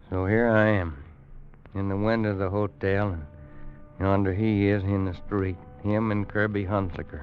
So 0.09 0.27
here 0.27 0.49
I 0.49 0.69
am, 0.71 1.05
in 1.75 1.89
the 1.89 1.97
window 1.97 2.31
of 2.31 2.39
the 2.39 2.51
hotel, 2.51 3.11
and 3.11 3.27
yonder 4.01 4.35
he 4.35 4.69
is 4.69 4.83
in 4.83 5.05
the 5.05 5.15
street, 5.15 5.57
him 5.83 6.11
and 6.11 6.29
Kirby 6.29 6.65
Hunsaker, 6.65 7.23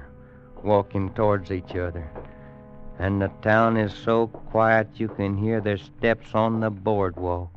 walking 0.62 1.10
towards 1.14 1.50
each 1.50 1.76
other. 1.76 2.10
And 2.98 3.20
the 3.20 3.30
town 3.42 3.76
is 3.76 3.92
so 3.92 4.26
quiet 4.26 4.88
you 4.94 5.08
can 5.08 5.36
hear 5.36 5.60
their 5.60 5.78
steps 5.78 6.34
on 6.34 6.60
the 6.60 6.70
boardwalk. 6.70 7.50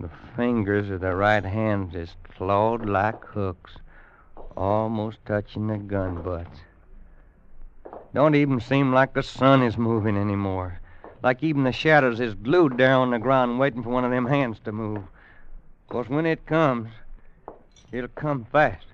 The 0.00 0.10
fingers 0.58 0.90
of 0.90 1.00
the 1.00 1.14
right 1.14 1.44
hand 1.44 1.94
is 1.94 2.16
clawed 2.36 2.84
like 2.84 3.24
hooks, 3.26 3.76
almost 4.56 5.18
touching 5.24 5.68
the 5.68 5.78
gun 5.78 6.20
butts. 6.20 6.58
Don't 8.12 8.34
even 8.34 8.58
seem 8.58 8.92
like 8.92 9.14
the 9.14 9.22
sun 9.22 9.62
is 9.62 9.78
moving 9.78 10.16
anymore. 10.16 10.80
Like 11.22 11.44
even 11.44 11.62
the 11.62 11.70
shadows 11.70 12.18
is 12.18 12.34
glued 12.34 12.76
there 12.76 12.96
on 12.96 13.12
the 13.12 13.20
ground 13.20 13.60
waiting 13.60 13.84
for 13.84 13.90
one 13.90 14.04
of 14.04 14.10
them 14.10 14.26
hands 14.26 14.58
to 14.64 14.72
move. 14.72 14.94
move. 14.94 15.04
'Cause 15.90 16.08
when 16.08 16.26
it 16.26 16.44
comes, 16.44 16.88
it'll 17.92 18.08
come 18.08 18.44
fast. 18.46 18.86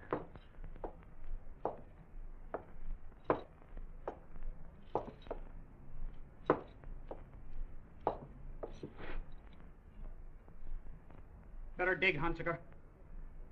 Better 11.94 12.12
dig, 12.12 12.20
Hunsaker. 12.20 12.56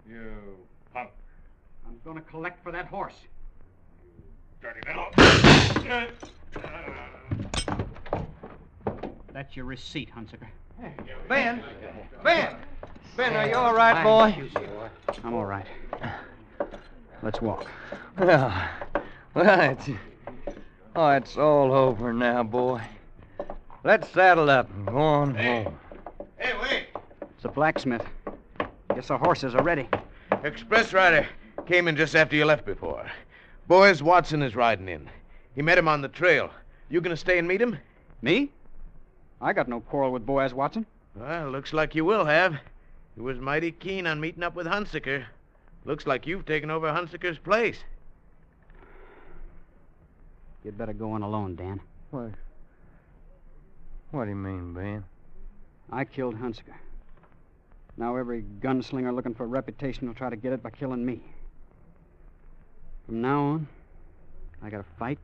You 0.09 0.33
punk. 0.93 1.11
I'm 1.87 1.95
going 2.05 2.17
to 2.17 2.23
collect 2.23 2.61
for 2.63 2.73
that 2.73 2.87
horse. 2.87 3.15
You 3.23 3.31
Dirty 4.61 4.81
little. 4.89 5.07
That's 9.33 9.55
your 9.55 9.65
receipt, 9.67 10.11
Hunsaker. 10.11 10.49
Ben! 11.29 11.63
Ben! 12.25 12.57
Ben, 13.17 13.37
are 13.37 13.49
you 13.49 13.55
all 13.55 13.75
right, 13.75 14.03
boy? 14.03 14.51
I'm 15.23 15.35
all 15.35 15.47
right. 15.47 15.67
Let's 17.23 17.41
walk. 17.41 17.67
Well, 18.19 18.69
well, 19.35 19.71
it's. 19.71 19.89
Oh, 20.97 21.11
it's 21.11 21.37
all 21.37 21.73
over 21.73 22.13
now, 22.13 22.43
boy. 22.43 22.83
Let's 23.85 24.09
saddle 24.11 24.51
up 24.51 24.69
and 24.75 24.87
go 24.87 24.99
on 24.99 25.35
home. 25.37 25.79
Hey, 26.39 26.55
wait. 26.61 26.87
It's 27.37 27.45
a 27.45 27.49
blacksmith. 27.49 28.05
Guess 29.03 29.09
the 29.09 29.19
horses 29.19 29.57
are 29.57 29.65
ready. 29.65 29.89
Express 30.45 30.93
rider 30.93 31.27
came 31.67 31.89
in 31.89 31.97
just 31.97 32.15
after 32.15 32.37
you 32.37 32.45
left 32.45 32.65
before. 32.65 33.05
Boaz 33.67 34.01
Watson 34.01 34.43
is 34.43 34.55
riding 34.55 34.89
in. 34.89 35.11
He 35.57 35.61
met 35.61 35.77
him 35.77 35.89
on 35.89 36.03
the 36.03 36.09
trail. 36.09 36.51
You 36.89 37.01
gonna 37.01 37.17
stay 37.17 37.37
and 37.37 37.49
meet 37.49 37.61
him? 37.61 37.77
Me? 38.23 38.53
I 39.41 39.55
got 39.55 39.67
no 39.67 39.81
quarrel 39.81 40.13
with 40.13 40.25
Boaz 40.25 40.55
Watson. 40.55 40.87
Well, 41.17 41.51
looks 41.51 41.73
like 41.73 41.97
you 41.97 42.05
will 42.05 42.25
have. 42.27 42.55
He 43.17 43.21
was 43.21 43.41
mighty 43.41 43.73
keen 43.73 44.07
on 44.07 44.21
meeting 44.21 44.45
up 44.45 44.55
with 44.55 44.69
Hunsaker. 44.69 45.25
Looks 45.85 46.07
like 46.07 46.25
you've 46.25 46.47
taken 46.47 46.71
over 46.71 46.87
Hunsaker's 46.87 47.39
place. 47.39 47.79
You'd 50.63 50.79
better 50.79 50.93
go 50.93 51.11
on 51.11 51.23
alone, 51.23 51.57
Dan. 51.57 51.81
What? 52.13 52.31
What 54.13 54.25
do 54.27 54.31
you 54.31 54.37
mean, 54.37 54.73
Ben? 54.73 55.03
I 55.91 56.05
killed 56.05 56.37
Hunsaker. 56.37 56.77
Now 57.97 58.17
every 58.17 58.43
gunslinger 58.61 59.15
looking 59.15 59.35
for 59.35 59.45
a 59.45 59.49
reputation 59.49 60.07
will 60.07 60.15
try 60.15 60.31
to 60.31 60.37
get 60.37 60.53
it 60.53 60.63
by 60.63 60.71
killing 60.71 61.05
me. 61.05 61.21
From 63.07 63.21
now 63.21 63.41
on, 63.43 63.69
I 64.63 64.71
gotta 64.71 64.85
fight 64.99 65.19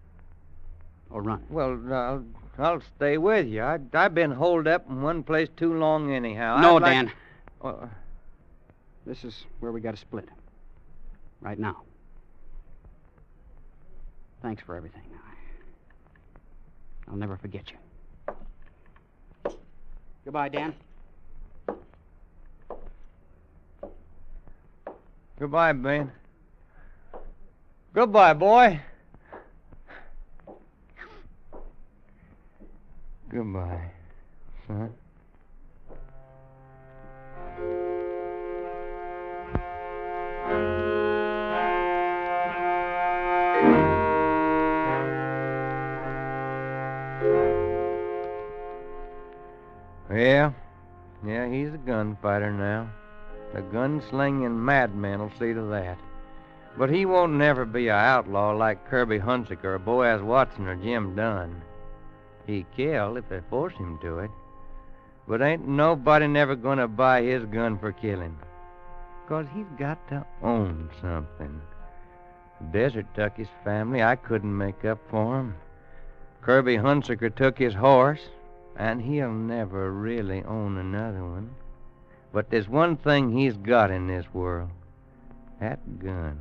or 1.11 1.23
run. 1.23 1.43
Well, 1.49 1.81
I'll, 1.93 2.25
I'll 2.59 2.83
stay 2.97 3.17
with 3.19 3.47
you. 3.47 3.63
I, 3.63 3.79
I've 3.95 4.15
been 4.15 4.31
holed 4.33 4.67
up 4.69 4.89
in 4.91 5.01
one 5.01 5.23
place 5.23 5.49
too 5.57 5.75
long 5.75 6.13
anyhow. 6.13 6.59
No, 6.61 6.77
I'd 6.77 6.83
like- 6.83 6.93
Dan. 6.93 7.13
Uh, 7.63 7.87
This 9.07 9.25
is 9.25 9.45
where 9.61 9.73
we 9.73 9.81
gotta 9.81 9.97
split. 9.97 10.29
Right 11.41 11.59
now. 11.59 11.83
Thanks 14.43 14.63
for 14.63 14.77
everything. 14.77 15.03
I'll 17.09 17.17
never 17.17 17.37
forget 17.39 17.65
you. 17.71 18.35
Goodbye, 20.25 20.51
Dan. 20.51 20.75
Goodbye, 25.39 25.73
Ben. 25.73 26.11
Goodbye, 27.95 28.35
boy. 28.35 28.81
Goodbye, 33.29 33.93
son. 34.67 34.93
Yeah, 50.11 50.53
yeah, 51.25 51.49
he's 51.49 51.73
a 51.73 51.79
gunfighter 51.79 52.51
now. 52.51 52.91
The 53.55 53.63
gunslinging 53.63 54.57
madman 54.57 55.21
will 55.21 55.33
see 55.39 55.55
to 55.55 55.63
that. 55.71 55.99
But 56.77 56.91
he 56.91 57.07
won't 57.07 57.33
never 57.33 57.65
be 57.65 57.89
a 57.89 57.95
outlaw 57.95 58.53
like 58.53 58.89
Kirby 58.89 59.19
Hunsaker 59.19 59.65
or 59.65 59.79
Boaz 59.79 60.23
Watson 60.23 60.69
or 60.69 60.77
Jim 60.77 61.17
Dunn. 61.17 61.63
He 62.47 62.67
kill 62.77 63.17
if 63.17 63.29
they 63.29 63.41
force 63.51 63.75
him 63.75 63.99
to 64.03 64.21
it. 64.21 64.31
But 65.27 65.43
ain't 65.43 65.67
nobody 65.67 66.27
never 66.27 66.57
gonna 66.57 66.89
buy 66.89 67.23
his 67.23 67.45
gun 67.47 67.79
for 67.79 67.93
killing. 67.93 68.37
'Cause 69.27 69.47
he's 69.55 69.67
got 69.79 69.99
to 70.09 70.25
own 70.43 70.89
something. 71.01 71.61
Desert 72.71 73.07
took 73.15 73.37
his 73.37 73.51
family. 73.65 74.03
I 74.03 74.17
couldn't 74.17 74.57
make 74.57 74.85
up 74.85 74.99
for 75.11 75.41
him. 75.41 75.55
Kirby 76.41 76.79
Hunsaker 76.79 77.35
took 77.35 77.59
his 77.59 77.75
horse, 77.75 78.31
and 78.77 79.03
he'll 79.03 79.33
never 79.33 79.91
really 79.93 80.43
own 80.45 80.79
another 80.79 81.25
one. 81.25 81.51
But 82.39 82.51
there's 82.51 82.69
one 82.69 82.97
thing 82.97 83.37
he's 83.37 83.57
got 83.57 83.91
in 83.91 84.07
this 84.07 84.25
world. 84.33 84.71
That 85.59 85.99
gun. 85.99 86.39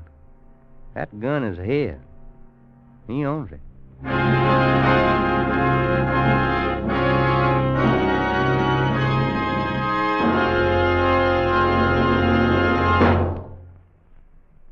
That 0.93 1.19
gun 1.19 1.43
is 1.43 1.57
his. 1.57 1.95
He 3.07 3.25
owns 3.25 3.51
it. 3.51 3.59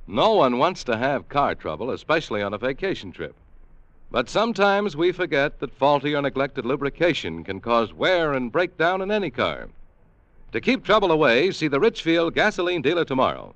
No 0.07 0.36
one 0.36 0.59
wants 0.59 0.84
to 0.84 0.95
have 0.95 1.28
car 1.28 1.55
trouble, 1.55 1.89
especially 1.89 2.43
on 2.43 2.53
a 2.53 2.59
vacation 2.59 3.11
trip. 3.11 3.34
But 4.11 4.30
sometimes 4.30 4.95
we 4.95 5.11
forget 5.11 5.59
that 5.59 5.73
faulty 5.73 6.13
or 6.13 6.21
neglected 6.21 6.67
lubrication 6.67 7.43
can 7.43 7.61
cause 7.61 7.91
wear 7.91 8.34
and 8.34 8.51
breakdown 8.51 9.01
in 9.01 9.09
any 9.09 9.32
car. 9.32 9.69
To 10.56 10.62
keep 10.62 10.86
trouble 10.86 11.12
away, 11.12 11.51
see 11.51 11.68
the 11.68 11.82
Richfield 11.82 12.34
gasoline 12.34 12.82
dealer 12.82 13.03
tomorrow. 13.03 13.53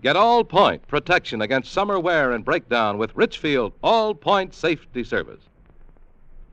Get 0.00 0.16
all 0.16 0.42
point 0.42 0.88
protection 0.88 1.42
against 1.42 1.70
summer 1.70 2.00
wear 2.00 2.32
and 2.32 2.42
breakdown 2.42 2.96
with 2.96 3.14
Richfield 3.14 3.74
All 3.82 4.14
Point 4.14 4.54
Safety 4.54 5.04
Service. 5.04 5.42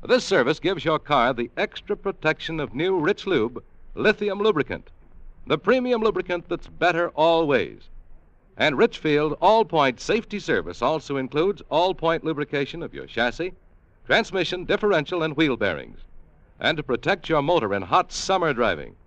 This 0.05 0.25
service 0.25 0.59
gives 0.59 0.83
your 0.83 0.99
car 0.99 1.33
the 1.33 1.49
extra 1.55 1.95
protection 1.95 2.59
of 2.59 2.75
new 2.75 2.99
Richlube 2.99 3.63
lithium 3.95 4.39
lubricant, 4.39 4.89
the 5.45 5.57
premium 5.57 6.01
lubricant 6.01 6.49
that's 6.49 6.67
better 6.67 7.07
always. 7.11 7.83
And 8.57 8.77
Richfield 8.77 9.37
All 9.39 9.63
Point 9.63 10.01
Safety 10.01 10.39
Service 10.39 10.81
also 10.81 11.15
includes 11.15 11.61
all 11.69 11.93
point 11.93 12.25
lubrication 12.25 12.83
of 12.83 12.93
your 12.93 13.05
chassis, 13.05 13.53
transmission, 14.05 14.65
differential, 14.65 15.23
and 15.23 15.37
wheel 15.37 15.55
bearings. 15.55 15.99
And 16.59 16.75
to 16.75 16.83
protect 16.83 17.29
your 17.29 17.41
motor 17.41 17.73
in 17.73 17.83
hot 17.83 18.11
summer 18.11 18.53
driving, 18.53 18.97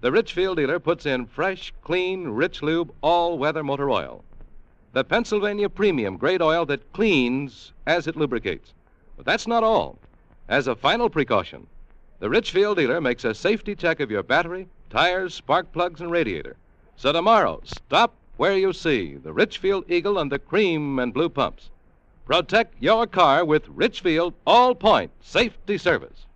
the 0.00 0.12
Richfield 0.12 0.58
dealer 0.58 0.78
puts 0.78 1.06
in 1.06 1.26
fresh, 1.26 1.72
clean, 1.82 2.26
Richlube 2.26 2.90
all 3.00 3.36
weather 3.36 3.64
motor 3.64 3.90
oil. 3.90 4.24
The 4.92 5.04
Pennsylvania 5.04 5.68
premium 5.68 6.16
grade 6.16 6.40
oil 6.40 6.64
that 6.66 6.92
cleans 6.92 7.72
as 7.86 8.06
it 8.06 8.16
lubricates. 8.16 8.72
But 9.16 9.26
that's 9.26 9.46
not 9.46 9.64
all. 9.64 9.98
As 10.48 10.68
a 10.68 10.76
final 10.76 11.10
precaution, 11.10 11.66
the 12.20 12.30
Richfield 12.30 12.78
dealer 12.78 13.00
makes 13.00 13.24
a 13.24 13.34
safety 13.34 13.74
check 13.74 14.00
of 14.00 14.10
your 14.10 14.22
battery, 14.22 14.68
tires, 14.88 15.34
spark 15.34 15.72
plugs, 15.72 16.00
and 16.00 16.10
radiator. 16.10 16.56
So 16.96 17.12
tomorrow, 17.12 17.60
stop 17.64 18.14
where 18.36 18.56
you 18.56 18.72
see 18.72 19.16
the 19.16 19.32
Richfield 19.32 19.90
Eagle 19.90 20.18
and 20.18 20.30
the 20.30 20.38
cream 20.38 20.98
and 21.00 21.12
blue 21.12 21.28
pumps. 21.28 21.70
Protect 22.24 22.74
your 22.80 23.06
car 23.06 23.44
with 23.44 23.68
Richfield 23.68 24.34
All 24.46 24.74
Point 24.74 25.10
Safety 25.20 25.76
Service. 25.76 26.26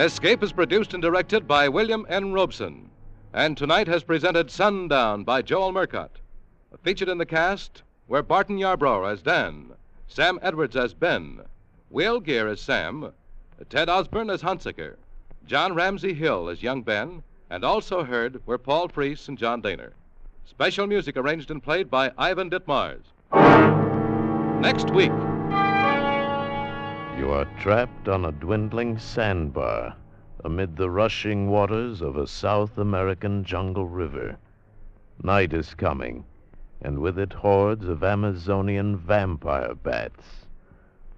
Escape 0.00 0.42
is 0.42 0.50
produced 0.50 0.94
and 0.94 1.02
directed 1.02 1.46
by 1.46 1.68
William 1.68 2.06
N. 2.08 2.32
Robson, 2.32 2.88
and 3.34 3.54
tonight 3.54 3.86
has 3.86 4.02
presented 4.02 4.50
Sundown 4.50 5.24
by 5.24 5.42
Joel 5.42 5.72
Murcott. 5.74 6.20
Featured 6.82 7.10
in 7.10 7.18
the 7.18 7.26
cast 7.26 7.82
were 8.08 8.22
Barton 8.22 8.56
Yarborough 8.56 9.04
as 9.04 9.20
Dan, 9.20 9.72
Sam 10.08 10.38
Edwards 10.40 10.74
as 10.74 10.94
Ben, 10.94 11.40
Will 11.90 12.18
Geer 12.18 12.48
as 12.48 12.62
Sam, 12.62 13.12
Ted 13.68 13.90
Osborne 13.90 14.30
as 14.30 14.40
Hunsaker, 14.40 14.96
John 15.46 15.74
Ramsey 15.74 16.14
Hill 16.14 16.48
as 16.48 16.62
young 16.62 16.80
Ben, 16.80 17.22
and 17.50 17.62
also 17.62 18.02
heard 18.02 18.40
were 18.46 18.56
Paul 18.56 18.88
Frees 18.88 19.28
and 19.28 19.36
John 19.36 19.60
Dehner. 19.60 19.90
Special 20.46 20.86
music 20.86 21.18
arranged 21.18 21.50
and 21.50 21.62
played 21.62 21.90
by 21.90 22.10
Ivan 22.16 22.48
Ditmars. 22.48 23.02
Next 24.62 24.88
week, 24.94 25.12
Are 27.30 27.46
trapped 27.58 28.08
on 28.08 28.24
a 28.24 28.32
dwindling 28.32 28.98
sandbar 28.98 29.94
amid 30.44 30.76
the 30.76 30.90
rushing 30.90 31.48
waters 31.48 32.02
of 32.02 32.16
a 32.16 32.26
South 32.26 32.76
American 32.76 33.44
jungle 33.44 33.86
river. 33.86 34.36
Night 35.22 35.54
is 35.54 35.72
coming, 35.74 36.24
and 36.82 36.98
with 36.98 37.18
it 37.18 37.32
hordes 37.32 37.86
of 37.88 38.02
Amazonian 38.02 38.96
vampire 38.96 39.74
bats. 39.74 40.44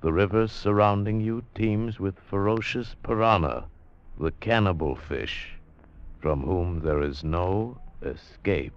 The 0.03 0.13
river 0.13 0.47
surrounding 0.47 1.21
you 1.21 1.45
teems 1.55 1.99
with 1.99 2.21
ferocious 2.21 2.95
piranha, 3.03 3.65
the 4.21 4.33
cannibal 4.33 4.95
fish, 4.95 5.55
from 6.21 6.43
whom 6.43 6.81
there 6.81 7.03
is 7.03 7.25
no 7.25 7.79
escape. 8.03 8.75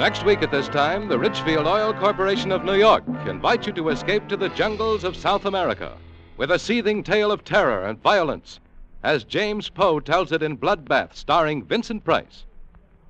Next 0.00 0.24
week 0.24 0.40
at 0.40 0.50
this 0.50 0.66
time, 0.66 1.08
the 1.08 1.18
Richfield 1.18 1.66
Oil 1.66 1.92
Corporation 1.92 2.52
of 2.52 2.64
New 2.64 2.72
York 2.72 3.04
invites 3.26 3.66
you 3.66 3.72
to 3.74 3.90
escape 3.90 4.28
to 4.28 4.36
the 4.38 4.48
jungles 4.48 5.04
of 5.04 5.14
South 5.14 5.44
America 5.44 5.94
with 6.38 6.50
a 6.50 6.58
seething 6.58 7.02
tale 7.02 7.30
of 7.30 7.44
terror 7.44 7.84
and 7.84 8.00
violence, 8.00 8.60
as 9.02 9.24
James 9.24 9.68
Poe 9.68 10.00
tells 10.00 10.32
it 10.32 10.42
in 10.42 10.56
Bloodbath, 10.56 11.14
starring 11.14 11.62
Vincent 11.62 12.02
Price. 12.02 12.46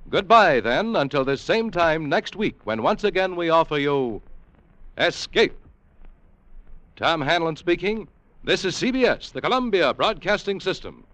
Goodbye, 0.09 0.59
then, 0.59 0.97
until 0.97 1.23
this 1.23 1.41
same 1.41 1.71
time 1.71 2.09
next 2.09 2.35
week, 2.35 2.59
when 2.65 2.83
once 2.83 3.05
again 3.05 3.37
we 3.37 3.49
offer 3.49 3.77
you 3.77 4.21
Escape. 4.97 5.57
Tom 6.97 7.21
Hanlon 7.21 7.55
speaking. 7.55 8.09
This 8.43 8.65
is 8.65 8.75
CBS, 8.75 9.31
the 9.31 9.39
Columbia 9.39 9.93
Broadcasting 9.93 10.59
System. 10.59 11.05